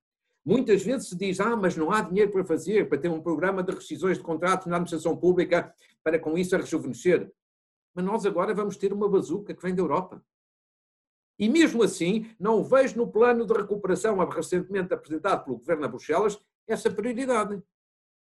muitas 0.45 0.83
vezes 0.83 1.11
se 1.11 1.17
diz, 1.17 1.39
ah, 1.39 1.55
mas 1.55 1.77
não 1.77 1.93
há 1.93 2.01
dinheiro 2.01 2.33
para 2.33 2.45
fazer, 2.45 2.89
para 2.89 2.99
ter 2.99 3.09
um 3.09 3.23
programa 3.23 3.63
de 3.63 3.73
rescisões 3.73 4.19
de 4.19 4.25
contratos 4.25 4.67
na 4.67 4.75
administração 4.75 5.17
pública, 5.17 5.73
para 6.03 6.19
com 6.19 6.37
isso 6.37 6.57
a 6.57 6.59
rejuvenescer. 6.59 7.33
Mas 7.95 8.05
nós 8.05 8.27
agora 8.27 8.53
vamos 8.53 8.77
ter 8.77 8.93
uma 8.93 9.09
bazuca 9.09 9.55
que 9.55 9.63
vem 9.63 9.73
da 9.73 9.81
Europa. 9.81 10.21
E 11.39 11.49
mesmo 11.49 11.85
assim, 11.85 12.29
não 12.37 12.65
vejo 12.65 12.97
no 12.97 13.07
plano 13.07 13.47
de 13.47 13.53
recuperação 13.53 14.17
recentemente 14.29 14.93
apresentado 14.93 15.45
pelo 15.45 15.59
Governo 15.59 15.83
de 15.83 15.89
Bruxelas 15.89 16.37
essa 16.67 16.91
prioridade. 16.91 17.63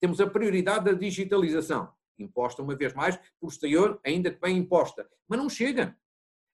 Temos 0.01 0.19
a 0.19 0.25
prioridade 0.25 0.85
da 0.85 0.93
digitalização, 0.93 1.93
imposta 2.17 2.63
uma 2.63 2.75
vez 2.75 2.95
mais 2.95 3.15
por 3.39 3.49
exterior, 3.49 3.99
ainda 4.03 4.31
que 4.31 4.41
bem 4.41 4.57
imposta. 4.57 5.07
Mas 5.27 5.37
não 5.37 5.47
chega 5.47 5.95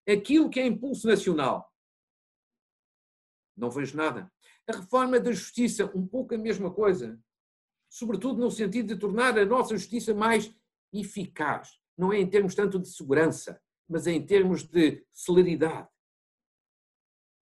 aquilo 0.08 0.49
que 0.49 0.60
é 0.60 0.66
impulso 0.66 1.08
nacional. 1.08 1.72
Não 3.56 3.70
vejo 3.70 3.95
nada. 3.95 4.32
A 4.68 4.78
reforma 4.78 5.20
da 5.20 5.32
justiça, 5.32 5.86
um 5.95 6.08
pouco 6.08 6.34
a 6.34 6.38
mesma 6.38 6.74
coisa. 6.74 7.20
Sobretudo 7.89 8.39
no 8.39 8.49
sentido 8.49 8.93
de 8.93 8.99
tornar 8.99 9.38
a 9.38 9.45
nossa 9.45 9.78
justiça 9.78 10.14
mais 10.14 10.54
eficaz. 10.91 11.80
Não 11.97 12.12
é 12.12 12.20
em 12.20 12.30
termos 12.30 12.56
tanto 12.56 12.80
de 12.80 12.89
segurança, 12.89 13.62
mas 13.88 14.08
é 14.08 14.12
em 14.12 14.26
termos 14.26 14.64
de 14.64 15.06
celeridade. 15.14 15.88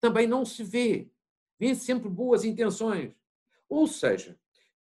Também 0.02 0.28
não 0.28 0.44
se 0.44 0.64
vê. 0.64 1.12
Vê 1.60 1.76
sempre 1.76 2.10
boas 2.10 2.44
intenções. 2.44 3.16
Ou 3.70 3.88
seja, 3.88 4.38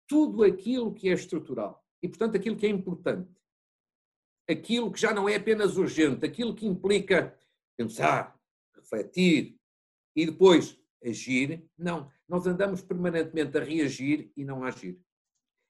tudo 0.07 0.43
aquilo 0.43 0.93
que 0.93 1.07
é 1.07 1.13
estrutural 1.13 1.81
e, 2.01 2.09
portanto, 2.09 2.35
aquilo 2.35 2.57
que 2.57 2.65
é 2.65 2.69
importante, 2.69 3.31
aquilo 4.49 4.91
que 4.91 4.99
já 4.99 5.13
não 5.13 5.29
é 5.29 5.35
apenas 5.35 5.77
urgente, 5.77 6.25
aquilo 6.25 6.55
que 6.55 6.65
implica 6.65 7.37
pensar, 7.77 8.37
refletir 8.75 9.57
e 10.15 10.25
depois 10.25 10.77
agir, 11.03 11.65
não. 11.77 12.11
Nós 12.27 12.45
andamos 12.47 12.81
permanentemente 12.81 13.57
a 13.57 13.63
reagir 13.63 14.31
e 14.35 14.45
não 14.45 14.63
a 14.63 14.67
agir. 14.67 14.99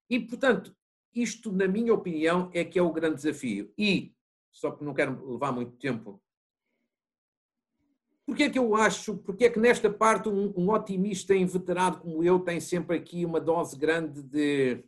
E, 0.10 0.20
portanto, 0.20 0.76
isto, 1.14 1.52
na 1.52 1.68
minha 1.68 1.93
opinião, 1.93 2.49
é 2.54 2.64
que 2.64 2.78
é 2.78 2.82
o 2.82 2.91
grande 2.91 3.16
desafio. 3.16 3.74
E, 3.78 4.14
só 4.52 4.72
que 4.72 4.84
não 4.84 4.93
quero 4.93 5.32
levar 5.32 5.52
muito 5.52 5.78
tempo, 5.78 6.22
porque 8.26 8.43
é 8.43 8.49
que 8.49 8.60
eu 8.60 8.76
acho, 8.76 9.18
porque 9.18 9.45
é 9.45 9.49
que 9.49 9.60
nesta 9.60 9.91
parte 9.91 10.30
um, 10.30 10.54
um 10.56 10.70
otimista 10.70 11.36
inveterado 11.36 11.99
como 11.99 12.24
eu 12.24 12.39
tem 12.39 12.60
sempre 12.60 12.95
aqui 12.95 13.26
uma 13.26 13.41
dose 13.41 13.78
grande 13.78 14.22
de, 14.22 14.84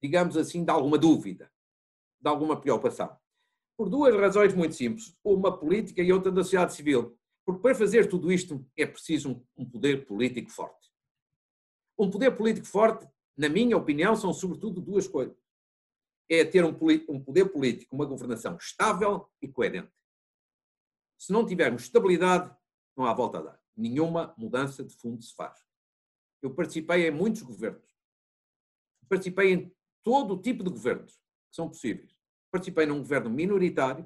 digamos 0.00 0.36
assim, 0.36 0.64
de 0.64 0.70
alguma 0.70 0.98
dúvida, 0.98 1.50
de 2.20 2.28
alguma 2.28 2.60
preocupação? 2.60 3.16
Por 3.78 3.88
duas 3.88 4.14
razões 4.14 4.52
muito 4.52 4.74
simples, 4.74 5.16
uma 5.24 5.56
política 5.56 6.02
e 6.02 6.12
outra 6.12 6.30
da 6.30 6.42
sociedade 6.42 6.74
civil. 6.74 7.16
Porque 7.46 7.62
para 7.62 7.74
fazer 7.74 8.08
tudo 8.08 8.30
isto 8.30 8.66
é 8.76 8.84
preciso 8.84 9.42
um, 9.56 9.64
poder 9.64 10.04
político 10.04 10.50
forte. 10.50 10.90
Um 11.98 12.10
poder 12.10 12.36
político 12.36 12.66
forte 12.66 13.08
na 13.38 13.48
minha 13.48 13.76
opinião, 13.76 14.16
são 14.16 14.34
sobretudo 14.34 14.80
duas 14.80 15.06
coisas. 15.06 15.38
É 16.28 16.44
ter 16.44 16.64
um, 16.64 16.76
um 17.08 17.22
poder 17.22 17.46
político, 17.46 17.94
uma 17.94 18.04
governação 18.04 18.56
estável 18.56 19.30
e 19.40 19.46
coerente. 19.46 19.92
Se 21.16 21.32
não 21.32 21.46
tivermos 21.46 21.82
estabilidade, 21.82 22.54
não 22.96 23.06
há 23.06 23.14
volta 23.14 23.38
a 23.38 23.42
dar. 23.42 23.62
Nenhuma 23.76 24.34
mudança 24.36 24.82
de 24.82 24.92
fundo 24.96 25.22
se 25.22 25.32
faz. 25.36 25.64
Eu 26.42 26.52
participei 26.52 27.06
em 27.06 27.12
muitos 27.12 27.42
governos. 27.42 27.88
Participei 29.08 29.52
em 29.52 29.72
todo 30.02 30.34
o 30.34 30.42
tipo 30.42 30.64
de 30.64 30.70
governos 30.70 31.12
que 31.14 31.54
são 31.54 31.68
possíveis. 31.68 32.17
Participei 32.58 32.86
num 32.86 32.98
governo 32.98 33.30
minoritário, 33.30 34.04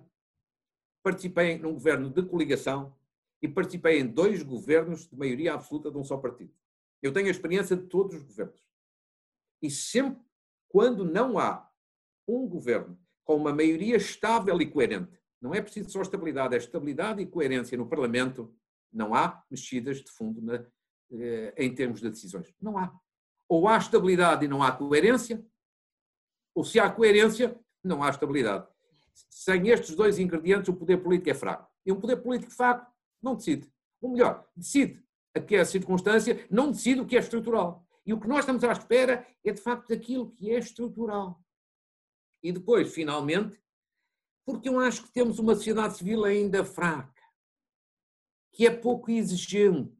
participei 1.03 1.57
num 1.57 1.72
governo 1.72 2.11
de 2.11 2.22
coligação 2.22 2.94
e 3.40 3.48
participei 3.48 3.98
em 3.98 4.07
dois 4.07 4.42
governos 4.42 5.09
de 5.09 5.16
maioria 5.16 5.55
absoluta 5.55 5.90
de 5.90 5.96
um 5.96 6.05
só 6.05 6.18
partido. 6.18 6.53
Eu 7.00 7.14
tenho 7.14 7.28
a 7.28 7.30
experiência 7.30 7.74
de 7.74 7.86
todos 7.86 8.14
os 8.14 8.22
governos. 8.22 8.62
E 9.62 9.70
sempre 9.70 10.22
quando 10.68 11.03
não 11.03 11.38
há 11.38 11.66
um 12.28 12.46
governo 12.46 13.00
com 13.24 13.36
uma 13.36 13.55
maioria 13.55 13.96
estável 13.96 14.61
e 14.61 14.70
coerente, 14.70 15.18
não 15.40 15.55
é 15.55 15.62
preciso 15.62 15.88
só 15.88 16.03
estabilidade, 16.03 16.55
é 16.55 16.59
estabilidade 16.59 17.22
e 17.22 17.26
coerência 17.26 17.78
no 17.78 17.88
Parlamento, 17.88 18.55
não 18.92 19.14
há 19.14 19.42
mexidas 19.50 20.05
de 20.05 20.11
fundo 20.11 20.42
na, 20.42 20.62
eh, 21.11 21.55
em 21.57 21.74
termos 21.74 22.03
de 22.03 22.11
decisões. 22.11 22.55
Não 22.61 22.76
há. 22.76 22.94
Ou 23.48 23.66
há 23.66 23.78
estabilidade 23.78 24.44
e 24.44 24.48
não 24.48 24.62
há 24.62 24.70
coerência, 24.72 25.42
ou 26.55 26.64
se 26.64 26.78
há 26.78 26.90
coerência, 26.90 27.59
não 27.83 28.03
há 28.03 28.11
estabilidade. 28.11 28.66
Sem 29.30 29.68
estes 29.68 29.95
dois 29.95 30.18
ingredientes, 30.18 30.68
o 30.68 30.74
poder 30.74 30.99
político 30.99 31.30
é 31.30 31.35
fraco. 31.35 31.70
E 31.85 31.93
um 31.93 32.01
poder 32.01 32.16
político 32.16 32.53
fraco 32.53 32.91
não 33.22 33.35
decide. 33.35 33.70
Ou 34.01 34.11
melhor, 34.11 34.47
decide 34.57 35.03
a 35.35 35.41
que 35.41 35.57
é 35.57 35.61
a 35.61 35.64
circunstância, 35.64 36.47
não 36.51 36.70
decide 36.70 37.01
o 37.01 37.07
que 37.07 37.16
é 37.16 37.20
estrutural. 37.20 37.87
E 38.05 38.12
o 38.12 38.20
que 38.20 38.28
nós 38.28 38.41
estamos 38.41 38.64
à 38.64 38.72
espera 38.72 39.26
é 39.45 39.53
de 39.53 39.61
facto 39.61 39.89
daquilo 39.89 40.30
que 40.33 40.51
é 40.51 40.59
estrutural. 40.59 41.41
E 42.43 42.53
depois, 42.53 42.93
finalmente, 42.93 43.61
porque 44.45 44.68
eu 44.68 44.80
acho 44.80 45.05
que 45.05 45.12
temos 45.12 45.39
uma 45.39 45.55
sociedade 45.55 45.97
civil 45.97 46.24
ainda 46.24 46.64
fraca, 46.64 47.22
que 48.53 48.66
é 48.66 48.70
pouco 48.70 49.11
exigente, 49.11 49.97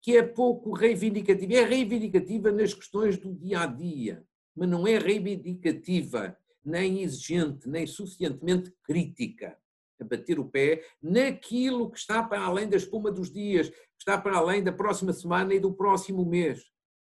que 0.00 0.16
é 0.16 0.22
pouco 0.22 0.72
reivindicativa. 0.72 1.54
É 1.54 1.64
reivindicativa 1.64 2.52
nas 2.52 2.72
questões 2.72 3.18
do 3.18 3.34
dia 3.34 3.60
a 3.60 3.66
dia, 3.66 4.24
mas 4.54 4.68
não 4.68 4.86
é 4.86 4.98
reivindicativa, 4.98 6.38
nem 6.64 7.02
exigente, 7.02 7.68
nem 7.68 7.86
suficientemente 7.86 8.72
crítica 8.82 9.58
a 10.00 10.04
bater 10.04 10.38
o 10.38 10.48
pé 10.48 10.84
naquilo 11.02 11.90
que 11.90 11.98
está 11.98 12.22
para 12.22 12.40
além 12.40 12.68
da 12.68 12.76
espuma 12.76 13.10
dos 13.10 13.32
dias, 13.32 13.68
que 13.68 13.76
está 13.98 14.16
para 14.16 14.36
além 14.36 14.62
da 14.62 14.72
próxima 14.72 15.12
semana 15.12 15.54
e 15.54 15.60
do 15.60 15.72
próximo 15.72 16.24
mês. 16.24 16.62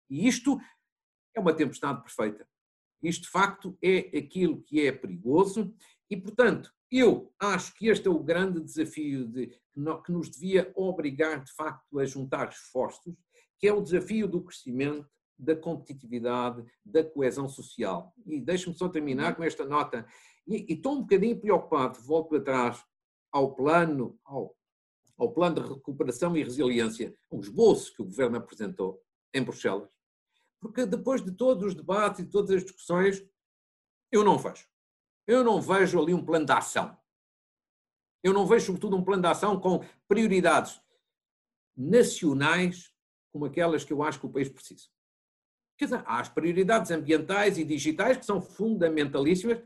E 0.09 0.29
isto 0.29 0.59
é 1.35 1.41
uma 1.41 1.55
tempestade 1.55 2.03
perfeita. 2.03 2.47
Isto, 3.03 3.25
de 3.25 3.31
facto, 3.31 3.77
é 3.83 4.19
aquilo 4.19 4.63
que 4.63 4.87
é 4.87 4.93
perigoso 4.93 5.75
e, 6.09 6.17
portanto, 6.17 6.73
eu 6.91 7.35
acho 7.41 7.75
que 7.75 7.89
este 7.89 8.07
é 8.07 8.11
o 8.11 8.23
grande 8.23 8.61
desafio 8.61 9.27
de, 9.27 9.49
que 10.05 10.13
nos 10.13 10.31
devia 10.31 10.73
obrigar, 10.77 11.43
de 11.43 11.53
facto, 11.53 11.99
a 11.99 12.05
juntar 12.05 12.49
esforços, 12.51 13.15
que 13.59 13.67
é 13.67 13.73
o 13.73 13.83
desafio 13.83 14.29
do 14.29 14.43
crescimento, 14.43 15.09
da 15.39 15.57
competitividade, 15.57 16.65
da 16.85 17.05
coesão 17.05 17.49
social. 17.49 18.15
E 18.27 18.41
deixe-me 18.41 18.77
só 18.77 18.89
terminar 18.89 19.35
com 19.35 19.43
esta 19.43 19.65
nota. 19.65 20.07
E, 20.47 20.67
e 20.69 20.75
estou 20.75 20.95
um 20.95 21.01
bocadinho 21.01 21.41
preocupado, 21.41 22.01
volto 22.01 22.37
atrás 22.37 22.85
ao 23.33 23.55
plano, 23.55 24.19
ao, 24.25 24.57
ao 25.19 25.33
plano 25.33 25.61
de 25.61 25.69
recuperação 25.69 26.37
e 26.37 26.45
resiliência, 26.45 27.17
o 27.31 27.41
esboço 27.41 27.93
que 27.95 28.03
o 28.03 28.05
governo 28.05 28.37
apresentou 28.37 29.03
em 29.33 29.43
Bruxelas, 29.43 29.89
porque 30.61 30.87
depois 30.87 31.23
de 31.23 31.33
todos 31.33 31.65
os 31.65 31.75
debates 31.75 32.21
e 32.21 32.27
todas 32.27 32.53
as 32.53 32.63
discussões, 32.63 33.25
eu 34.13 34.23
não 34.23 34.39
vejo. 34.39 34.69
Eu 35.27 35.43
não 35.43 35.61
vejo 35.61 36.01
ali 36.01 36.15
um 36.15 36.25
plano 36.25 36.47
de 36.47 36.53
ação. 36.53 36.97
Eu 38.23 38.33
não 38.33 38.47
vejo, 38.47 38.67
sobretudo, 38.67 38.97
um 38.97 39.05
plano 39.05 39.23
de 39.23 39.29
ação 39.29 39.59
com 39.59 39.85
prioridades 40.07 40.81
nacionais 41.77 42.95
como 43.33 43.47
aquelas 43.47 43.83
que 43.83 43.93
eu 43.93 44.01
acho 44.01 44.21
que 44.21 44.27
o 44.27 44.33
país 44.33 44.49
precisa. 44.49 44.87
Quer 45.77 45.87
dizer, 45.87 46.03
há 46.07 46.21
as 46.21 46.29
prioridades 46.29 46.91
ambientais 46.91 47.59
e 47.59 47.65
digitais 47.65 48.17
que 48.17 48.27
são 48.27 48.41
fundamentalíssimas, 48.41 49.61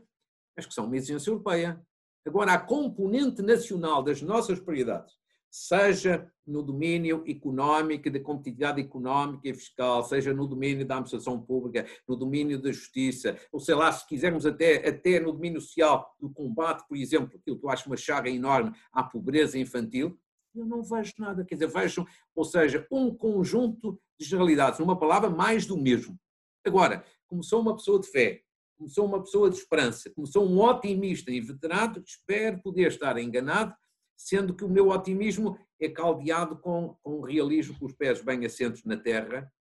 mas 0.55 0.65
que 0.65 0.73
são 0.73 0.85
uma 0.85 0.97
exigência 0.97 1.29
europeia. 1.29 1.81
Agora, 2.25 2.53
a 2.53 2.59
componente 2.59 3.41
nacional 3.41 4.03
das 4.03 4.21
nossas 4.21 4.59
prioridades, 4.59 5.13
seja 5.49 6.31
no 6.45 6.61
domínio 6.61 7.23
económico, 7.27 8.09
da 8.09 8.19
competitividade 8.19 8.81
económica 8.81 9.47
e 9.47 9.53
fiscal, 9.53 10.03
seja 10.03 10.33
no 10.33 10.47
domínio 10.47 10.85
da 10.85 10.95
administração 10.95 11.41
pública, 11.41 11.87
no 12.07 12.15
domínio 12.15 12.61
da 12.61 12.71
justiça, 12.71 13.37
ou 13.51 13.59
sei 13.59 13.75
lá, 13.75 13.91
se 13.91 14.07
quisermos 14.07 14.45
até, 14.45 14.87
até 14.87 15.19
no 15.19 15.31
domínio 15.31 15.61
social, 15.61 16.15
do 16.19 16.29
combate, 16.29 16.87
por 16.87 16.97
exemplo, 16.97 17.37
aquilo 17.39 17.59
que 17.59 17.65
eu 17.65 17.69
acho 17.69 17.87
uma 17.87 17.97
chaga 17.97 18.29
enorme 18.29 18.75
à 18.91 19.03
pobreza 19.03 19.57
infantil, 19.57 20.19
eu 20.59 20.65
não 20.65 20.83
vejo 20.83 21.13
nada. 21.17 21.45
Quer 21.45 21.55
dizer, 21.55 21.67
vejo, 21.67 22.05
ou 22.35 22.43
seja, 22.43 22.85
um 22.91 23.13
conjunto 23.15 23.99
de 24.19 24.25
generalidades, 24.25 24.79
numa 24.79 24.97
palavra, 24.97 25.29
mais 25.29 25.65
do 25.65 25.77
mesmo. 25.77 26.19
Agora, 26.65 27.05
como 27.27 27.43
sou 27.43 27.61
uma 27.61 27.75
pessoa 27.75 27.99
de 27.99 28.07
fé, 28.07 28.43
como 28.77 28.89
sou 28.89 29.05
uma 29.05 29.21
pessoa 29.21 29.49
de 29.49 29.57
esperança, 29.57 30.09
como 30.11 30.25
sou 30.25 30.47
um 30.47 30.59
otimista 30.61 31.31
veterano, 31.31 32.01
espero 32.05 32.61
poder 32.61 32.87
estar 32.87 33.17
enganado, 33.17 33.75
sendo 34.15 34.55
que 34.55 34.63
o 34.63 34.69
meu 34.69 34.89
otimismo 34.89 35.57
é 35.79 35.89
caldeado 35.89 36.57
com, 36.57 36.97
com 37.01 37.19
um 37.19 37.21
realismo 37.21 37.77
com 37.79 37.85
os 37.85 37.93
pés 37.93 38.21
bem 38.21 38.45
assentos 38.45 38.83
na 38.83 38.97
terra, 38.97 39.51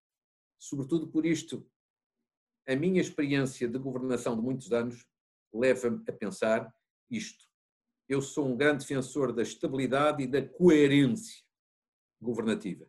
sobretudo 0.59 1.09
por 1.09 1.25
isto. 1.25 1.67
A 2.67 2.77
minha 2.77 3.01
experiência 3.01 3.69
de 3.69 3.79
governação 3.79 4.37
de 4.37 4.43
muitos 4.43 4.73
anos 4.73 5.07
leva-me 5.53 6.03
a 6.09 6.13
pensar 6.13 6.73
isto. 7.11 7.48
Eu 8.09 8.23
sou 8.23 8.49
um 8.49 8.57
grande 8.57 8.81
defensor 8.81 9.33
da 9.33 9.43
estabilidade 9.43 10.23
e 10.23 10.27
da 10.27 10.41
coerência 10.41 11.43
governativa. 12.21 12.87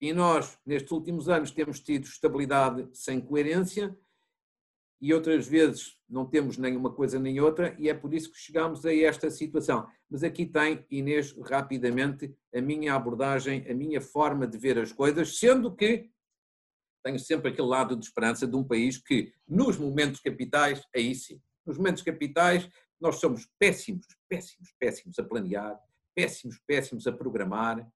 E 0.00 0.12
nós, 0.12 0.58
nestes 0.64 0.92
últimos 0.92 1.28
anos, 1.28 1.50
temos 1.50 1.80
tido 1.80 2.04
estabilidade 2.04 2.88
sem 2.92 3.20
coerência, 3.20 3.96
e 5.00 5.12
outras 5.12 5.48
vezes 5.48 5.98
não 6.08 6.24
temos 6.24 6.56
nem 6.56 6.76
uma 6.76 6.92
coisa 6.94 7.18
nem 7.18 7.40
outra, 7.40 7.74
e 7.76 7.88
é 7.88 7.94
por 7.94 8.14
isso 8.14 8.30
que 8.30 8.38
chegamos 8.38 8.86
a 8.86 8.94
esta 8.94 9.28
situação. 9.32 9.84
Mas 10.08 10.22
aqui 10.22 10.46
tem, 10.46 10.86
Inês, 10.88 11.32
rapidamente, 11.42 12.32
a 12.54 12.60
minha 12.60 12.94
abordagem, 12.94 13.68
a 13.68 13.74
minha 13.74 14.00
forma 14.00 14.46
de 14.46 14.56
ver 14.56 14.78
as 14.78 14.92
coisas, 14.92 15.38
sendo 15.40 15.74
que 15.74 16.08
tenho 17.04 17.18
sempre 17.18 17.50
aquele 17.50 17.66
lado 17.66 17.96
de 17.96 18.04
esperança 18.04 18.46
de 18.46 18.54
um 18.54 18.62
país 18.62 18.96
que, 18.96 19.32
nos 19.46 19.76
momentos 19.76 20.20
capitais, 20.20 20.86
aí 20.94 21.12
sim, 21.16 21.40
nos 21.66 21.76
momentos 21.78 22.02
capitais, 22.02 22.68
nós 23.02 23.16
somos 23.16 23.48
péssimos, 23.58 24.06
péssimos, 24.28 24.72
péssimos 24.78 25.18
a 25.18 25.24
planear, 25.24 25.78
péssimos, 26.14 26.58
péssimos 26.66 27.06
a 27.06 27.12
programar, 27.12 27.86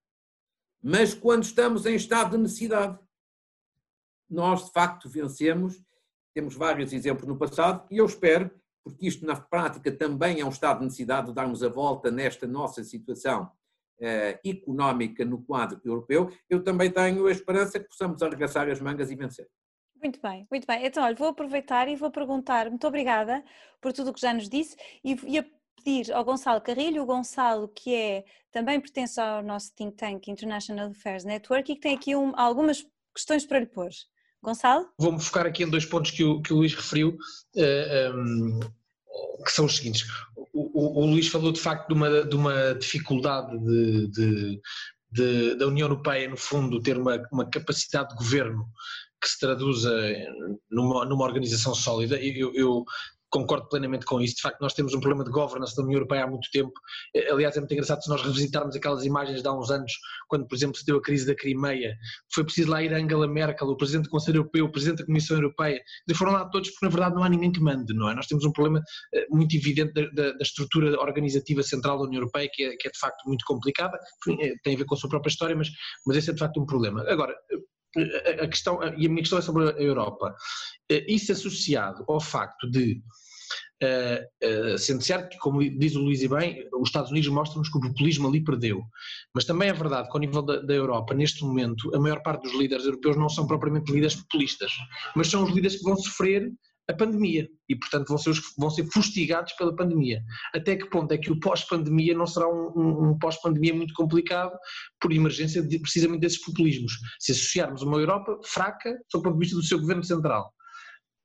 mas 0.82 1.14
quando 1.14 1.44
estamos 1.44 1.86
em 1.86 1.94
estado 1.94 2.32
de 2.32 2.42
necessidade, 2.42 2.98
nós 4.28 4.66
de 4.66 4.72
facto 4.72 5.08
vencemos 5.08 5.80
temos 6.34 6.54
vários 6.54 6.92
exemplos 6.92 7.26
no 7.26 7.38
passado 7.38 7.86
e 7.90 7.98
eu 7.98 8.04
espero, 8.04 8.50
porque 8.84 9.06
isto 9.06 9.24
na 9.24 9.40
prática 9.40 9.90
também 9.90 10.40
é 10.40 10.44
um 10.44 10.50
estado 10.50 10.80
de 10.80 10.84
necessidade 10.84 11.28
de 11.28 11.34
darmos 11.34 11.62
a 11.62 11.68
volta 11.68 12.10
nesta 12.10 12.46
nossa 12.46 12.84
situação 12.84 13.50
económica 14.44 15.24
no 15.24 15.42
quadro 15.42 15.80
europeu, 15.84 16.30
eu 16.50 16.62
também 16.62 16.90
tenho 16.90 17.26
a 17.26 17.30
esperança 17.30 17.80
que 17.80 17.88
possamos 17.88 18.22
arregaçar 18.22 18.68
as 18.68 18.80
mangas 18.80 19.10
e 19.10 19.14
vencer. 19.14 19.48
Muito 20.06 20.20
bem, 20.22 20.46
muito 20.48 20.66
bem. 20.68 20.86
Então, 20.86 21.02
olha, 21.02 21.16
vou 21.16 21.26
aproveitar 21.26 21.88
e 21.88 21.96
vou 21.96 22.12
perguntar, 22.12 22.70
muito 22.70 22.86
obrigada 22.86 23.42
por 23.80 23.92
tudo 23.92 24.10
o 24.10 24.14
que 24.14 24.20
já 24.20 24.32
nos 24.32 24.48
disse 24.48 24.76
e, 25.04 25.16
e 25.26 25.38
a 25.40 25.44
pedir 25.76 26.12
ao 26.12 26.24
Gonçalo 26.24 26.60
Carrilho, 26.60 27.02
o 27.02 27.06
Gonçalo 27.06 27.66
que 27.66 27.92
é, 27.92 28.24
também 28.52 28.80
pertence 28.80 29.20
ao 29.20 29.42
nosso 29.42 29.74
think 29.74 29.96
tank 29.96 30.28
International 30.28 30.90
Affairs 30.90 31.24
Network 31.24 31.72
e 31.72 31.74
que 31.74 31.80
tem 31.80 31.96
aqui 31.96 32.14
um, 32.14 32.32
algumas 32.36 32.86
questões 33.12 33.44
para 33.44 33.58
lhe 33.58 33.66
pôr. 33.66 33.90
Gonçalo? 34.40 34.88
Vou-me 34.96 35.20
focar 35.20 35.44
aqui 35.44 35.64
em 35.64 35.70
dois 35.70 35.84
pontos 35.84 36.12
que 36.12 36.22
o, 36.22 36.40
que 36.40 36.52
o 36.52 36.58
Luís 36.58 36.72
referiu, 36.72 37.16
eh, 37.56 38.06
ehm, 38.06 38.60
que 39.44 39.50
são 39.50 39.64
os 39.64 39.74
seguintes. 39.74 40.06
O, 40.36 40.70
o, 40.72 41.02
o, 41.02 41.06
Luís 41.06 41.26
falou 41.26 41.50
de 41.50 41.60
facto 41.60 41.88
de 41.88 41.94
uma, 41.94 42.24
de 42.24 42.36
uma 42.36 42.74
dificuldade 42.74 43.58
de, 43.58 44.06
de, 44.08 44.60
de, 45.10 45.54
da 45.56 45.66
União 45.66 45.88
Europeia, 45.88 46.28
no 46.28 46.36
fundo, 46.36 46.80
ter 46.80 46.96
uma, 46.96 47.20
uma 47.32 47.50
capacidade 47.50 48.10
de 48.10 48.14
governo 48.14 48.70
que 49.20 49.28
se 49.28 49.38
traduza 49.38 49.90
numa, 50.70 51.04
numa 51.04 51.24
organização 51.24 51.74
sólida. 51.74 52.16
Eu, 52.16 52.54
eu, 52.54 52.84
concordo 53.36 53.68
plenamente 53.68 54.06
com 54.06 54.20
isso. 54.20 54.36
De 54.36 54.42
facto, 54.42 54.60
nós 54.60 54.72
temos 54.72 54.94
um 54.94 55.00
problema 55.00 55.24
de 55.24 55.30
governance 55.30 55.74
da 55.76 55.82
União 55.82 55.98
Europeia 55.98 56.24
há 56.24 56.26
muito 56.26 56.48
tempo. 56.50 56.72
Eh, 57.14 57.30
aliás, 57.30 57.56
é 57.56 57.60
muito 57.60 57.72
engraçado 57.72 58.02
se 58.02 58.08
nós 58.08 58.22
revisitarmos 58.22 58.76
aquelas 58.76 59.04
imagens 59.04 59.42
de 59.42 59.48
há 59.48 59.52
uns 59.52 59.70
anos, 59.70 59.92
quando, 60.28 60.46
por 60.46 60.54
exemplo, 60.54 60.76
se 60.76 60.86
deu 60.86 60.96
a 60.96 61.02
crise 61.02 61.26
da 61.26 61.34
Crimeia, 61.34 61.96
foi 62.32 62.44
preciso 62.44 62.70
lá 62.70 62.82
ir 62.82 62.92
Angela 62.92 63.26
Merkel, 63.26 63.68
o 63.68 63.76
Presidente 63.76 64.04
do 64.04 64.10
Conselho 64.10 64.38
Europeu, 64.38 64.64
o 64.64 64.72
Presidente 64.72 64.98
da 64.98 65.06
Comissão 65.06 65.36
Europeia, 65.36 65.80
e 66.08 66.14
foram 66.14 66.32
lá 66.32 66.48
todos 66.48 66.70
porque, 66.70 66.86
na 66.86 66.90
verdade, 66.90 67.14
não 67.14 67.22
há 67.22 67.28
ninguém 67.28 67.52
que 67.52 67.60
mande, 67.60 67.92
não 67.94 68.08
é? 68.08 68.14
Nós 68.14 68.26
temos 68.26 68.44
um 68.44 68.52
problema 68.52 68.82
eh, 69.14 69.26
muito 69.30 69.54
evidente 69.56 69.92
da, 69.92 70.08
da, 70.10 70.32
da 70.32 70.42
estrutura 70.42 70.98
organizativa 71.00 71.62
central 71.62 71.98
da 71.98 72.04
União 72.04 72.20
Europeia, 72.20 72.48
que 72.52 72.62
é, 72.62 72.76
que 72.76 72.88
é, 72.88 72.90
de 72.90 72.98
facto 72.98 73.26
muito 73.26 73.44
complicada, 73.44 73.98
eh, 74.40 74.54
tem 74.62 74.74
a 74.74 74.78
ver 74.78 74.84
com 74.84 74.94
a 74.94 74.98
sua 74.98 75.10
própria 75.10 75.30
história, 75.30 75.56
mas, 75.56 75.68
mas 76.06 76.16
esse 76.16 76.30
é 76.30 76.32
de 76.32 76.38
facto 76.38 76.60
um 76.60 76.66
problema. 76.66 77.04
Agora, 77.08 77.34
a 78.42 78.46
questão, 78.46 78.80
e 78.96 79.06
a 79.06 79.08
minha 79.08 79.22
questão 79.22 79.38
é 79.38 79.42
sobre 79.42 79.68
a 79.68 79.72
Europa. 79.72 80.34
Isso 81.08 81.32
associado 81.32 82.04
ao 82.08 82.20
facto 82.20 82.70
de 82.70 83.02
Uh, 83.82 84.24
uh, 84.74 84.78
sendo 84.78 85.02
certo 85.02 85.28
que, 85.28 85.38
como 85.38 85.60
diz 85.60 85.94
o 85.94 86.00
Luís 86.00 86.22
e 86.22 86.28
bem, 86.28 86.66
os 86.80 86.88
Estados 86.88 87.10
Unidos 87.10 87.28
mostram-nos 87.28 87.68
que 87.68 87.76
o 87.76 87.80
populismo 87.82 88.26
ali 88.26 88.42
perdeu. 88.42 88.82
Mas 89.34 89.44
também 89.44 89.68
é 89.68 89.72
verdade 89.74 90.08
que, 90.08 90.16
ao 90.16 90.20
nível 90.20 90.40
da, 90.40 90.62
da, 90.62 90.72
Europa, 90.72 91.12
neste 91.12 91.44
momento, 91.44 91.94
a 91.94 92.00
maior 92.00 92.22
parte 92.22 92.44
dos 92.44 92.58
líderes 92.58 92.86
europeus 92.86 93.18
não 93.18 93.28
são 93.28 93.46
propriamente 93.46 93.92
líderes 93.92 94.14
populistas, 94.16 94.72
mas 95.14 95.28
são 95.28 95.44
os 95.44 95.50
líderes 95.50 95.76
que 95.76 95.84
vão 95.84 95.94
sofrer 95.94 96.50
a 96.88 96.94
pandemia 96.94 97.48
e, 97.68 97.76
portanto, 97.76 98.08
vão 98.08 98.18
ser, 98.18 98.30
os, 98.30 98.40
vão 98.56 98.70
ser 98.70 98.84
fustigados 98.92 99.52
pela 99.54 99.74
pandemia. 99.74 100.22
Até 100.54 100.76
que 100.76 100.88
ponto 100.88 101.12
é 101.12 101.18
que 101.18 101.32
o 101.32 101.40
pós-pandemia 101.40 102.14
não 102.14 102.26
será 102.26 102.48
um, 102.48 102.72
um, 102.76 103.10
um 103.10 103.18
pós-pandemia 103.18 103.74
muito 103.74 103.94
complicado 103.94 104.56
por 105.00 105.12
emergência 105.12 105.62
de, 105.62 105.78
precisamente 105.78 106.20
desses 106.20 106.44
populismos? 106.44 106.92
Se 107.18 107.32
associarmos 107.32 107.82
uma 107.82 107.98
Europa 107.98 108.38
fraca, 108.44 108.96
sob 109.10 109.20
o 109.20 109.22
ponto 109.24 109.34
de 109.34 109.44
vista 109.44 109.56
do 109.56 109.62
seu 109.64 109.80
governo 109.80 110.04
central, 110.04 110.52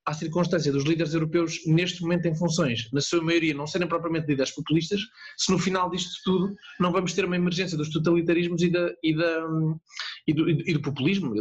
à 0.06 0.14
circunstância 0.14 0.72
dos 0.72 0.84
líderes 0.84 1.14
europeus 1.14 1.60
neste 1.66 2.02
momento 2.02 2.26
em 2.26 2.36
funções, 2.36 2.90
na 2.92 3.02
sua 3.02 3.22
maioria 3.22 3.54
não 3.54 3.68
serem 3.68 3.88
propriamente 3.88 4.28
líderes 4.28 4.52
populistas, 4.52 5.00
se 5.38 5.52
no 5.52 5.60
final 5.60 5.90
disto 5.90 6.12
tudo 6.24 6.56
não 6.80 6.92
vamos 6.92 7.14
ter 7.14 7.24
uma 7.24 7.36
emergência 7.36 7.78
dos 7.78 7.90
totalitarismos 7.90 8.62
e, 8.64 8.70
da, 8.70 8.92
e, 9.04 9.16
da, 9.16 9.48
e, 10.28 10.34
do, 10.34 10.50
e 10.50 10.74
do, 10.74 10.82
populismo. 10.82 11.34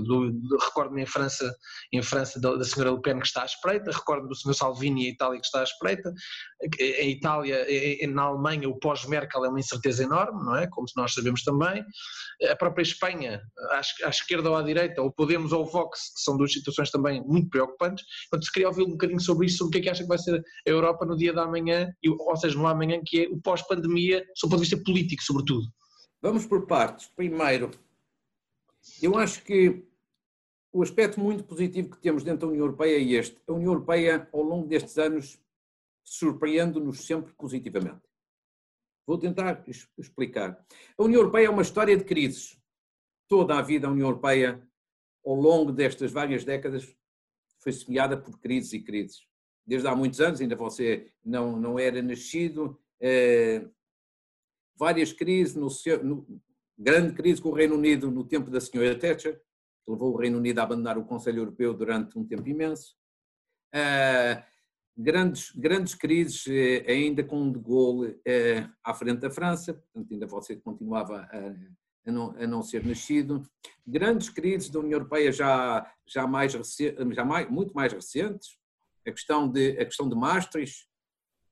Recordo-me 0.65 1.03
em 1.03 1.07
França, 1.07 1.53
em 1.93 2.03
França 2.03 2.41
da, 2.41 2.55
da 2.55 2.65
senhora 2.65 2.93
Le 2.93 3.01
Pen 3.01 3.19
que 3.19 3.27
está 3.27 3.43
à 3.43 3.45
espreita, 3.45 3.91
recordo-me 3.91 4.29
do 4.29 4.35
senhor 4.35 4.55
Salvini 4.55 5.07
em 5.07 5.11
Itália 5.11 5.41
que 5.41 5.47
está 5.47 5.61
à 5.61 5.65
espreita, 5.65 6.13
em 6.79 7.11
Itália, 7.11 7.67
na 8.09 8.23
Alemanha 8.23 8.69
o 8.69 8.79
pós-Merkel 8.79 9.45
é 9.45 9.49
uma 9.49 9.61
incerteza 9.61 10.05
enorme, 10.05 10.45
não 10.45 10.57
é? 10.57 10.67
Como 10.67 10.87
nós 10.97 11.15
sabemos 11.15 11.43
também. 11.43 11.85
A 12.51 12.57
própria 12.57 12.83
Espanha, 12.83 13.41
à, 13.71 13.81
à 14.05 14.09
esquerda 14.09 14.51
ou 14.51 14.57
à 14.57 14.63
direita, 14.63 15.03
ou 15.03 15.13
Podemos 15.13 15.53
ou 15.53 15.63
o 15.63 15.67
Vox, 15.67 16.13
que 16.15 16.23
são 16.23 16.37
duas 16.37 16.53
situações 16.53 16.91
também 16.91 17.23
muito 17.27 17.51
preocupantes. 17.51 18.05
Portanto, 18.31 18.47
se 18.47 18.53
queria 18.53 18.69
ouvir 18.69 18.83
um 18.83 18.91
bocadinho 18.91 19.21
sobre 19.21 19.47
isso, 19.47 19.59
sobre 19.59 19.69
o 19.69 19.73
que 19.73 19.79
é 19.79 19.83
que 19.83 19.91
acha 19.91 20.03
que 20.03 20.09
vai 20.09 20.19
ser 20.19 20.37
a 20.37 20.71
Europa 20.71 21.05
no 21.05 21.17
dia 21.17 21.33
da 21.33 21.47
manhã, 21.47 21.89
ou 22.05 22.37
seja, 22.37 22.57
no 22.57 22.67
amanhã, 22.67 23.01
que 23.05 23.25
é 23.25 23.29
o 23.29 23.41
pós-pandemia, 23.41 24.25
sob 24.35 24.49
o 24.49 24.57
ponto 24.57 24.65
de 24.65 24.69
vista 24.69 24.85
político, 24.85 25.23
sobretudo. 25.23 25.67
Vamos 26.23 26.47
por 26.47 26.67
partes. 26.67 27.09
Primeiro, 27.17 27.71
eu 29.03 29.17
acho 29.17 29.43
que 29.45 29.85
o 30.73 30.83
aspecto 30.83 31.19
muito 31.19 31.45
positivo 31.45 31.91
que 31.91 32.01
temos 32.01 32.23
dentro 32.23 32.41
da 32.41 32.47
União 32.49 32.65
Europeia 32.65 32.97
é 32.97 33.19
este. 33.19 33.41
A 33.47 33.53
União 33.53 33.73
Europeia, 33.73 34.29
ao 34.33 34.43
longo 34.43 34.67
destes 34.67 34.99
anos, 34.99 35.41
surpreende-nos 36.05 37.05
sempre 37.07 37.33
positivamente. 37.35 38.03
Vou 39.07 39.19
tentar 39.19 39.65
explicar. 39.99 40.65
A 40.97 41.03
União 41.03 41.21
Europeia 41.21 41.47
é 41.47 41.51
uma 41.51 41.63
história 41.63 41.97
de 41.97 42.05
crises. 42.05 42.61
Toda 43.29 43.59
a 43.59 43.63
vida 43.63 43.87
a 43.87 43.91
União 43.91 44.09
Europeia, 44.09 44.63
ao 45.25 45.35
longo 45.35 45.73
destas 45.73 46.13
várias 46.13 46.45
décadas, 46.45 46.97
foi 47.59 47.73
semeada 47.73 48.17
por 48.17 48.39
crises 48.39 48.73
e 48.73 48.81
crises. 48.81 49.27
Desde 49.67 49.89
há 49.89 49.95
muitos 49.95 50.21
anos, 50.21 50.41
ainda 50.41 50.57
você 50.57 51.13
não, 51.25 51.59
não 51.59 51.79
era 51.79 52.01
nascido, 52.03 52.81
eh, 53.01 53.69
várias 54.77 55.13
crises, 55.13 55.55
no, 55.55 55.69
no, 56.03 56.43
grande 56.81 57.13
crise 57.13 57.43
com 57.43 57.51
o 57.51 57.55
Reino 57.55 57.75
Unido 57.75 58.11
no 58.11 58.25
tempo 58.25 58.51
da 58.51 58.61
senhora 58.61 58.99
Thatcher, 58.99 59.37
que 59.37 59.91
levou 59.91 60.15
o 60.15 60.17
Reino 60.17 60.39
Unido 60.39 60.59
a 60.59 60.63
abandonar 60.63 60.97
o 60.97 61.05
Conselho 61.05 61.41
Europeu 61.41 61.75
durante 61.75 62.19
um 62.19 62.25
tempo 62.25 62.49
imenso. 62.49 62.97
Eh, 63.73 64.43
grandes, 64.97 65.53
grandes 65.53 65.95
crises 65.95 66.47
eh, 66.49 66.91
ainda 66.91 67.23
com 67.23 67.53
De 67.53 67.59
Gaulle 67.59 68.19
eh, 68.27 68.67
à 68.83 68.95
frente 68.95 69.21
da 69.21 69.31
França, 69.31 69.75
portanto 69.75 70.13
ainda 70.13 70.27
você 70.27 70.57
continuava 70.57 71.29
a, 71.31 72.09
a 72.09 72.13
não, 72.13 72.31
a 72.31 72.47
não 72.47 72.63
ser 72.63 72.85
nascido. 72.85 73.43
Grandes 73.87 74.31
crises 74.31 74.71
da 74.71 74.81
União 74.81 74.99
Europeia 74.99 75.31
já, 75.31 75.87
já, 76.07 76.27
mais, 76.27 76.53
já 76.53 77.25
mais, 77.25 77.51
muito 77.51 77.75
mais 77.75 77.93
recentes, 77.93 78.59
a 79.07 79.11
questão, 79.11 79.47
de, 79.49 79.79
a 79.79 79.85
questão 79.85 80.09
de 80.09 80.17
Maastricht, 80.17 80.89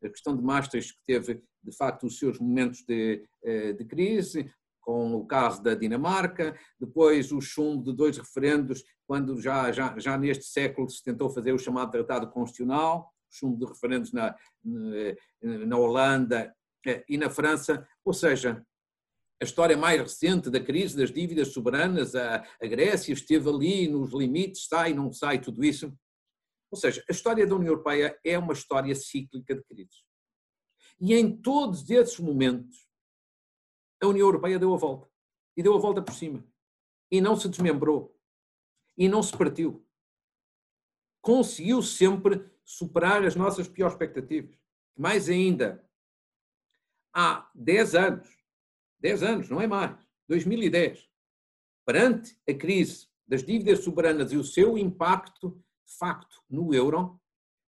a 0.03 0.09
questão 0.09 0.35
de 0.35 0.43
Maastricht 0.43 0.95
que 0.95 1.01
teve 1.07 1.43
de 1.62 1.76
facto 1.76 2.07
os 2.07 2.18
seus 2.18 2.39
momentos 2.39 2.83
de, 2.85 3.26
eh, 3.43 3.72
de 3.72 3.85
crise, 3.85 4.51
com 4.89 5.14
o 5.16 5.26
caso 5.26 5.62
da 5.62 5.74
Dinamarca, 5.74 6.59
depois 6.80 7.30
o 7.30 7.43
chumbo 7.43 7.84
de 7.84 7.95
dois 7.95 8.16
referendos, 8.16 8.82
quando 9.07 9.39
já, 9.39 9.70
já, 9.70 9.99
já 9.99 10.16
neste 10.16 10.45
século 10.45 10.89
se 10.89 11.05
tentou 11.05 11.28
fazer 11.28 11.53
o 11.53 11.59
chamado 11.59 11.91
Tratado 11.91 12.30
Constitucional, 12.30 13.12
chumbo 13.30 13.59
de 13.59 13.70
referendos 13.70 14.14
na, 14.14 14.34
na 15.43 15.76
Holanda 15.76 16.57
eh, 16.86 17.05
e 17.07 17.18
na 17.18 17.28
França, 17.28 17.86
ou 18.03 18.14
seja, 18.14 18.64
a 19.39 19.45
história 19.45 19.76
mais 19.76 20.01
recente 20.01 20.49
da 20.49 20.59
crise 20.59 20.97
das 20.97 21.12
dívidas 21.12 21.49
soberanas, 21.49 22.14
a, 22.14 22.43
a 22.59 22.66
Grécia 22.66 23.12
esteve 23.12 23.47
ali 23.47 23.89
nos 23.89 24.14
limites, 24.14 24.68
sai, 24.68 24.95
não 24.95 25.12
sai, 25.12 25.39
tudo 25.39 25.62
isso. 25.62 25.93
Ou 26.70 26.78
seja, 26.78 27.05
a 27.07 27.12
história 27.12 27.47
da 27.47 27.55
União 27.55 27.72
Europeia 27.72 28.18
é 28.24 28.39
uma 28.39 28.55
história 28.55 28.95
cíclica 28.95 29.55
de 29.55 29.62
crises. 29.64 30.03
E 30.99 31.14
em 31.14 31.36
todos 31.36 31.91
esses 31.91 32.18
momentos, 32.18 32.88
a 34.01 34.07
União 34.07 34.27
Europeia 34.27 34.59
deu 34.59 34.73
a 34.75 34.77
volta. 34.77 35.09
E 35.57 35.63
deu 35.63 35.75
a 35.75 35.79
volta 35.79 36.03
por 36.03 36.15
cima. 36.15 36.45
E 37.11 37.21
não 37.21 37.37
se 37.37 37.49
desmembrou. 37.49 38.17
E 38.97 39.09
não 39.09 39.23
se 39.23 39.37
partiu. 39.37 39.85
Conseguiu 41.21 41.83
sempre 41.83 42.49
superar 42.65 43.25
as 43.25 43.35
nossas 43.35 43.69
piores 43.69 43.95
expectativas. 43.95 44.57
Mais 44.97 45.29
ainda, 45.29 45.85
há 47.15 47.51
10 47.55 47.95
anos, 47.95 48.29
10 49.01 49.23
anos, 49.23 49.49
não 49.49 49.61
é 49.61 49.67
mais, 49.67 49.97
2010, 50.29 51.09
perante 51.87 52.39
a 52.49 52.55
crise 52.55 53.09
das 53.27 53.43
dívidas 53.43 53.85
soberanas 53.85 54.33
e 54.33 54.37
o 54.37 54.45
seu 54.45 54.77
impacto, 54.77 55.63
de 55.87 55.97
facto, 55.97 56.43
no 56.49 56.75
euro, 56.75 57.21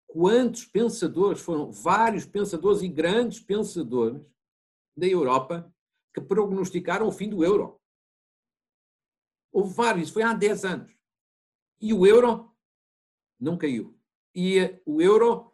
quantos 0.06 0.64
pensadores 0.64 1.40
foram, 1.40 1.72
vários 1.72 2.24
pensadores 2.24 2.82
e 2.82 2.88
grandes 2.88 3.40
pensadores 3.40 4.24
da 4.96 5.06
Europa 5.06 5.73
que 6.14 6.20
prognosticaram 6.20 7.08
o 7.08 7.12
fim 7.12 7.28
do 7.28 7.44
euro. 7.44 7.80
Houve 9.52 9.74
vários, 9.74 10.10
foi 10.10 10.22
há 10.22 10.32
10 10.32 10.64
anos. 10.64 10.96
E 11.80 11.92
o 11.92 12.06
euro 12.06 12.50
não 13.38 13.58
caiu. 13.58 13.98
E 14.34 14.80
o 14.86 15.02
euro 15.02 15.52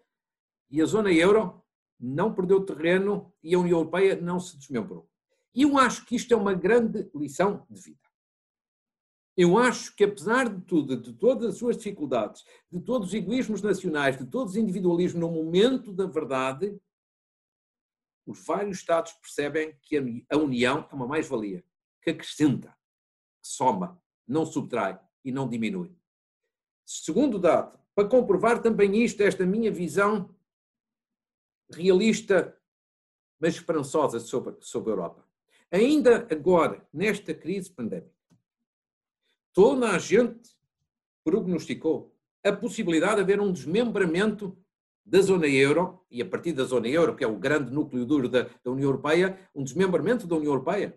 e 0.71 0.81
a 0.81 0.85
zona 0.85 1.13
euro 1.13 1.63
não 1.99 2.33
perdeu 2.33 2.65
terreno 2.65 3.33
e 3.43 3.55
a 3.55 3.59
União 3.59 3.79
Europeia 3.79 4.21
não 4.21 4.39
se 4.39 4.57
desmembrou. 4.57 5.09
E 5.55 5.63
eu 5.63 5.77
acho 5.77 6.07
que 6.07 6.15
isto 6.15 6.33
é 6.33 6.37
uma 6.37 6.55
grande 6.55 7.11
lição 7.15 7.67
de 7.69 7.81
vida. 7.81 7.99
Eu 9.37 9.59
acho 9.59 9.95
que, 9.97 10.05
apesar 10.05 10.49
de 10.49 10.61
tudo, 10.65 10.97
de 10.97 11.13
todas 11.15 11.51
as 11.51 11.59
suas 11.59 11.77
dificuldades, 11.77 12.45
de 12.71 12.81
todos 12.81 13.09
os 13.09 13.15
egoísmos 13.15 13.63
nacionais, 13.63 14.17
de 14.17 14.27
todos 14.27 14.53
os 14.53 14.57
individualismos, 14.57 15.21
no 15.21 15.31
momento 15.31 15.93
da 15.93 16.07
verdade, 16.07 16.79
os 18.27 18.45
vários 18.45 18.79
Estados 18.79 19.13
percebem 19.13 19.77
que 19.83 19.97
a 20.31 20.37
União 20.37 20.87
é 20.91 20.95
uma 20.95 21.07
mais-valia, 21.07 21.65
que 22.03 22.11
acrescenta, 22.11 22.69
que 23.43 23.49
soma, 23.49 24.01
não 24.27 24.47
subtrai 24.47 25.01
e 25.25 25.33
não 25.33 25.49
diminui. 25.49 25.95
Segundo 26.85 27.39
dado, 27.39 27.79
para 27.95 28.09
comprovar 28.09 28.63
também 28.63 29.03
isto, 29.03 29.23
esta 29.23 29.45
minha 29.45 29.71
visão 29.71 30.35
realista, 31.71 32.57
mas 33.39 33.55
esperançosa 33.55 34.21
sobre, 34.21 34.57
sobre 34.61 34.91
a 34.91 34.95
Europa. 34.95 35.25
Ainda 35.71 36.27
agora, 36.31 36.87
nesta 36.93 37.33
crise 37.33 37.71
pandémica, 37.71 38.15
toda 39.53 39.91
a 39.91 39.99
gente 39.99 40.51
prognosticou 41.23 42.15
a 42.45 42.53
possibilidade 42.53 43.17
de 43.17 43.21
haver 43.21 43.41
um 43.41 43.53
desmembramento 43.53 44.57
da 45.11 45.21
zona 45.21 45.49
euro, 45.49 46.01
e 46.09 46.23
a 46.23 46.25
partir 46.25 46.53
da 46.53 46.63
zona 46.63 46.87
euro, 46.87 47.17
que 47.17 47.25
é 47.25 47.27
o 47.27 47.37
grande 47.37 47.73
núcleo 47.73 48.07
duro 48.07 48.29
da, 48.29 48.43
da 48.43 48.71
União 48.71 48.89
Europeia, 48.89 49.37
um 49.53 49.65
desmembramento 49.65 50.25
da 50.25 50.37
União 50.37 50.53
Europeia, 50.53 50.97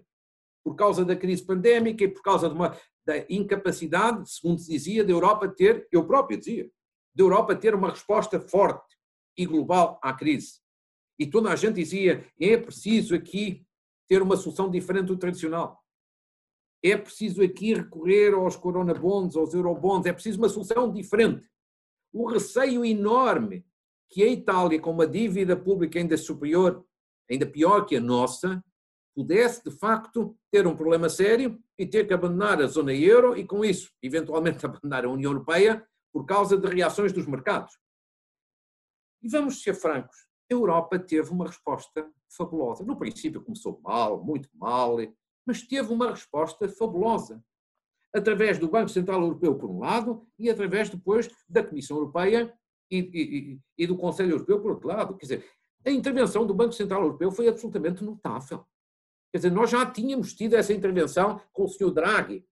por 0.64 0.76
causa 0.76 1.04
da 1.04 1.16
crise 1.16 1.44
pandémica 1.44 2.04
e 2.04 2.08
por 2.08 2.22
causa 2.22 2.48
de 2.48 2.54
uma, 2.54 2.78
da 3.04 3.26
incapacidade, 3.28 4.30
segundo 4.30 4.60
se 4.60 4.70
dizia, 4.72 5.04
da 5.04 5.12
Europa 5.12 5.48
ter, 5.48 5.88
eu 5.92 6.06
próprio 6.06 6.38
dizia, 6.38 6.70
da 7.16 7.24
Europa 7.24 7.56
ter 7.56 7.74
uma 7.74 7.90
resposta 7.90 8.40
forte 8.40 8.96
e 9.36 9.48
global 9.48 10.00
à 10.04 10.14
crise. 10.14 10.62
E 11.18 11.26
toda 11.26 11.52
a 11.52 11.56
gente 11.56 11.76
dizia, 11.78 12.24
é 12.40 12.56
preciso 12.56 13.16
aqui 13.16 13.66
ter 14.08 14.22
uma 14.22 14.38
solução 14.38 14.70
diferente 14.70 15.08
do 15.08 15.18
tradicional. 15.18 15.82
É 16.84 16.96
preciso 16.96 17.42
aqui 17.42 17.74
recorrer 17.74 18.36
aos 18.36 18.56
coronabonds, 18.56 19.36
aos 19.36 19.56
eurobonds, 19.56 20.06
é 20.06 20.14
preciso 20.14 20.38
uma 20.38 20.50
solução 20.50 20.92
diferente. 20.92 21.50
O 22.14 22.28
receio 22.28 22.86
enorme 22.86 23.66
que 24.10 24.24
a 24.24 24.28
Itália, 24.28 24.80
com 24.80 24.92
uma 24.92 25.08
dívida 25.08 25.56
pública 25.56 26.00
ainda 26.00 26.18
superior, 26.18 26.86
ainda 27.30 27.46
pior 27.46 27.86
que 27.86 27.96
a 27.96 28.02
nossa, 28.02 28.64
pudesse 29.16 29.64
de 29.64 29.72
facto 29.72 30.36
ter 30.52 30.66
um 30.66 30.76
problema 30.76 31.10
sério 31.10 31.62
e 31.78 31.86
ter 31.86 32.08
que 32.08 32.14
abandonar 32.14 32.62
a 32.62 32.68
zona 32.68 32.94
euro 32.94 33.38
e 33.38 33.46
com 33.46 33.64
isso, 33.64 33.92
eventualmente 34.02 34.66
abandonar 34.66 35.06
a 35.06 35.10
União 35.10 35.32
Europeia 35.32 35.86
por 36.12 36.26
causa 36.26 36.58
de 36.58 36.68
reações 36.68 37.12
dos 37.12 37.26
mercados. 37.26 37.78
E 39.22 39.30
vamos 39.30 39.62
ser 39.62 39.74
francos, 39.74 40.28
a 40.52 40.54
Europa 40.54 41.00
teve 41.00 41.32
uma 41.32 41.48
resposta 41.48 42.08
fabulosa. 42.36 42.84
No 42.84 42.98
princípio 42.98 43.42
começou 43.42 43.80
mal, 43.82 44.24
muito 44.24 44.50
mal, 44.54 44.98
mas 45.46 45.62
teve 45.62 45.94
uma 45.94 46.12
resposta 46.12 46.68
fabulosa. 46.68 47.44
Através 48.14 48.60
do 48.60 48.70
Banco 48.70 48.90
Central 48.90 49.22
Europeu, 49.22 49.56
por 49.56 49.70
um 49.70 49.80
lado, 49.80 50.28
e 50.38 50.50
através 50.50 50.90
depois 50.90 51.30
da 51.50 51.64
Comissão 51.64 51.98
Europeia 51.98 52.54
e, 52.90 52.98
e, 52.98 53.60
e 53.78 53.88
do 53.88 53.98
Conselho 53.98 54.32
Europeu, 54.32 54.62
por 54.62 54.72
outro 54.72 54.88
lado. 54.88 55.18
Quer 55.18 55.26
dizer, 55.26 55.46
a 55.86 55.92
intervenção 55.92 56.46
do 56.46 56.54
Banco 56.54 56.74
Central 56.74 57.02
Europeu 57.04 57.32
foi 57.32 57.48
absolutamente 57.48 58.04
notável. 58.04 58.66
Quer 59.32 59.40
dizer, 59.40 59.52
nós 59.52 59.70
já 59.70 59.86
tínhamos 59.90 60.34
tido 60.34 60.54
essa 60.54 60.74
intervenção 60.74 61.42
com 61.52 61.64
o 61.64 61.68
Sr. 61.68 61.92
Draghi, 61.92 62.46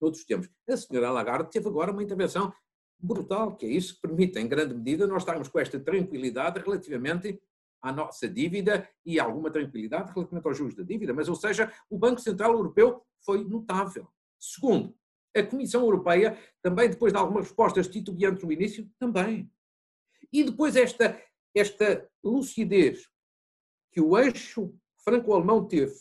outros 0.00 0.24
tempos. 0.24 0.48
A 0.68 0.76
senhora 0.76 1.10
Lagarde 1.10 1.50
teve 1.50 1.68
agora 1.68 1.92
uma 1.92 2.02
intervenção 2.02 2.52
brutal, 2.98 3.56
que 3.56 3.66
é 3.66 3.68
isso 3.68 3.94
que 3.94 4.02
permite, 4.02 4.38
em 4.38 4.48
grande 4.48 4.74
medida, 4.74 5.06
nós 5.06 5.22
estarmos 5.22 5.48
com 5.48 5.58
esta 5.58 5.78
tranquilidade 5.78 6.60
relativamente 6.60 7.40
à 7.80 7.92
nossa 7.92 8.28
dívida 8.28 8.88
e 9.04 9.18
alguma 9.18 9.50
tranquilidade 9.50 10.12
relativamente 10.12 10.46
aos 10.46 10.56
juros 10.56 10.74
da 10.74 10.82
dívida. 10.82 11.12
Mas, 11.12 11.28
ou 11.28 11.34
seja, 11.34 11.72
o 11.90 11.98
Banco 11.98 12.20
Central 12.20 12.52
Europeu 12.52 13.02
foi 13.24 13.44
notável. 13.44 14.08
Segundo, 14.38 14.94
a 15.34 15.42
Comissão 15.42 15.82
Europeia, 15.82 16.38
também 16.60 16.90
depois 16.90 17.12
de 17.12 17.18
algumas 17.18 17.46
respostas 17.46 17.88
titubeantes 17.88 18.44
no 18.44 18.52
início, 18.52 18.88
também. 18.98 19.50
E 20.32 20.44
depois 20.44 20.76
esta, 20.76 21.20
esta 21.54 22.08
lucidez 22.22 23.08
que 23.90 24.00
o 24.00 24.16
eixo 24.16 24.74
franco-alemão 25.04 25.66
teve 25.66 25.94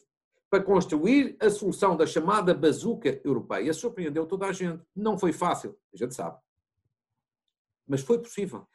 para 0.50 0.64
construir 0.64 1.38
a 1.40 1.50
solução 1.50 1.96
da 1.96 2.06
chamada 2.06 2.54
bazuca 2.54 3.22
europeia 3.24 3.74
surpreendeu 3.74 4.26
toda 4.26 4.48
a 4.48 4.52
gente. 4.52 4.84
Não 4.94 5.18
foi 5.18 5.32
fácil, 5.32 5.78
a 5.94 5.98
gente 5.98 6.14
sabe. 6.14 6.38
Mas 7.88 8.02
foi 8.02 8.20
possível. 8.20 8.68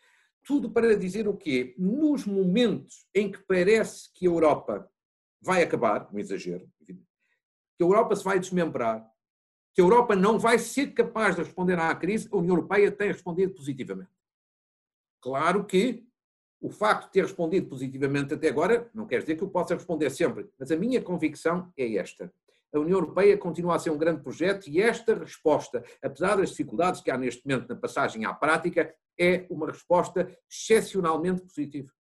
Tudo 0.43 0.71
para 0.71 0.97
dizer 0.97 1.29
o 1.29 1.37
quê? 1.37 1.75
Nos 1.77 2.25
momentos 2.25 3.07
em 3.15 3.31
que 3.31 3.39
parece 3.45 4.11
que 4.15 4.27
a 4.27 4.31
Europa 4.31 4.91
vai 5.41 5.63
acabar, 5.63 6.09
um 6.13 6.19
exagero, 6.19 6.67
que 6.83 6.93
a 6.95 7.85
Europa 7.85 8.17
se 8.17 8.25
vai 8.25 8.41
desmembrar, 8.41 9.07
que 9.77 9.83
a 9.83 9.85
Europa 9.85 10.17
não 10.17 10.39
vai 10.39 10.59
ser 10.59 10.95
capaz 10.95 11.37
de 11.37 11.43
responder 11.43 11.79
à 11.79 11.95
crise, 11.95 12.27
a 12.33 12.37
União 12.39 12.57
Europeia 12.57 12.91
tem 12.91 13.09
respondido 13.09 13.53
positivamente. 13.53 14.09
Claro 15.21 15.67
que 15.67 16.09
o 16.59 16.71
facto 16.71 17.05
de 17.05 17.13
ter 17.13 17.25
respondido 17.25 17.69
positivamente 17.69 18.33
até 18.33 18.49
agora 18.49 18.91
não 18.95 19.07
quer 19.07 19.21
dizer 19.21 19.37
que 19.37 19.45
eu 19.45 19.51
possa 19.51 19.75
responder 19.75 20.09
sempre, 20.09 20.49
mas 20.59 20.73
a 20.73 20.77
minha 20.77 21.03
convicção 21.03 21.71
é 21.77 21.95
esta. 21.97 22.33
A 22.73 22.79
União 22.79 22.99
Europeia 22.99 23.37
continua 23.37 23.77
a 23.77 23.79
ser 23.79 23.91
um 23.91 23.99
grande 23.99 24.23
projeto 24.23 24.67
e 24.67 24.81
esta 24.81 25.15
resposta, 25.15 25.85
apesar 26.03 26.37
das 26.37 26.49
dificuldades 26.51 27.03
que 27.03 27.11
há 27.11 27.19
neste 27.19 27.47
momento 27.47 27.69
na 27.69 27.77
passagem 27.77 28.25
à 28.25 28.33
prática, 28.33 28.95
é 29.21 29.47
uma 29.51 29.67
resposta 29.67 30.27
excepcionalmente 30.51 31.43
positiva, 31.43 31.93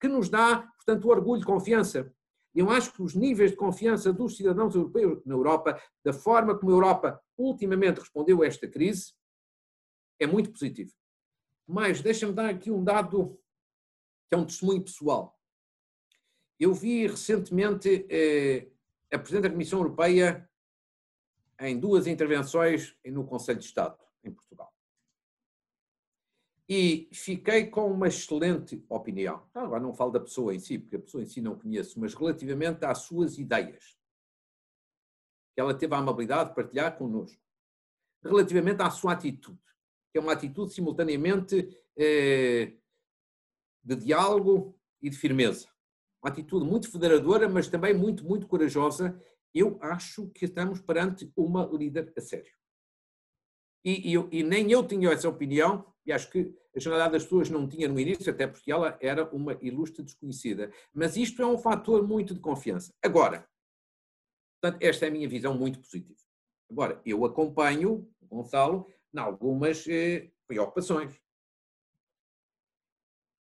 que 0.00 0.08
nos 0.08 0.28
dá, 0.28 0.68
portanto, 0.76 1.08
orgulho 1.08 1.42
e 1.42 1.44
confiança. 1.44 2.12
Eu 2.56 2.70
acho 2.70 2.90
que 2.90 3.02
os 3.02 3.14
níveis 3.14 3.50
de 3.50 3.56
confiança 3.58 4.10
dos 4.10 4.34
cidadãos 4.34 4.74
europeus 4.74 5.22
na 5.26 5.34
Europa, 5.34 5.78
da 6.02 6.14
forma 6.14 6.58
como 6.58 6.72
a 6.72 6.74
Europa 6.74 7.22
ultimamente 7.36 8.00
respondeu 8.00 8.42
a 8.42 8.46
esta 8.46 8.66
crise, 8.66 9.12
é 10.18 10.26
muito 10.26 10.50
positivo. 10.50 10.90
Mas 11.68 12.00
deixa-me 12.00 12.32
dar 12.32 12.48
aqui 12.48 12.70
um 12.70 12.82
dado 12.82 13.38
que 14.26 14.34
é 14.34 14.38
um 14.38 14.46
testemunho 14.46 14.82
pessoal. 14.82 15.38
Eu 16.58 16.72
vi 16.72 17.06
recentemente 17.06 18.06
eh, 18.08 18.70
a 19.12 19.18
Presidente 19.18 19.42
da 19.42 19.50
Comissão 19.50 19.80
Europeia 19.80 20.48
em 21.60 21.78
duas 21.78 22.06
intervenções 22.06 22.96
no 23.04 23.26
Conselho 23.26 23.58
de 23.58 23.66
Estado, 23.66 23.98
em 24.24 24.32
Portugal. 24.32 24.74
E 26.68 27.08
fiquei 27.12 27.66
com 27.66 27.90
uma 27.92 28.08
excelente 28.08 28.84
opinião. 28.88 29.48
Ah, 29.54 29.62
agora 29.62 29.80
não 29.80 29.94
falo 29.94 30.10
da 30.10 30.20
pessoa 30.20 30.54
em 30.54 30.58
si, 30.58 30.78
porque 30.78 30.96
a 30.96 31.00
pessoa 31.00 31.22
em 31.22 31.26
si 31.26 31.40
não 31.40 31.56
conheço, 31.56 32.00
mas 32.00 32.12
relativamente 32.12 32.84
às 32.84 32.98
suas 32.98 33.38
ideias. 33.38 33.96
Que 35.54 35.60
ela 35.60 35.74
teve 35.74 35.94
a 35.94 35.98
amabilidade 35.98 36.50
de 36.50 36.56
partilhar 36.56 36.98
connosco. 36.98 37.40
Relativamente 38.22 38.82
à 38.82 38.90
sua 38.90 39.12
atitude, 39.12 39.60
que 40.10 40.18
é 40.18 40.20
uma 40.20 40.32
atitude 40.32 40.72
simultaneamente 40.72 41.78
eh, 41.96 42.72
de 43.84 43.94
diálogo 43.94 44.76
e 45.00 45.08
de 45.08 45.16
firmeza. 45.16 45.68
Uma 46.20 46.30
atitude 46.32 46.66
muito 46.66 46.90
federadora, 46.90 47.48
mas 47.48 47.68
também 47.68 47.94
muito, 47.94 48.24
muito 48.24 48.48
corajosa. 48.48 49.22
Eu 49.54 49.78
acho 49.80 50.28
que 50.30 50.46
estamos 50.46 50.80
perante 50.80 51.32
uma 51.36 51.64
líder 51.66 52.12
a 52.16 52.20
sério. 52.20 52.52
E, 53.84 54.12
e, 54.12 54.38
e 54.40 54.42
nem 54.42 54.72
eu 54.72 54.84
tinha 54.84 55.10
essa 55.10 55.28
opinião, 55.28 55.86
e 56.06 56.12
acho 56.12 56.30
que 56.30 56.54
a 56.74 56.78
generalidade 56.78 57.14
das 57.14 57.24
pessoas 57.24 57.50
não 57.50 57.68
tinha 57.68 57.88
no 57.88 57.98
início, 57.98 58.30
até 58.30 58.46
porque 58.46 58.70
ela 58.70 58.96
era 59.00 59.28
uma 59.34 59.58
ilustre 59.60 60.04
desconhecida. 60.04 60.70
Mas 60.94 61.16
isto 61.16 61.42
é 61.42 61.46
um 61.46 61.58
fator 61.58 62.06
muito 62.06 62.32
de 62.32 62.40
confiança. 62.40 62.94
Agora, 63.02 63.48
portanto, 64.60 64.82
esta 64.82 65.06
é 65.06 65.08
a 65.08 65.12
minha 65.12 65.28
visão 65.28 65.54
muito 65.54 65.80
positiva. 65.80 66.20
Agora, 66.70 67.00
eu 67.04 67.24
acompanho 67.24 68.08
o 68.20 68.26
Gonçalo 68.26 68.86
em 69.12 69.18
algumas 69.18 69.86
eh, 69.88 70.30
preocupações. 70.46 71.20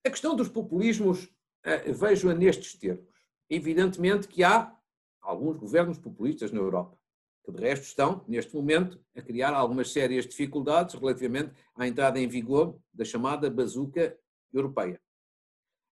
A 0.07 0.11
questão 0.11 0.37
dos 0.37 0.49
populismos 0.49 1.29
eh, 1.65 1.93
vejo-a 1.93 2.35
nestes 2.35 2.79
termos. 2.79 3.13
Evidentemente 3.49 4.29
que 4.29 4.43
há 4.43 4.75
alguns 5.21 5.57
governos 5.57 5.99
populistas 5.99 6.53
na 6.53 6.61
Europa, 6.61 6.99
que 7.45 7.53
de 7.53 7.61
resto 7.61 7.85
estão, 7.85 8.25
neste 8.27 8.55
momento, 8.55 8.99
a 9.15 9.21
criar 9.21 9.53
algumas 9.53 9.93
sérias 9.93 10.27
dificuldades 10.27 10.95
relativamente 10.95 11.53
à 11.77 11.87
entrada 11.87 12.19
em 12.19 12.27
vigor 12.27 12.81
da 12.93 13.05
chamada 13.05 13.51
bazuca 13.51 14.19
europeia. 14.53 15.01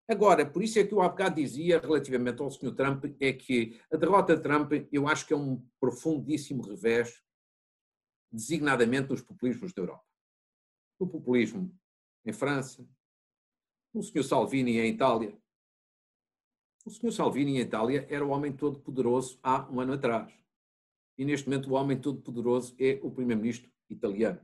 Agora, 0.08 0.44
por 0.44 0.62
isso 0.62 0.78
é 0.78 0.84
que 0.84 0.92
eu 0.92 1.00
há 1.02 1.08
bocado 1.08 1.36
dizia 1.36 1.80
relativamente 1.80 2.40
ao 2.40 2.50
Sr. 2.50 2.74
Trump, 2.74 3.04
é 3.20 3.32
que 3.32 3.80
a 3.92 3.96
derrota 3.96 4.36
de 4.36 4.42
Trump 4.42 4.72
eu 4.92 5.08
acho 5.08 5.26
que 5.26 5.32
é 5.32 5.36
um 5.36 5.64
profundíssimo 5.80 6.62
revés, 6.62 7.22
designadamente 8.30 9.10
nos 9.10 9.22
populismos 9.22 9.72
da 9.72 9.82
Europa. 9.82 10.04
O 10.98 11.06
populismo 11.06 11.72
em 12.24 12.32
França, 12.32 12.86
o 13.92 14.02
Sr. 14.02 14.22
Salvini 14.22 14.78
em 14.78 14.92
Itália. 14.92 15.36
O 16.84 16.90
Sr. 16.90 17.12
Salvini 17.12 17.56
em 17.56 17.60
Itália 17.60 18.06
era 18.08 18.24
o 18.24 18.30
homem 18.30 18.52
todo 18.52 18.80
poderoso 18.80 19.38
há 19.42 19.68
um 19.70 19.80
ano 19.80 19.94
atrás. 19.94 20.39
E 21.20 21.24
neste 21.26 21.46
momento 21.46 21.70
o 21.70 21.74
homem 21.74 21.98
todo 21.98 22.22
poderoso 22.22 22.74
é 22.80 22.98
o 23.02 23.10
primeiro-ministro 23.10 23.70
italiano. 23.90 24.40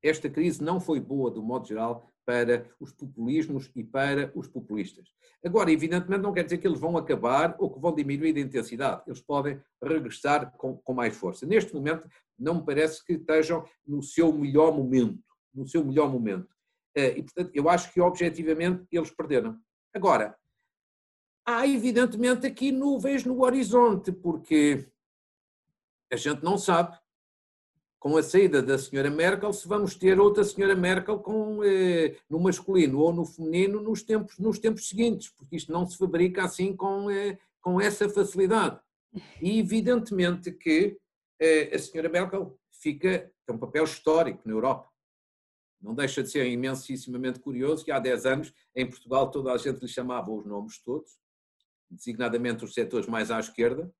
Esta 0.00 0.30
crise 0.30 0.62
não 0.62 0.78
foi 0.78 1.00
boa, 1.00 1.28
do 1.28 1.42
modo 1.42 1.66
geral, 1.66 2.08
para 2.24 2.70
os 2.78 2.92
populismos 2.92 3.68
e 3.74 3.82
para 3.82 4.30
os 4.36 4.46
populistas. 4.46 5.08
Agora, 5.44 5.72
evidentemente, 5.72 6.22
não 6.22 6.32
quer 6.32 6.44
dizer 6.44 6.58
que 6.58 6.68
eles 6.68 6.78
vão 6.78 6.96
acabar 6.96 7.56
ou 7.58 7.68
que 7.68 7.80
vão 7.80 7.92
diminuir 7.92 8.36
a 8.36 8.40
intensidade. 8.40 9.02
Eles 9.08 9.20
podem 9.20 9.60
regressar 9.82 10.52
com, 10.56 10.76
com 10.76 10.94
mais 10.94 11.16
força. 11.16 11.44
Neste 11.44 11.74
momento, 11.74 12.08
não 12.38 12.60
me 12.60 12.64
parece 12.64 13.04
que 13.04 13.14
estejam 13.14 13.64
no 13.84 14.00
seu 14.00 14.32
melhor 14.32 14.72
momento. 14.72 15.24
No 15.52 15.66
seu 15.66 15.84
melhor 15.84 16.12
momento. 16.12 16.54
Eh, 16.94 17.18
e, 17.18 17.22
portanto, 17.24 17.50
eu 17.52 17.68
acho 17.68 17.92
que 17.92 18.00
objetivamente 18.00 18.86
eles 18.92 19.10
perderam. 19.10 19.58
Agora, 19.92 20.36
há 21.44 21.66
evidentemente 21.66 22.46
aqui 22.46 22.70
nuvens 22.70 23.24
no 23.24 23.42
horizonte, 23.42 24.12
porque 24.12 24.86
a 26.10 26.16
gente 26.16 26.42
não 26.42 26.58
sabe, 26.58 26.98
com 27.98 28.16
a 28.16 28.22
saída 28.22 28.62
da 28.62 28.78
senhora 28.78 29.10
Merkel, 29.10 29.52
se 29.52 29.68
vamos 29.68 29.94
ter 29.94 30.18
outra 30.18 30.42
senhora 30.42 30.74
Merkel 30.74 31.18
com, 31.18 31.62
eh, 31.62 32.16
no 32.28 32.40
masculino 32.40 32.98
ou 32.98 33.12
no 33.12 33.26
feminino 33.26 33.80
nos 33.80 34.02
tempos, 34.02 34.38
nos 34.38 34.58
tempos 34.58 34.88
seguintes, 34.88 35.28
porque 35.30 35.56
isto 35.56 35.70
não 35.70 35.86
se 35.86 35.98
fabrica 35.98 36.44
assim 36.44 36.74
com, 36.74 37.10
eh, 37.10 37.38
com 37.60 37.80
essa 37.80 38.08
facilidade. 38.08 38.80
E 39.40 39.58
evidentemente 39.58 40.50
que 40.52 40.96
a 41.74 41.78
senhora 41.78 42.08
Merkel 42.08 42.58
fica, 42.70 43.32
tem 43.46 43.56
um 43.56 43.58
papel 43.58 43.84
histórico 43.84 44.42
na 44.44 44.52
Europa. 44.52 44.90
Não 45.80 45.94
deixa 45.94 46.22
de 46.22 46.30
ser 46.30 46.46
imensissimamente 46.46 47.40
curioso 47.40 47.84
que 47.84 47.90
há 47.90 47.98
10 47.98 48.26
anos, 48.26 48.52
em 48.74 48.88
Portugal, 48.88 49.30
toda 49.30 49.52
a 49.52 49.56
gente 49.56 49.80
lhe 49.80 49.88
chamava 49.88 50.30
os 50.30 50.44
nomes 50.44 50.78
todos, 50.82 51.18
designadamente 51.90 52.64
os 52.64 52.74
setores 52.74 53.06
mais 53.06 53.30
à 53.30 53.40
esquerda, 53.40 53.92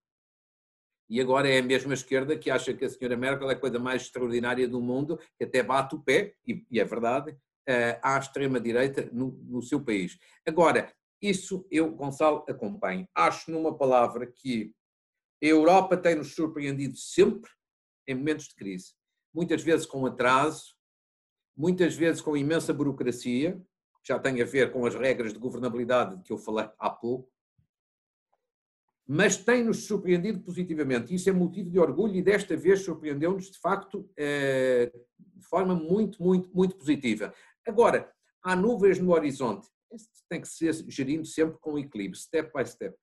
e 1.10 1.20
agora 1.20 1.48
é 1.48 1.58
a 1.58 1.62
mesma 1.62 1.92
esquerda 1.92 2.38
que 2.38 2.48
acha 2.50 2.72
que 2.72 2.84
a 2.84 2.88
senhora 2.88 3.16
Merkel 3.16 3.50
é 3.50 3.54
a 3.54 3.58
coisa 3.58 3.80
mais 3.80 4.02
extraordinária 4.02 4.68
do 4.68 4.80
mundo, 4.80 5.18
que 5.36 5.42
até 5.42 5.60
bate 5.60 5.96
o 5.96 5.98
pé, 5.98 6.36
e, 6.46 6.64
é 6.78 6.84
verdade, 6.84 7.36
eh, 7.66 7.98
à 8.00 8.16
extrema-direita 8.16 9.10
no, 9.12 9.32
no 9.42 9.60
seu 9.60 9.84
país. 9.84 10.16
Agora, 10.46 10.94
isso 11.20 11.66
eu, 11.68 11.90
Gonçalo, 11.90 12.44
acompanho. 12.48 13.08
Acho 13.12 13.50
numa 13.50 13.76
palavra 13.76 14.24
que 14.24 14.72
a 15.42 15.46
Europa 15.46 15.96
tem 15.96 16.14
nos 16.14 16.32
surpreendido 16.34 16.96
sempre 16.96 17.50
em 18.06 18.14
momentos 18.14 18.46
de 18.46 18.54
crise. 18.54 18.92
Muitas 19.34 19.62
vezes 19.62 19.86
com 19.86 20.06
atraso, 20.06 20.76
muitas 21.56 21.96
vezes 21.96 22.20
com 22.20 22.36
imensa 22.36 22.72
burocracia, 22.72 23.60
já 24.02 24.16
tem 24.16 24.40
a 24.40 24.44
ver 24.44 24.72
com 24.72 24.86
as 24.86 24.94
regras 24.94 25.32
de 25.32 25.40
governabilidade 25.40 26.22
que 26.22 26.32
eu 26.32 26.38
falei 26.38 26.68
há 26.78 26.88
pouco, 26.88 27.28
mas 29.12 29.36
tem-nos 29.36 29.86
surpreendido 29.86 30.38
positivamente. 30.38 31.12
Isso 31.12 31.28
é 31.28 31.32
motivo 31.32 31.68
de 31.68 31.80
orgulho 31.80 32.14
e 32.14 32.22
desta 32.22 32.56
vez 32.56 32.84
surpreendeu-nos, 32.84 33.50
de 33.50 33.58
facto, 33.58 34.08
eh, 34.16 34.92
de 35.18 35.44
forma 35.48 35.74
muito, 35.74 36.22
muito, 36.22 36.48
muito 36.54 36.76
positiva. 36.76 37.34
Agora, 37.66 38.08
há 38.40 38.54
nuvens 38.54 39.00
no 39.00 39.10
horizonte. 39.10 39.66
Isso 39.92 40.06
tem 40.28 40.40
que 40.40 40.46
ser 40.46 40.72
gerido 40.88 41.26
sempre 41.26 41.58
com 41.60 41.76
equilíbrio, 41.76 42.20
step 42.20 42.52
by 42.56 42.64
step. 42.64 42.96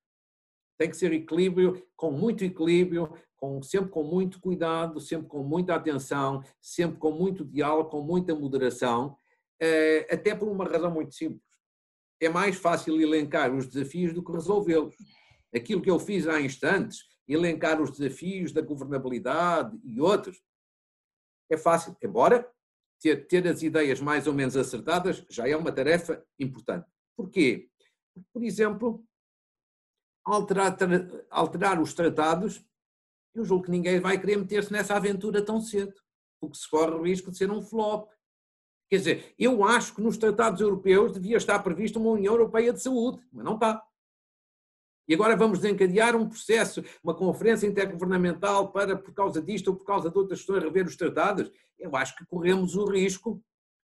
Tem 0.79 0.89
que 0.89 0.95
ser 0.95 1.11
equilíbrio, 1.11 1.85
com 1.97 2.09
muito 2.09 2.41
equilíbrio, 2.41 3.13
com, 3.35 3.61
sempre 3.61 3.89
com 3.91 4.03
muito 4.03 4.39
cuidado, 4.39 5.01
sempre 5.01 5.27
com 5.27 5.43
muita 5.43 5.75
atenção, 5.75 6.41
sempre 6.61 6.99
com 6.99 7.11
muito 7.11 7.43
diálogo, 7.43 7.89
com 7.89 8.01
muita 8.01 8.33
moderação, 8.33 9.17
eh, 9.61 10.07
até 10.09 10.33
por 10.33 10.47
uma 10.47 10.63
razão 10.63 10.89
muito 10.89 11.13
simples. 11.13 11.41
É 12.21 12.29
mais 12.29 12.55
fácil 12.55 13.01
elencar 13.01 13.53
os 13.53 13.67
desafios 13.67 14.13
do 14.13 14.23
que 14.23 14.31
resolvê-los. 14.31 14.95
Aquilo 15.55 15.81
que 15.81 15.89
eu 15.89 15.99
fiz 15.99 16.27
há 16.27 16.41
instantes, 16.41 17.05
elencar 17.27 17.81
os 17.81 17.91
desafios 17.91 18.51
da 18.51 18.61
governabilidade 18.61 19.79
e 19.83 19.99
outros, 19.99 20.41
é 21.49 21.57
fácil, 21.57 21.95
embora 22.01 22.49
ter, 22.99 23.27
ter 23.27 23.47
as 23.47 23.61
ideias 23.61 23.99
mais 23.99 24.27
ou 24.27 24.33
menos 24.33 24.57
acertadas 24.57 25.25
já 25.29 25.47
é 25.47 25.55
uma 25.55 25.71
tarefa 25.71 26.25
importante. 26.39 26.87
Porquê? 27.15 27.69
Por 28.33 28.43
exemplo, 28.43 29.03
alterar, 30.25 30.75
alterar 31.29 31.81
os 31.81 31.93
tratados, 31.93 32.63
eu 33.33 33.45
julgo 33.45 33.65
que 33.65 33.71
ninguém 33.71 33.99
vai 33.99 34.19
querer 34.19 34.37
meter-se 34.37 34.71
nessa 34.71 34.95
aventura 34.95 35.43
tão 35.43 35.61
cedo, 35.61 35.93
porque 36.39 36.57
se 36.57 36.69
corre 36.69 36.91
o 36.91 37.03
risco 37.03 37.31
de 37.31 37.37
ser 37.37 37.51
um 37.51 37.61
flop. 37.61 38.09
Quer 38.89 38.97
dizer, 38.97 39.35
eu 39.37 39.63
acho 39.63 39.93
que 39.93 40.01
nos 40.01 40.17
tratados 40.17 40.61
europeus 40.61 41.11
devia 41.11 41.37
estar 41.37 41.59
prevista 41.59 41.99
uma 41.99 42.11
União 42.11 42.33
Europeia 42.33 42.73
de 42.73 42.81
Saúde, 42.81 43.21
mas 43.31 43.43
não 43.43 43.55
está. 43.55 43.85
E 45.07 45.13
agora 45.13 45.35
vamos 45.37 45.59
desencadear 45.59 46.15
um 46.15 46.27
processo, 46.27 46.83
uma 47.01 47.15
conferência 47.15 47.65
intergovernamental 47.65 48.71
para, 48.71 48.97
por 48.97 49.13
causa 49.13 49.41
disto 49.41 49.69
ou 49.69 49.75
por 49.75 49.85
causa 49.85 50.09
de 50.09 50.17
outras 50.17 50.39
questões, 50.39 50.63
rever 50.63 50.85
os 50.85 50.97
tratados. 50.97 51.49
Eu 51.79 51.95
acho 51.95 52.15
que 52.15 52.25
corremos 52.25 52.75
o 52.75 52.85
risco, 52.85 53.41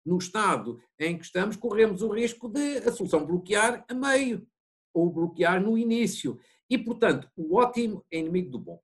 no 0.04 0.16
estado 0.16 0.80
em 0.98 1.18
que 1.18 1.24
estamos, 1.24 1.56
corremos 1.56 2.00
o 2.00 2.08
risco 2.08 2.48
de 2.48 2.78
a 2.78 2.92
solução 2.92 3.26
bloquear 3.26 3.84
a 3.88 3.94
meio 3.94 4.46
ou 4.94 5.10
bloquear 5.10 5.60
no 5.60 5.76
início. 5.76 6.38
E, 6.68 6.78
portanto, 6.78 7.28
o 7.36 7.56
ótimo 7.56 8.04
é 8.10 8.18
inimigo 8.18 8.50
do 8.50 8.58
bom. 8.58 8.80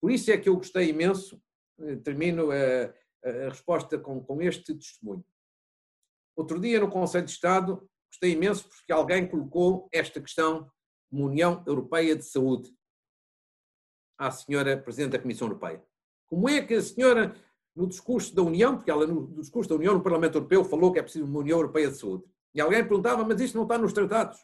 Por 0.00 0.10
isso 0.10 0.30
é 0.30 0.36
que 0.36 0.48
eu 0.48 0.56
gostei 0.56 0.90
imenso, 0.90 1.40
eh, 1.80 1.96
termino 1.96 2.50
a, 2.50 3.28
a 3.28 3.48
resposta 3.48 3.98
com, 3.98 4.22
com 4.22 4.42
este 4.42 4.74
testemunho. 4.74 5.24
Outro 6.36 6.58
dia, 6.60 6.80
no 6.80 6.90
Conselho 6.90 7.24
de 7.24 7.30
Estado, 7.32 7.88
gostei 8.08 8.32
imenso 8.32 8.68
porque 8.68 8.92
alguém 8.92 9.26
colocou 9.26 9.88
esta 9.92 10.20
questão 10.20 10.70
como 11.10 11.26
União 11.26 11.62
Europeia 11.66 12.14
de 12.14 12.24
Saúde 12.24 12.72
à 14.16 14.30
senhora 14.30 14.76
Presidente 14.76 15.12
da 15.12 15.18
Comissão 15.18 15.48
Europeia. 15.48 15.82
Como 16.26 16.48
é 16.48 16.62
que 16.62 16.74
a 16.74 16.82
senhora, 16.82 17.34
no 17.74 17.88
discurso 17.88 18.34
da 18.34 18.42
União, 18.42 18.76
porque 18.76 18.90
ela 18.90 19.06
no 19.06 19.40
discurso 19.40 19.68
da 19.68 19.76
União 19.76 19.94
no 19.94 20.02
Parlamento 20.02 20.36
Europeu 20.36 20.64
falou 20.64 20.92
que 20.92 20.98
é 20.98 21.02
preciso 21.02 21.24
uma 21.24 21.40
União 21.40 21.58
Europeia 21.58 21.88
de 21.88 21.98
Saúde, 21.98 22.24
e 22.54 22.60
alguém 22.60 22.86
perguntava, 22.86 23.24
mas 23.24 23.40
isso 23.40 23.56
não 23.56 23.64
está 23.64 23.76
nos 23.78 23.92
tratados. 23.92 24.38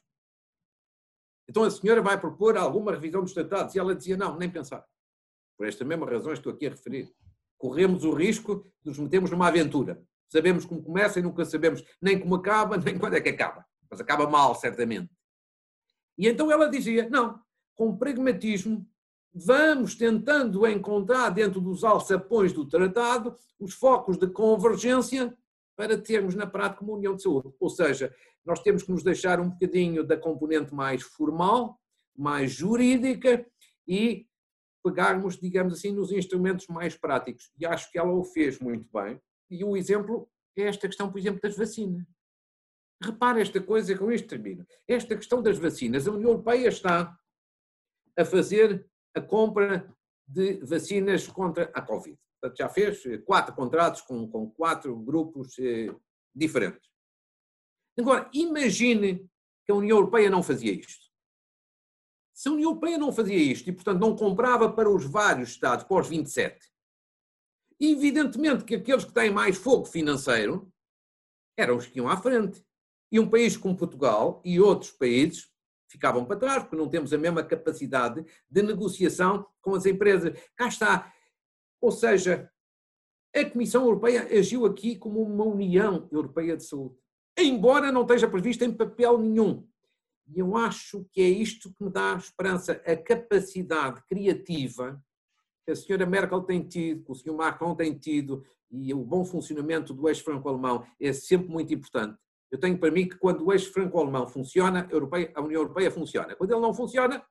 Então 1.48 1.62
a 1.62 1.70
senhora 1.70 2.02
vai 2.02 2.18
propor 2.18 2.56
alguma 2.56 2.92
revisão 2.92 3.22
dos 3.22 3.32
tratados? 3.32 3.74
E 3.74 3.78
ela 3.78 3.94
dizia, 3.94 4.16
não, 4.16 4.36
nem 4.36 4.50
pensar. 4.50 4.84
Por 5.56 5.66
esta 5.66 5.84
mesma 5.84 6.06
razão 6.06 6.32
estou 6.32 6.52
aqui 6.52 6.66
a 6.66 6.70
referir. 6.70 7.12
Corremos 7.56 8.04
o 8.04 8.12
risco 8.12 8.64
de 8.82 8.90
nos 8.90 8.98
metermos 8.98 9.30
numa 9.30 9.48
aventura. 9.48 10.02
Sabemos 10.28 10.64
como 10.64 10.82
começa 10.82 11.18
e 11.18 11.22
nunca 11.22 11.44
sabemos 11.44 11.84
nem 12.00 12.18
como 12.18 12.34
acaba, 12.34 12.76
nem 12.78 12.98
quando 12.98 13.14
é 13.14 13.20
que 13.20 13.28
acaba. 13.28 13.64
Mas 13.90 14.00
acaba 14.00 14.28
mal, 14.28 14.54
certamente. 14.54 15.15
E 16.18 16.28
então 16.28 16.50
ela 16.50 16.68
dizia, 16.68 17.08
não, 17.08 17.40
com 17.74 17.96
pragmatismo, 17.96 18.86
vamos 19.34 19.94
tentando 19.94 20.66
encontrar 20.66 21.30
dentro 21.30 21.60
dos 21.60 21.84
alçapões 21.84 22.52
do 22.52 22.66
tratado 22.66 23.36
os 23.60 23.74
focos 23.74 24.16
de 24.16 24.26
convergência 24.28 25.36
para 25.76 25.98
termos 25.98 26.34
na 26.34 26.46
prática 26.46 26.82
uma 26.82 26.94
união 26.94 27.14
de 27.14 27.22
saúde. 27.22 27.52
Ou 27.60 27.68
seja, 27.68 28.14
nós 28.44 28.60
temos 28.60 28.82
que 28.82 28.90
nos 28.90 29.02
deixar 29.02 29.40
um 29.40 29.50
bocadinho 29.50 30.02
da 30.02 30.16
componente 30.16 30.74
mais 30.74 31.02
formal, 31.02 31.78
mais 32.16 32.52
jurídica 32.52 33.46
e 33.86 34.26
pegarmos, 34.82 35.38
digamos 35.38 35.74
assim, 35.74 35.92
nos 35.92 36.10
instrumentos 36.12 36.66
mais 36.68 36.96
práticos. 36.96 37.50
E 37.58 37.66
acho 37.66 37.90
que 37.90 37.98
ela 37.98 38.12
o 38.12 38.24
fez 38.24 38.58
muito 38.58 38.88
bem. 38.92 39.20
E 39.50 39.62
o 39.64 39.76
exemplo 39.76 40.28
é 40.56 40.62
esta 40.62 40.86
questão, 40.86 41.10
por 41.10 41.18
exemplo, 41.18 41.40
das 41.42 41.56
vacinas. 41.56 42.06
Repare 43.02 43.42
esta 43.42 43.60
coisa, 43.60 43.96
com 43.96 44.10
isto 44.10 44.28
termino. 44.28 44.66
Esta 44.88 45.16
questão 45.16 45.42
das 45.42 45.58
vacinas. 45.58 46.06
A 46.06 46.12
União 46.12 46.30
Europeia 46.30 46.68
está 46.68 47.18
a 48.16 48.24
fazer 48.24 48.88
a 49.14 49.20
compra 49.20 49.94
de 50.26 50.64
vacinas 50.64 51.26
contra 51.28 51.70
a 51.74 51.82
Covid. 51.82 52.18
Portanto, 52.40 52.58
já 52.58 52.68
fez 52.68 53.02
quatro 53.24 53.54
contratos 53.54 54.02
com, 54.02 54.28
com 54.28 54.50
quatro 54.50 54.96
grupos 54.96 55.58
eh, 55.58 55.94
diferentes. 56.34 56.90
Agora, 57.98 58.28
imagine 58.32 59.28
que 59.64 59.72
a 59.72 59.74
União 59.74 59.98
Europeia 59.98 60.30
não 60.30 60.42
fazia 60.42 60.72
isto. 60.72 61.06
Se 62.34 62.48
a 62.48 62.52
União 62.52 62.70
Europeia 62.70 62.98
não 62.98 63.12
fazia 63.12 63.36
isto 63.36 63.68
e, 63.68 63.72
portanto, 63.72 64.00
não 64.00 64.14
comprava 64.14 64.70
para 64.70 64.90
os 64.90 65.04
vários 65.06 65.50
Estados, 65.50 65.84
para 65.84 66.00
os 66.00 66.08
27, 66.08 66.70
evidentemente 67.80 68.64
que 68.64 68.74
aqueles 68.74 69.04
que 69.04 69.12
têm 69.12 69.30
mais 69.30 69.56
fogo 69.56 69.86
financeiro 69.86 70.70
eram 71.58 71.78
os 71.78 71.86
que 71.86 71.98
iam 71.98 72.08
à 72.08 72.16
frente. 72.18 72.62
E 73.10 73.20
um 73.20 73.28
país 73.28 73.56
como 73.56 73.76
Portugal 73.76 74.42
e 74.44 74.60
outros 74.60 74.90
países 74.90 75.48
ficavam 75.88 76.24
para 76.24 76.38
trás, 76.38 76.62
porque 76.62 76.76
não 76.76 76.88
temos 76.88 77.12
a 77.12 77.18
mesma 77.18 77.42
capacidade 77.42 78.24
de 78.50 78.62
negociação 78.62 79.46
com 79.60 79.74
as 79.74 79.86
empresas. 79.86 80.38
Cá 80.56 80.68
está. 80.68 81.12
Ou 81.80 81.92
seja, 81.92 82.50
a 83.34 83.44
Comissão 83.44 83.84
Europeia 83.84 84.26
agiu 84.36 84.66
aqui 84.66 84.96
como 84.96 85.22
uma 85.22 85.44
União 85.44 86.08
Europeia 86.10 86.56
de 86.56 86.64
Saúde 86.64 86.96
embora 87.38 87.92
não 87.92 88.02
esteja 88.02 88.28
previsto 88.28 88.64
em 88.64 88.72
papel 88.72 89.18
nenhum. 89.18 89.66
E 90.28 90.40
eu 90.40 90.56
acho 90.56 91.06
que 91.12 91.20
é 91.20 91.28
isto 91.28 91.72
que 91.74 91.84
me 91.84 91.90
dá 91.90 92.16
esperança, 92.16 92.80
a 92.84 92.96
capacidade 92.96 94.02
criativa 94.08 95.00
que 95.64 95.72
a 95.72 95.76
senhora 95.76 96.06
Merkel 96.06 96.42
tem 96.42 96.62
tido, 96.66 97.04
que 97.04 97.12
o 97.12 97.14
senhor 97.14 97.36
Macron 97.36 97.74
tem 97.74 97.96
tido, 97.96 98.44
e 98.70 98.94
o 98.94 99.04
bom 99.04 99.24
funcionamento 99.24 99.92
do 99.92 100.08
eixo 100.08 100.24
franco-alemão 100.24 100.86
é 101.00 101.12
sempre 101.12 101.48
muito 101.48 101.74
importante. 101.74 102.16
Eu 102.50 102.58
tenho 102.58 102.78
para 102.78 102.90
mim 102.90 103.08
que 103.08 103.18
quando 103.18 103.44
o 103.44 103.52
eixo 103.52 103.72
franco-alemão 103.72 104.26
funciona, 104.26 104.88
a 105.34 105.40
União 105.40 105.60
Europeia 105.60 105.90
funciona. 105.90 106.34
Quando 106.36 106.52
ele 106.52 106.60
não 106.60 106.72
funciona, 106.72 107.24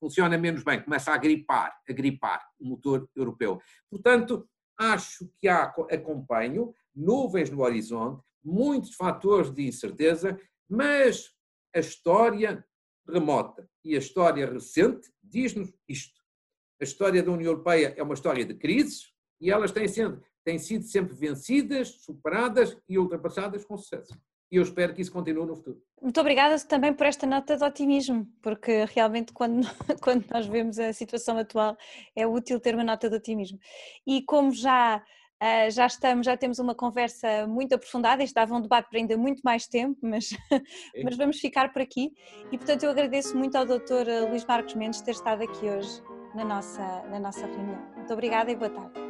funciona 0.00 0.38
menos 0.38 0.62
bem, 0.62 0.82
começa 0.82 1.12
a 1.12 1.16
gripar, 1.16 1.76
a 1.88 1.92
gripar 1.92 2.48
o 2.58 2.66
motor 2.66 3.08
europeu. 3.16 3.60
Portanto, 3.90 4.48
acho 4.78 5.28
que 5.38 5.48
há, 5.48 5.64
acompanho, 5.90 6.72
nuvens 6.94 7.50
no 7.50 7.62
horizonte, 7.62 8.22
muitos 8.44 8.94
fatores 8.94 9.52
de 9.52 9.66
incerteza, 9.66 10.38
mas 10.68 11.34
a 11.74 11.80
história 11.80 12.64
remota 13.08 13.68
e 13.84 13.96
a 13.96 13.98
história 13.98 14.50
recente 14.50 15.10
diz-nos 15.22 15.72
isto. 15.88 16.18
A 16.80 16.84
história 16.84 17.22
da 17.22 17.32
União 17.32 17.50
Europeia 17.50 17.94
é 17.96 18.02
uma 18.02 18.14
história 18.14 18.44
de 18.44 18.54
crises 18.54 19.12
e 19.40 19.50
elas 19.50 19.72
têm, 19.72 19.88
sendo, 19.88 20.22
têm 20.48 20.58
sido 20.58 20.84
sempre 20.84 21.14
vencidas, 21.14 21.88
superadas 22.00 22.74
e 22.88 22.98
ultrapassadas 22.98 23.66
com 23.66 23.76
sucesso. 23.76 24.18
E 24.50 24.56
eu 24.56 24.62
espero 24.62 24.94
que 24.94 25.02
isso 25.02 25.12
continue 25.12 25.44
no 25.44 25.54
futuro. 25.54 25.78
Muito 26.00 26.18
obrigada 26.18 26.58
também 26.60 26.94
por 26.94 27.04
esta 27.04 27.26
nota 27.26 27.54
de 27.54 27.62
otimismo, 27.62 28.26
porque 28.40 28.86
realmente 28.86 29.30
quando, 29.34 29.66
quando 30.00 30.24
nós 30.32 30.46
vemos 30.46 30.78
a 30.78 30.90
situação 30.94 31.36
atual 31.36 31.76
é 32.16 32.26
útil 32.26 32.58
ter 32.58 32.74
uma 32.74 32.82
nota 32.82 33.10
de 33.10 33.16
otimismo. 33.16 33.58
E 34.06 34.22
como 34.22 34.50
já 34.52 35.02
Uh, 35.40 35.70
já 35.70 35.86
estamos, 35.86 36.26
já 36.26 36.36
temos 36.36 36.58
uma 36.58 36.74
conversa 36.74 37.46
muito 37.46 37.72
aprofundada, 37.72 38.24
isto 38.24 38.34
dava 38.34 38.56
um 38.56 38.60
debate 38.60 38.90
para 38.90 38.98
ainda 38.98 39.16
muito 39.16 39.40
mais 39.44 39.68
tempo, 39.68 39.96
mas, 40.02 40.30
mas 41.04 41.16
vamos 41.16 41.38
ficar 41.38 41.72
por 41.72 41.80
aqui. 41.80 42.10
E 42.50 42.58
portanto 42.58 42.82
eu 42.82 42.90
agradeço 42.90 43.38
muito 43.38 43.54
ao 43.54 43.64
Dr. 43.64 44.28
Luís 44.28 44.44
Marcos 44.44 44.74
Mendes 44.74 45.00
ter 45.00 45.12
estado 45.12 45.44
aqui 45.44 45.66
hoje 45.66 46.02
na 46.34 46.44
nossa, 46.44 47.02
na 47.02 47.20
nossa 47.20 47.46
reunião. 47.46 47.80
Muito 47.94 48.12
obrigada 48.12 48.50
e 48.50 48.56
boa 48.56 48.70
tarde. 48.70 49.07